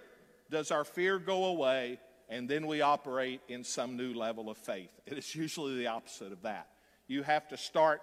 does 0.50 0.70
our 0.70 0.84
fear 0.84 1.18
go 1.18 1.46
away 1.46 1.98
and 2.28 2.48
then 2.48 2.66
we 2.66 2.80
operate 2.80 3.40
in 3.48 3.64
some 3.64 3.96
new 3.96 4.14
level 4.14 4.50
of 4.50 4.56
faith. 4.56 4.90
It 5.06 5.18
is 5.18 5.34
usually 5.34 5.76
the 5.76 5.88
opposite 5.88 6.32
of 6.32 6.42
that. 6.42 6.68
You 7.06 7.22
have 7.22 7.48
to 7.48 7.56
start 7.56 8.00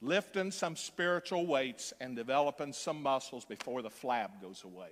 lifting 0.00 0.50
some 0.50 0.76
spiritual 0.76 1.46
weights 1.46 1.92
and 2.00 2.16
developing 2.16 2.72
some 2.72 3.02
muscles 3.02 3.44
before 3.44 3.82
the 3.82 3.90
flab 3.90 4.40
goes 4.40 4.64
away. 4.64 4.90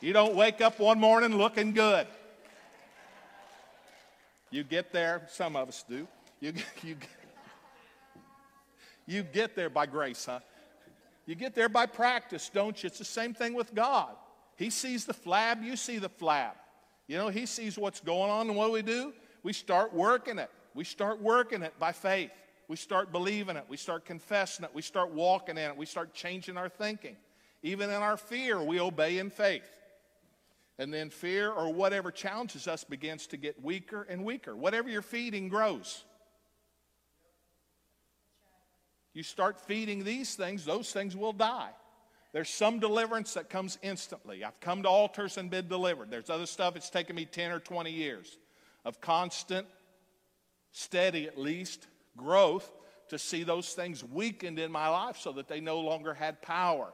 You 0.00 0.12
don't 0.12 0.34
wake 0.34 0.60
up 0.60 0.78
one 0.80 0.98
morning 0.98 1.36
looking 1.36 1.72
good. 1.72 2.06
You 4.50 4.64
get 4.64 4.92
there, 4.92 5.22
some 5.28 5.56
of 5.56 5.68
us 5.68 5.84
do. 5.88 6.06
You, 6.40 6.52
you, 6.82 6.96
you 9.06 9.22
get 9.22 9.54
there 9.54 9.70
by 9.70 9.86
grace, 9.86 10.26
huh? 10.26 10.40
You 11.24 11.34
get 11.36 11.54
there 11.54 11.68
by 11.68 11.86
practice, 11.86 12.50
don't 12.52 12.80
you? 12.82 12.88
It's 12.88 12.98
the 12.98 13.04
same 13.04 13.32
thing 13.32 13.54
with 13.54 13.74
God. 13.74 14.16
He 14.56 14.70
sees 14.70 15.04
the 15.04 15.14
flab, 15.14 15.62
you 15.64 15.76
see 15.76 15.98
the 15.98 16.10
flab. 16.10 16.52
You 17.06 17.18
know, 17.18 17.28
He 17.28 17.46
sees 17.46 17.78
what's 17.78 18.00
going 18.00 18.30
on, 18.30 18.48
and 18.48 18.56
what 18.56 18.66
do 18.66 18.72
we 18.72 18.82
do? 18.82 19.12
We 19.42 19.52
start 19.52 19.92
working 19.92 20.38
it. 20.38 20.50
We 20.74 20.84
start 20.84 21.20
working 21.20 21.62
it 21.62 21.78
by 21.78 21.92
faith. 21.92 22.30
We 22.68 22.76
start 22.76 23.12
believing 23.12 23.56
it. 23.56 23.64
We 23.68 23.76
start 23.76 24.04
confessing 24.04 24.64
it. 24.64 24.70
We 24.72 24.82
start 24.82 25.10
walking 25.12 25.58
in 25.58 25.70
it. 25.70 25.76
We 25.76 25.86
start 25.86 26.14
changing 26.14 26.56
our 26.56 26.68
thinking. 26.68 27.16
Even 27.62 27.90
in 27.90 27.96
our 27.96 28.16
fear, 28.16 28.62
we 28.62 28.80
obey 28.80 29.18
in 29.18 29.30
faith. 29.30 29.68
And 30.78 30.92
then 30.92 31.10
fear 31.10 31.50
or 31.50 31.72
whatever 31.72 32.10
challenges 32.10 32.66
us 32.66 32.82
begins 32.82 33.26
to 33.28 33.36
get 33.36 33.62
weaker 33.62 34.06
and 34.08 34.24
weaker. 34.24 34.56
Whatever 34.56 34.88
you're 34.88 35.02
feeding 35.02 35.48
grows. 35.48 36.04
You 39.12 39.22
start 39.22 39.60
feeding 39.60 40.04
these 40.04 40.34
things, 40.34 40.64
those 40.64 40.90
things 40.90 41.14
will 41.14 41.34
die. 41.34 41.70
There's 42.32 42.48
some 42.48 42.78
deliverance 42.78 43.34
that 43.34 43.50
comes 43.50 43.78
instantly. 43.82 44.42
I've 44.42 44.58
come 44.60 44.82
to 44.84 44.88
altars 44.88 45.36
and 45.36 45.50
been 45.50 45.68
delivered. 45.68 46.10
There's 46.10 46.30
other 46.30 46.46
stuff 46.46 46.76
it's 46.76 46.88
taken 46.88 47.14
me 47.14 47.26
10 47.26 47.52
or 47.52 47.60
20 47.60 47.90
years 47.90 48.38
of 48.84 49.00
constant, 49.00 49.66
steady 50.70 51.26
at 51.26 51.38
least, 51.38 51.86
growth 52.16 52.70
to 53.08 53.18
see 53.18 53.42
those 53.42 53.74
things 53.74 54.02
weakened 54.02 54.58
in 54.58 54.72
my 54.72 54.88
life 54.88 55.18
so 55.18 55.32
that 55.32 55.46
they 55.46 55.60
no 55.60 55.80
longer 55.80 56.14
had 56.14 56.40
power. 56.40 56.92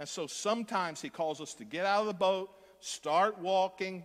And 0.00 0.08
so 0.08 0.26
sometimes 0.26 1.00
he 1.00 1.08
calls 1.08 1.40
us 1.40 1.54
to 1.54 1.64
get 1.64 1.86
out 1.86 2.00
of 2.00 2.06
the 2.06 2.14
boat, 2.14 2.50
start 2.80 3.38
walking, 3.38 4.04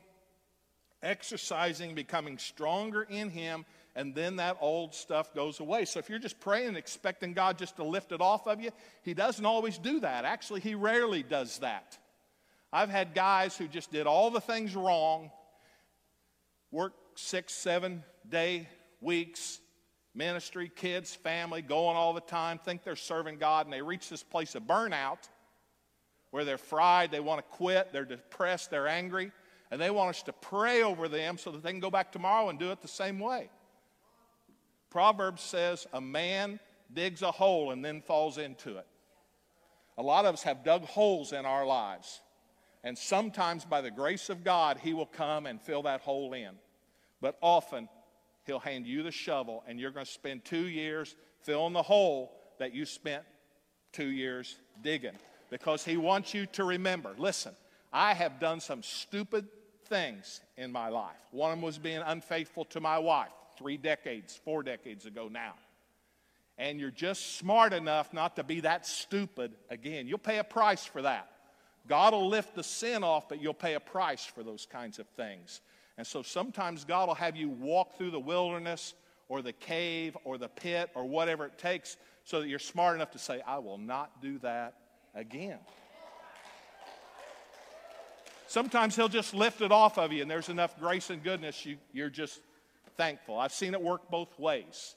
exercising, 1.01 1.95
becoming 1.95 2.37
stronger 2.37 3.03
in 3.03 3.31
him, 3.31 3.65
and 3.97 4.13
then 4.13 4.35
that 4.35 4.57
old 4.61 4.93
stuff 4.93 5.33
goes 5.33 5.59
away. 5.59 5.83
So 5.83 5.97
if 5.97 6.07
you're 6.07 6.19
just 6.19 6.39
praying 6.39 6.67
and 6.67 6.77
expecting 6.77 7.33
God 7.33 7.57
just 7.57 7.77
to 7.77 7.83
lift 7.83 8.11
it 8.11 8.21
off 8.21 8.47
of 8.47 8.61
you, 8.61 8.69
He 9.01 9.15
doesn't 9.15 9.43
always 9.43 9.79
do 9.79 9.99
that. 10.01 10.23
Actually, 10.23 10.59
He 10.59 10.75
rarely 10.75 11.23
does 11.23 11.57
that. 11.59 11.97
I've 12.71 12.91
had 12.91 13.15
guys 13.15 13.57
who 13.57 13.67
just 13.67 13.91
did 13.91 14.05
all 14.05 14.29
the 14.29 14.39
things 14.39 14.75
wrong, 14.75 15.31
work 16.71 16.93
six, 17.15 17.53
seven 17.53 18.03
day 18.29 18.69
weeks, 19.01 19.59
ministry, 20.13 20.71
kids, 20.75 21.15
family, 21.15 21.63
going 21.63 21.97
all 21.97 22.13
the 22.13 22.21
time, 22.21 22.59
think 22.59 22.83
they're 22.83 22.95
serving 22.95 23.39
God, 23.39 23.65
and 23.65 23.73
they 23.73 23.81
reach 23.81 24.09
this 24.09 24.21
place 24.21 24.53
of 24.53 24.63
burnout 24.63 25.27
where 26.29 26.45
they're 26.45 26.59
fried, 26.59 27.09
they 27.09 27.19
want 27.19 27.39
to 27.39 27.57
quit, 27.57 27.91
they're 27.91 28.05
depressed, 28.05 28.69
they're 28.69 28.87
angry, 28.87 29.31
and 29.71 29.81
they 29.81 29.89
want 29.89 30.11
us 30.11 30.21
to 30.21 30.33
pray 30.33 30.83
over 30.83 31.07
them 31.07 31.39
so 31.39 31.49
that 31.49 31.63
they 31.63 31.71
can 31.71 31.79
go 31.79 31.89
back 31.89 32.11
tomorrow 32.11 32.49
and 32.49 32.59
do 32.59 32.69
it 32.69 32.79
the 32.81 32.87
same 32.87 33.17
way. 33.17 33.49
Proverbs 34.89 35.41
says 35.41 35.85
a 35.93 36.01
man 36.01 36.59
digs 36.93 37.21
a 37.21 37.31
hole 37.31 37.71
and 37.71 37.83
then 37.83 38.01
falls 38.01 38.37
into 38.37 38.77
it. 38.77 38.87
A 39.97 40.03
lot 40.03 40.25
of 40.25 40.33
us 40.33 40.43
have 40.43 40.63
dug 40.63 40.83
holes 40.83 41.33
in 41.33 41.45
our 41.45 41.65
lives. 41.65 42.21
And 42.83 42.97
sometimes, 42.97 43.65
by 43.65 43.81
the 43.81 43.91
grace 43.91 44.29
of 44.29 44.43
God, 44.43 44.77
He 44.77 44.93
will 44.93 45.07
come 45.07 45.45
and 45.45 45.59
fill 45.59 45.83
that 45.83 46.01
hole 46.01 46.33
in. 46.33 46.51
But 47.19 47.37
often, 47.41 47.89
He'll 48.45 48.59
hand 48.59 48.87
you 48.87 49.03
the 49.03 49.11
shovel, 49.11 49.63
and 49.67 49.79
you're 49.79 49.91
going 49.91 50.05
to 50.05 50.11
spend 50.11 50.45
two 50.45 50.67
years 50.67 51.15
filling 51.41 51.73
the 51.73 51.81
hole 51.81 52.31
that 52.59 52.73
you 52.73 52.85
spent 52.85 53.23
two 53.91 54.07
years 54.07 54.55
digging. 54.83 55.17
Because 55.49 55.83
He 55.83 55.97
wants 55.97 56.33
you 56.33 56.45
to 56.47 56.63
remember 56.63 57.13
listen, 57.17 57.53
I 57.91 58.13
have 58.13 58.39
done 58.39 58.59
some 58.59 58.83
stupid 58.83 59.47
things 59.85 60.41
in 60.55 60.71
my 60.71 60.89
life. 60.89 61.15
One 61.31 61.51
of 61.51 61.57
them 61.57 61.65
was 61.65 61.77
being 61.77 62.01
unfaithful 62.05 62.65
to 62.65 62.79
my 62.79 62.99
wife 62.99 63.31
three 63.57 63.77
decades, 63.77 64.39
four 64.43 64.63
decades 64.63 65.05
ago 65.05 65.29
now. 65.31 65.53
And 66.57 66.79
you're 66.79 66.91
just 66.91 67.37
smart 67.37 67.73
enough 67.73 68.13
not 68.13 68.35
to 68.37 68.43
be 68.43 68.61
that 68.61 68.85
stupid 68.85 69.53
again. 69.69 70.07
You'll 70.07 70.17
pay 70.17 70.39
a 70.39 70.43
price 70.43 70.83
for 70.85 71.03
that. 71.03 71.29
God 71.87 72.13
will 72.13 72.27
lift 72.27 72.55
the 72.55 72.63
sin 72.63 73.03
off, 73.03 73.29
but 73.29 73.41
you'll 73.41 73.53
pay 73.53 73.75
a 73.75 73.79
price 73.79 74.25
for 74.25 74.43
those 74.43 74.65
kinds 74.65 74.99
of 74.99 75.07
things. 75.09 75.61
And 75.97 76.05
so 76.05 76.21
sometimes 76.21 76.83
God 76.83 77.07
will 77.07 77.15
have 77.15 77.35
you 77.35 77.49
walk 77.49 77.97
through 77.97 78.11
the 78.11 78.19
wilderness 78.19 78.93
or 79.29 79.41
the 79.41 79.53
cave 79.53 80.17
or 80.23 80.37
the 80.37 80.49
pit 80.49 80.89
or 80.95 81.05
whatever 81.05 81.45
it 81.45 81.57
takes 81.57 81.97
so 82.23 82.41
that 82.41 82.47
you're 82.47 82.59
smart 82.59 82.95
enough 82.95 83.11
to 83.11 83.19
say, 83.19 83.41
I 83.45 83.59
will 83.59 83.77
not 83.77 84.21
do 84.21 84.37
that 84.39 84.75
again. 85.15 85.59
Sometimes 88.47 88.95
He'll 88.95 89.09
just 89.09 89.33
lift 89.33 89.61
it 89.61 89.71
off 89.71 89.97
of 89.97 90.13
you, 90.13 90.21
and 90.21 90.31
there's 90.31 90.49
enough 90.49 90.79
grace 90.79 91.09
and 91.09 91.21
goodness, 91.21 91.65
you, 91.65 91.77
you're 91.91 92.09
just 92.09 92.39
thankful. 92.97 93.39
I've 93.39 93.53
seen 93.53 93.73
it 93.73 93.81
work 93.81 94.09
both 94.09 94.37
ways. 94.39 94.95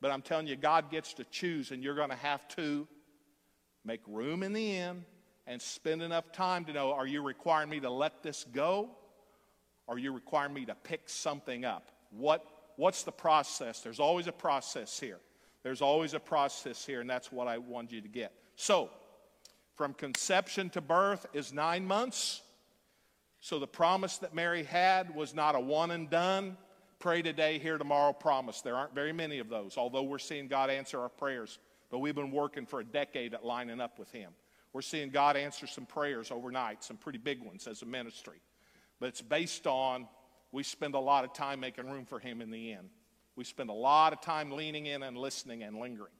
But 0.00 0.10
I'm 0.10 0.22
telling 0.22 0.46
you, 0.46 0.56
God 0.56 0.90
gets 0.90 1.14
to 1.14 1.24
choose, 1.24 1.70
and 1.70 1.82
you're 1.82 1.94
going 1.94 2.10
to 2.10 2.16
have 2.16 2.46
to 2.56 2.86
make 3.84 4.00
room 4.06 4.42
in 4.42 4.52
the 4.52 4.76
end 4.76 5.04
and 5.46 5.60
spend 5.60 6.02
enough 6.02 6.32
time 6.32 6.64
to 6.64 6.72
know 6.72 6.92
are 6.92 7.06
you 7.06 7.22
requiring 7.22 7.70
me 7.70 7.80
to 7.80 7.90
let 7.90 8.22
this 8.22 8.44
go? 8.52 8.90
Or 9.86 9.96
are 9.96 9.98
you 9.98 10.12
requiring 10.12 10.54
me 10.54 10.64
to 10.66 10.74
pick 10.74 11.08
something 11.08 11.64
up? 11.64 11.90
What, 12.10 12.44
what's 12.76 13.02
the 13.02 13.12
process? 13.12 13.80
There's 13.80 14.00
always 14.00 14.26
a 14.26 14.32
process 14.32 14.98
here. 14.98 15.20
There's 15.62 15.82
always 15.82 16.14
a 16.14 16.20
process 16.20 16.84
here, 16.84 17.00
and 17.00 17.08
that's 17.08 17.30
what 17.30 17.48
I 17.48 17.58
want 17.58 17.92
you 17.92 18.00
to 18.00 18.08
get. 18.08 18.32
So, 18.56 18.90
from 19.76 19.94
conception 19.94 20.70
to 20.70 20.80
birth 20.80 21.26
is 21.32 21.52
nine 21.52 21.86
months. 21.86 22.42
So, 23.40 23.58
the 23.58 23.66
promise 23.66 24.18
that 24.18 24.34
Mary 24.34 24.64
had 24.64 25.14
was 25.14 25.34
not 25.34 25.54
a 25.54 25.60
one 25.60 25.90
and 25.90 26.08
done 26.08 26.56
pray 27.04 27.20
today, 27.20 27.58
here 27.58 27.76
tomorrow, 27.76 28.14
promise. 28.14 28.62
There 28.62 28.74
aren't 28.74 28.94
very 28.94 29.12
many 29.12 29.38
of 29.38 29.50
those, 29.50 29.76
although 29.76 30.04
we're 30.04 30.18
seeing 30.18 30.48
God 30.48 30.70
answer 30.70 30.98
our 30.98 31.10
prayers. 31.10 31.58
But 31.90 31.98
we've 31.98 32.14
been 32.14 32.30
working 32.30 32.64
for 32.64 32.80
a 32.80 32.84
decade 32.84 33.34
at 33.34 33.44
lining 33.44 33.78
up 33.78 33.98
with 33.98 34.10
Him. 34.10 34.32
We're 34.72 34.80
seeing 34.80 35.10
God 35.10 35.36
answer 35.36 35.66
some 35.66 35.84
prayers 35.84 36.30
overnight, 36.30 36.82
some 36.82 36.96
pretty 36.96 37.18
big 37.18 37.44
ones 37.44 37.66
as 37.66 37.82
a 37.82 37.84
ministry. 37.84 38.40
But 39.00 39.10
it's 39.10 39.20
based 39.20 39.66
on 39.66 40.08
we 40.50 40.62
spend 40.62 40.94
a 40.94 40.98
lot 40.98 41.24
of 41.24 41.34
time 41.34 41.60
making 41.60 41.90
room 41.90 42.06
for 42.06 42.18
Him 42.18 42.40
in 42.40 42.50
the 42.50 42.72
end. 42.72 42.88
We 43.36 43.44
spend 43.44 43.68
a 43.68 43.74
lot 43.74 44.14
of 44.14 44.22
time 44.22 44.50
leaning 44.50 44.86
in 44.86 45.02
and 45.02 45.18
listening 45.18 45.62
and 45.62 45.76
lingering. 45.78 46.14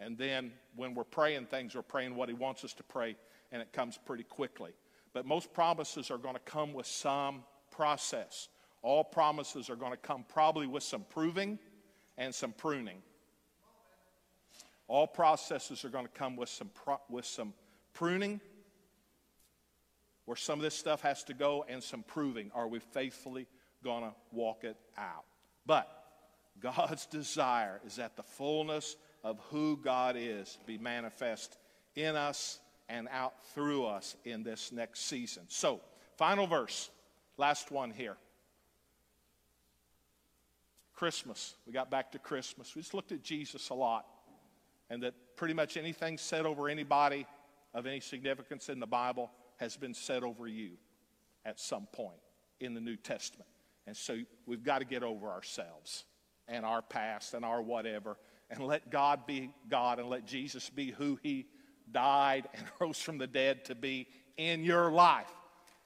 And 0.00 0.18
then 0.18 0.50
when 0.74 0.94
we're 0.96 1.04
praying 1.04 1.46
things, 1.46 1.76
we're 1.76 1.82
praying 1.82 2.16
what 2.16 2.28
He 2.28 2.34
wants 2.34 2.64
us 2.64 2.74
to 2.74 2.82
pray, 2.82 3.14
and 3.52 3.62
it 3.62 3.72
comes 3.72 3.96
pretty 4.04 4.24
quickly. 4.24 4.72
But 5.12 5.24
most 5.24 5.52
promises 5.52 6.10
are 6.10 6.18
going 6.18 6.34
to 6.34 6.40
come 6.40 6.72
with 6.72 6.86
some 6.86 7.44
process. 7.70 8.48
All 8.86 9.02
promises 9.02 9.68
are 9.68 9.74
going 9.74 9.90
to 9.90 9.96
come 9.96 10.24
probably 10.28 10.68
with 10.68 10.84
some 10.84 11.04
proving 11.10 11.58
and 12.16 12.32
some 12.32 12.52
pruning. 12.52 12.98
All 14.86 15.08
processes 15.08 15.84
are 15.84 15.88
going 15.88 16.04
to 16.04 16.12
come 16.12 16.36
with 16.36 16.48
some, 16.48 16.70
pro- 16.72 17.00
with 17.08 17.24
some 17.24 17.52
pruning, 17.94 18.40
where 20.24 20.36
some 20.36 20.60
of 20.60 20.62
this 20.62 20.76
stuff 20.76 21.00
has 21.00 21.24
to 21.24 21.34
go, 21.34 21.64
and 21.68 21.82
some 21.82 22.04
proving. 22.04 22.52
Are 22.54 22.68
we 22.68 22.78
faithfully 22.78 23.48
going 23.82 24.04
to 24.04 24.14
walk 24.30 24.62
it 24.62 24.76
out? 24.96 25.24
But 25.66 25.88
God's 26.60 27.06
desire 27.06 27.80
is 27.84 27.96
that 27.96 28.14
the 28.14 28.22
fullness 28.22 28.94
of 29.24 29.40
who 29.50 29.80
God 29.82 30.14
is 30.16 30.58
be 30.64 30.78
manifest 30.78 31.58
in 31.96 32.14
us 32.14 32.60
and 32.88 33.08
out 33.10 33.34
through 33.52 33.86
us 33.86 34.14
in 34.24 34.44
this 34.44 34.70
next 34.70 35.06
season. 35.06 35.42
So, 35.48 35.80
final 36.16 36.46
verse, 36.46 36.88
last 37.36 37.72
one 37.72 37.90
here. 37.90 38.16
Christmas. 40.96 41.54
We 41.66 41.72
got 41.72 41.90
back 41.90 42.10
to 42.12 42.18
Christmas. 42.18 42.74
We 42.74 42.82
just 42.82 42.94
looked 42.94 43.12
at 43.12 43.22
Jesus 43.22 43.68
a 43.68 43.74
lot, 43.74 44.06
and 44.90 45.02
that 45.02 45.14
pretty 45.36 45.54
much 45.54 45.76
anything 45.76 46.18
said 46.18 46.46
over 46.46 46.68
anybody 46.68 47.26
of 47.74 47.86
any 47.86 48.00
significance 48.00 48.68
in 48.68 48.80
the 48.80 48.86
Bible 48.86 49.30
has 49.58 49.76
been 49.76 49.94
said 49.94 50.24
over 50.24 50.48
you 50.48 50.72
at 51.44 51.60
some 51.60 51.86
point 51.92 52.18
in 52.60 52.74
the 52.74 52.80
New 52.80 52.96
Testament. 52.96 53.48
And 53.86 53.96
so 53.96 54.18
we've 54.46 54.64
got 54.64 54.78
to 54.78 54.84
get 54.84 55.02
over 55.02 55.28
ourselves 55.28 56.04
and 56.48 56.64
our 56.64 56.82
past 56.82 57.34
and 57.34 57.44
our 57.44 57.62
whatever 57.62 58.16
and 58.50 58.60
let 58.60 58.90
God 58.90 59.26
be 59.26 59.50
God 59.68 59.98
and 59.98 60.08
let 60.08 60.26
Jesus 60.26 60.70
be 60.70 60.90
who 60.90 61.18
He 61.22 61.46
died 61.92 62.48
and 62.54 62.64
rose 62.80 62.98
from 62.98 63.18
the 63.18 63.26
dead 63.26 63.64
to 63.66 63.74
be 63.74 64.08
in 64.36 64.64
your 64.64 64.90
life. 64.90 65.32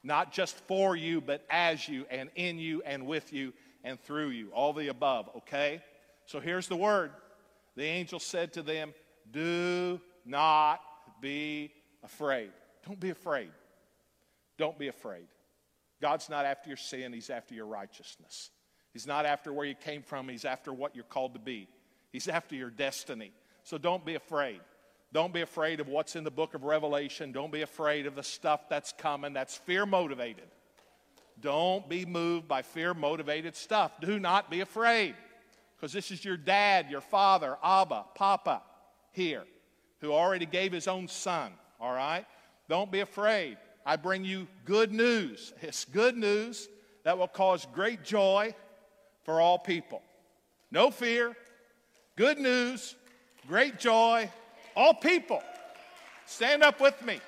Not 0.03 0.33
just 0.33 0.57
for 0.67 0.97
you, 0.97 1.21
but 1.21 1.45
as 1.51 1.89
you 1.89 2.07
and 2.11 2.31
in 2.37 2.59
you 2.59 2.83
and 2.87 3.07
with 3.07 3.33
you 3.33 3.53
and 3.85 4.01
through 4.01 4.31
you. 4.31 4.51
All 4.53 4.73
the 4.73 4.89
above, 4.89 5.31
okay? 5.39 5.83
So 6.27 6.41
here's 6.41 6.69
the 6.69 6.77
word. 6.77 7.11
The 7.77 7.85
angel 7.85 8.19
said 8.19 8.53
to 8.55 8.63
them, 8.63 8.95
Do 9.31 10.01
not 10.25 10.81
be 11.21 11.73
afraid. 12.03 12.51
Don't 12.87 13.01
be 13.01 13.11
afraid. 13.11 13.51
Don't 14.59 14.79
be 14.79 14.89
afraid. 14.89 15.27
God's 16.01 16.29
not 16.29 16.45
after 16.45 16.69
your 16.69 16.77
sin, 16.77 17.13
He's 17.13 17.31
after 17.31 17.55
your 17.55 17.67
righteousness. 17.67 18.51
He's 18.93 19.07
not 19.07 19.27
after 19.27 19.53
where 19.53 19.67
you 19.67 19.75
came 19.75 20.03
from, 20.03 20.29
He's 20.29 20.45
after 20.45 20.73
what 20.73 20.95
you're 20.95 21.05
called 21.05 21.35
to 21.35 21.41
be. 21.41 21.69
He's 22.13 22.29
after 22.29 22.55
your 22.55 22.71
destiny. 22.71 23.33
So 23.63 23.79
don't 23.79 24.05
be 24.05 24.15
afraid. 24.15 24.61
Don't 25.13 25.33
be 25.33 25.41
afraid 25.43 25.81
of 25.81 25.89
what's 25.89 26.17
in 26.17 26.25
the 26.25 26.31
book 26.31 26.55
of 26.55 26.65
Revelation. 26.65 27.33
Don't 27.33 27.53
be 27.53 27.63
afraid 27.63 28.07
of 28.07 28.15
the 28.15 28.23
stuff 28.23 28.69
that's 28.69 28.93
coming 28.93 29.33
that's 29.33 29.57
fear 29.57 29.85
motivated. 29.85 30.49
Don't 31.41 31.89
be 31.89 32.05
moved 32.05 32.49
by 32.49 32.63
fear 32.63 32.95
motivated 32.95 33.57
stuff. 33.57 33.93
Do 34.01 34.19
not 34.19 34.51
be 34.51 34.61
afraid. 34.61 35.15
Because 35.77 35.93
this 35.93 36.11
is 36.11 36.25
your 36.25 36.37
dad, 36.37 36.91
your 36.91 37.01
father, 37.01 37.57
Abba, 37.65 38.05
Papa 38.15 38.63
here, 39.13 39.45
who 40.01 40.13
already 40.13 40.47
gave 40.47 40.73
his 40.73 40.87
own 40.87 41.09
son, 41.09 41.53
all 41.81 41.93
right? 41.93 42.27
Don't 42.69 42.93
be 42.93 43.01
afraid. 43.01 43.57
I 43.87 43.97
bring 43.97 44.25
you 44.25 44.47
good 44.67 44.93
news. 44.93 45.55
It's 45.63 45.87
good 45.87 46.17
news 46.17 46.69
that 47.05 47.17
will 47.17 47.29
cause 47.29 47.67
great 47.73 48.05
joy 48.05 48.55
for 49.25 49.41
all 49.41 49.59
people. 49.59 50.03
No 50.71 50.91
fear, 50.91 51.35
good 52.17 52.39
news, 52.39 52.95
great 53.49 53.79
joy, 53.79 54.31
all 54.77 54.95
people. 54.95 55.43
Stand 56.27 56.63
up 56.63 56.81
with 56.81 57.03
me 57.05 57.21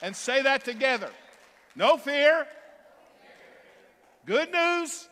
and 0.00 0.14
say 0.14 0.42
that 0.42 0.64
together. 0.64 1.10
No 1.76 1.96
fear, 1.96 2.46
good 4.26 4.52
news, 4.52 5.08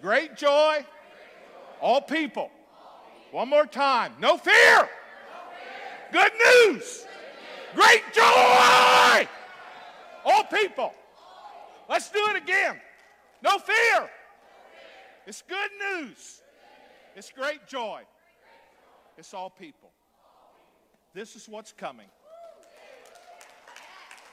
great 0.00 0.36
joy, 0.36 0.84
all 1.80 2.00
people. 2.00 2.50
One 3.32 3.48
more 3.48 3.66
time. 3.66 4.12
No 4.20 4.36
fear, 4.36 4.88
good 6.12 6.32
news, 6.46 7.04
great 7.74 8.02
joy, 8.12 9.28
all 10.24 10.44
people. 10.44 10.92
Let's 11.88 12.10
do 12.10 12.20
it 12.30 12.36
again. 12.36 12.80
No 13.42 13.58
fear. 13.58 14.10
It's 15.26 15.42
good 15.42 15.70
news. 15.78 16.42
It's 17.16 17.30
great 17.30 17.66
joy. 17.66 18.02
It's 19.18 19.32
all 19.34 19.50
people. 19.50 19.90
This 21.14 21.34
is 21.36 21.48
what's 21.48 21.72
coming. 21.72 22.06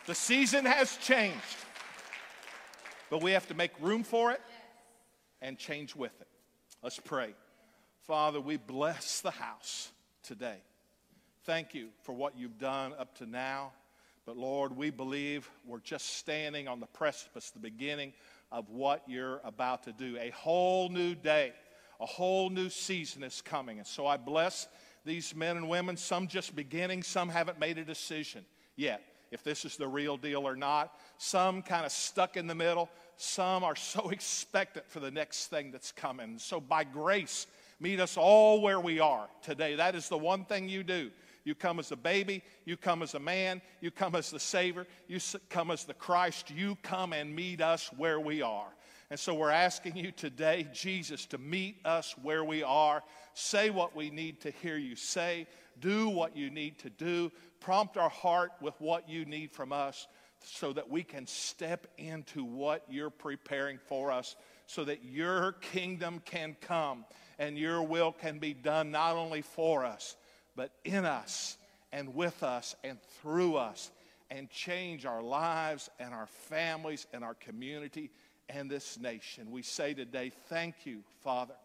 The 0.05 0.15
season 0.15 0.65
has 0.65 0.97
changed, 0.97 1.57
but 3.13 3.21
we 3.21 3.33
have 3.33 3.45
to 3.45 3.53
make 3.53 3.69
room 3.79 4.03
for 4.03 4.31
it 4.31 4.41
and 5.39 5.55
change 5.59 5.95
with 5.95 6.19
it. 6.19 6.27
Let's 6.81 6.97
pray. 6.97 7.35
Father, 8.07 8.41
we 8.41 8.57
bless 8.57 9.21
the 9.21 9.29
house 9.29 9.91
today. 10.23 10.57
Thank 11.43 11.75
you 11.75 11.89
for 12.01 12.13
what 12.13 12.35
you've 12.35 12.57
done 12.57 12.91
up 12.97 13.15
to 13.19 13.27
now. 13.27 13.71
But 14.25 14.35
Lord, 14.35 14.75
we 14.75 14.89
believe 14.89 15.47
we're 15.63 15.77
just 15.77 16.17
standing 16.17 16.67
on 16.67 16.79
the 16.79 16.87
precipice, 16.87 17.51
the 17.51 17.59
beginning 17.59 18.13
of 18.51 18.71
what 18.71 19.03
you're 19.05 19.41
about 19.43 19.83
to 19.83 19.91
do. 19.91 20.17
A 20.19 20.31
whole 20.31 20.89
new 20.89 21.13
day, 21.13 21.53
a 21.99 22.07
whole 22.07 22.49
new 22.49 22.69
season 22.69 23.21
is 23.21 23.43
coming. 23.43 23.77
And 23.77 23.85
so 23.85 24.07
I 24.07 24.17
bless 24.17 24.67
these 25.05 25.35
men 25.35 25.55
and 25.55 25.69
women, 25.69 25.97
some 25.97 26.27
just 26.27 26.55
beginning, 26.55 27.03
some 27.03 27.29
haven't 27.29 27.59
made 27.59 27.77
a 27.77 27.85
decision 27.85 28.43
yet 28.75 29.03
if 29.33 29.43
this 29.43 29.65
is 29.65 29.75
the 29.75 29.87
real 29.87 30.15
deal 30.15 30.47
or 30.47 30.55
not. 30.55 30.93
Some 31.17 31.61
kind 31.61 31.85
of 31.85 31.91
stuck 31.91 32.37
in 32.37 32.47
the 32.47 32.55
middle. 32.55 32.89
Some 33.17 33.63
are 33.63 33.75
so 33.75 34.09
expectant 34.11 34.87
for 34.87 34.99
the 34.99 35.11
next 35.11 35.47
thing 35.47 35.71
that's 35.71 35.91
coming. 35.91 36.37
So, 36.37 36.61
by 36.61 36.83
grace, 36.83 37.47
meet 37.79 37.99
us 37.99 38.15
all 38.15 38.61
where 38.61 38.79
we 38.79 38.99
are 38.99 39.27
today. 39.41 39.75
That 39.75 39.95
is 39.95 40.07
the 40.07 40.17
one 40.17 40.45
thing 40.45 40.69
you 40.69 40.83
do. 40.83 41.11
You 41.43 41.55
come 41.55 41.79
as 41.79 41.91
a 41.91 41.97
baby, 41.97 42.41
you 42.63 42.77
come 42.77 43.01
as 43.01 43.15
a 43.15 43.19
man, 43.19 43.61
you 43.81 43.91
come 43.91 44.15
as 44.15 44.31
the 44.31 44.39
Savior, 44.39 44.87
you 45.07 45.19
come 45.49 45.71
as 45.71 45.83
the 45.83 45.93
Christ. 45.93 46.51
You 46.51 46.77
come 46.83 47.11
and 47.11 47.35
meet 47.35 47.59
us 47.59 47.89
where 47.97 48.19
we 48.19 48.41
are. 48.41 48.69
And 49.13 49.19
so 49.19 49.35
we're 49.35 49.51
asking 49.51 49.95
you 49.95 50.11
today, 50.11 50.67
Jesus, 50.73 51.27
to 51.27 51.37
meet 51.37 51.85
us 51.85 52.15
where 52.23 52.43
we 52.43 52.63
are. 52.63 53.03
Say 53.35 53.69
what 53.69 53.95
we 53.95 54.09
need 54.09 54.41
to 54.41 54.49
hear 54.49 54.75
you 54.75 54.95
say. 54.95 55.45
Do 55.79 56.09
what 56.09 56.35
you 56.35 56.49
need 56.49 56.79
to 56.79 56.89
do. 56.89 57.31
Prompt 57.59 57.95
our 57.95 58.09
heart 58.09 58.53
with 58.59 58.73
what 58.79 59.07
you 59.07 59.23
need 59.25 59.51
from 59.51 59.71
us 59.71 60.07
so 60.43 60.73
that 60.73 60.89
we 60.89 61.03
can 61.03 61.27
step 61.27 61.85
into 61.99 62.43
what 62.43 62.85
you're 62.89 63.11
preparing 63.11 63.77
for 63.77 64.11
us 64.11 64.35
so 64.65 64.83
that 64.83 65.05
your 65.05 65.51
kingdom 65.61 66.19
can 66.25 66.57
come 66.59 67.05
and 67.37 67.55
your 67.55 67.83
will 67.83 68.13
can 68.13 68.39
be 68.39 68.55
done 68.55 68.89
not 68.89 69.15
only 69.15 69.43
for 69.43 69.85
us, 69.85 70.15
but 70.55 70.71
in 70.85 71.05
us 71.05 71.59
and 71.91 72.15
with 72.15 72.41
us 72.41 72.75
and 72.83 72.97
through 73.21 73.57
us 73.57 73.91
and 74.31 74.49
change 74.49 75.05
our 75.05 75.21
lives 75.21 75.91
and 75.99 76.15
our 76.15 76.25
families 76.25 77.05
and 77.13 77.23
our 77.23 77.35
community 77.35 78.09
and 78.49 78.69
this 78.69 78.99
nation. 78.99 79.51
We 79.51 79.61
say 79.61 79.93
today, 79.93 80.31
thank 80.49 80.85
you, 80.85 81.03
Father, 81.23 81.55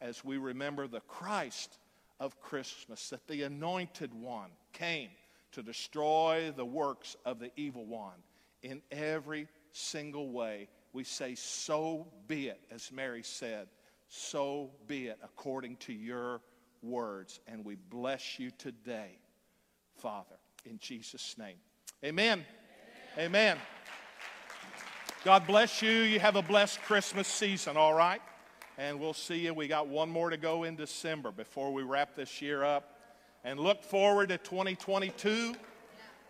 as 0.00 0.24
we 0.24 0.38
remember 0.38 0.86
the 0.86 1.00
Christ 1.00 1.78
of 2.18 2.40
Christmas, 2.40 3.10
that 3.10 3.26
the 3.26 3.42
anointed 3.42 4.12
one 4.14 4.50
came 4.72 5.10
to 5.52 5.62
destroy 5.62 6.52
the 6.56 6.64
works 6.64 7.16
of 7.24 7.38
the 7.38 7.50
evil 7.56 7.84
one 7.86 8.22
in 8.62 8.82
every 8.90 9.48
single 9.72 10.30
way. 10.30 10.68
We 10.92 11.04
say, 11.04 11.34
so 11.34 12.06
be 12.28 12.48
it, 12.48 12.60
as 12.70 12.90
Mary 12.92 13.22
said, 13.22 13.68
so 14.08 14.70
be 14.86 15.06
it 15.06 15.18
according 15.22 15.76
to 15.76 15.92
your 15.92 16.40
words. 16.82 17.40
And 17.46 17.64
we 17.64 17.76
bless 17.76 18.38
you 18.38 18.50
today, 18.58 19.18
Father, 19.96 20.36
in 20.64 20.78
Jesus' 20.78 21.36
name. 21.38 21.56
Amen. 22.04 22.44
Amen. 23.16 23.26
Amen. 23.26 23.58
God 25.22 25.46
bless 25.46 25.82
you. 25.82 25.90
You 25.90 26.18
have 26.18 26.36
a 26.36 26.40
blessed 26.40 26.80
Christmas 26.80 27.28
season, 27.28 27.76
all 27.76 27.92
right? 27.92 28.22
And 28.78 28.98
we'll 28.98 29.12
see 29.12 29.40
you. 29.40 29.52
We 29.52 29.68
got 29.68 29.86
one 29.86 30.08
more 30.08 30.30
to 30.30 30.38
go 30.38 30.64
in 30.64 30.76
December 30.76 31.30
before 31.30 31.74
we 31.74 31.82
wrap 31.82 32.14
this 32.16 32.40
year 32.40 32.64
up. 32.64 32.96
And 33.44 33.60
look 33.60 33.82
forward 33.82 34.30
to 34.30 34.38
2022. 34.38 35.54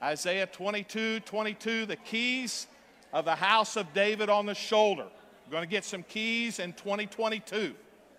Isaiah 0.03 0.47
22 0.47 1.21
22, 1.21 1.87
the 1.87 1.95
keys 1.95 2.67
of 3.13 3.25
the 3.25 3.37
house 3.37 3.77
of 3.77 3.93
David 3.95 4.29
on 4.29 4.47
the 4.47 4.57
shoulder. 4.57 5.07
We're 5.47 5.53
going 5.53 5.63
to 5.63 5.71
get 5.71 5.85
some 5.85 6.03
keys 6.03 6.59
in 6.59 6.73
2022. 6.73 7.77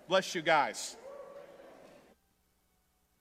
Bless 0.07 0.33
you 0.33 0.41
guys. 0.41 0.95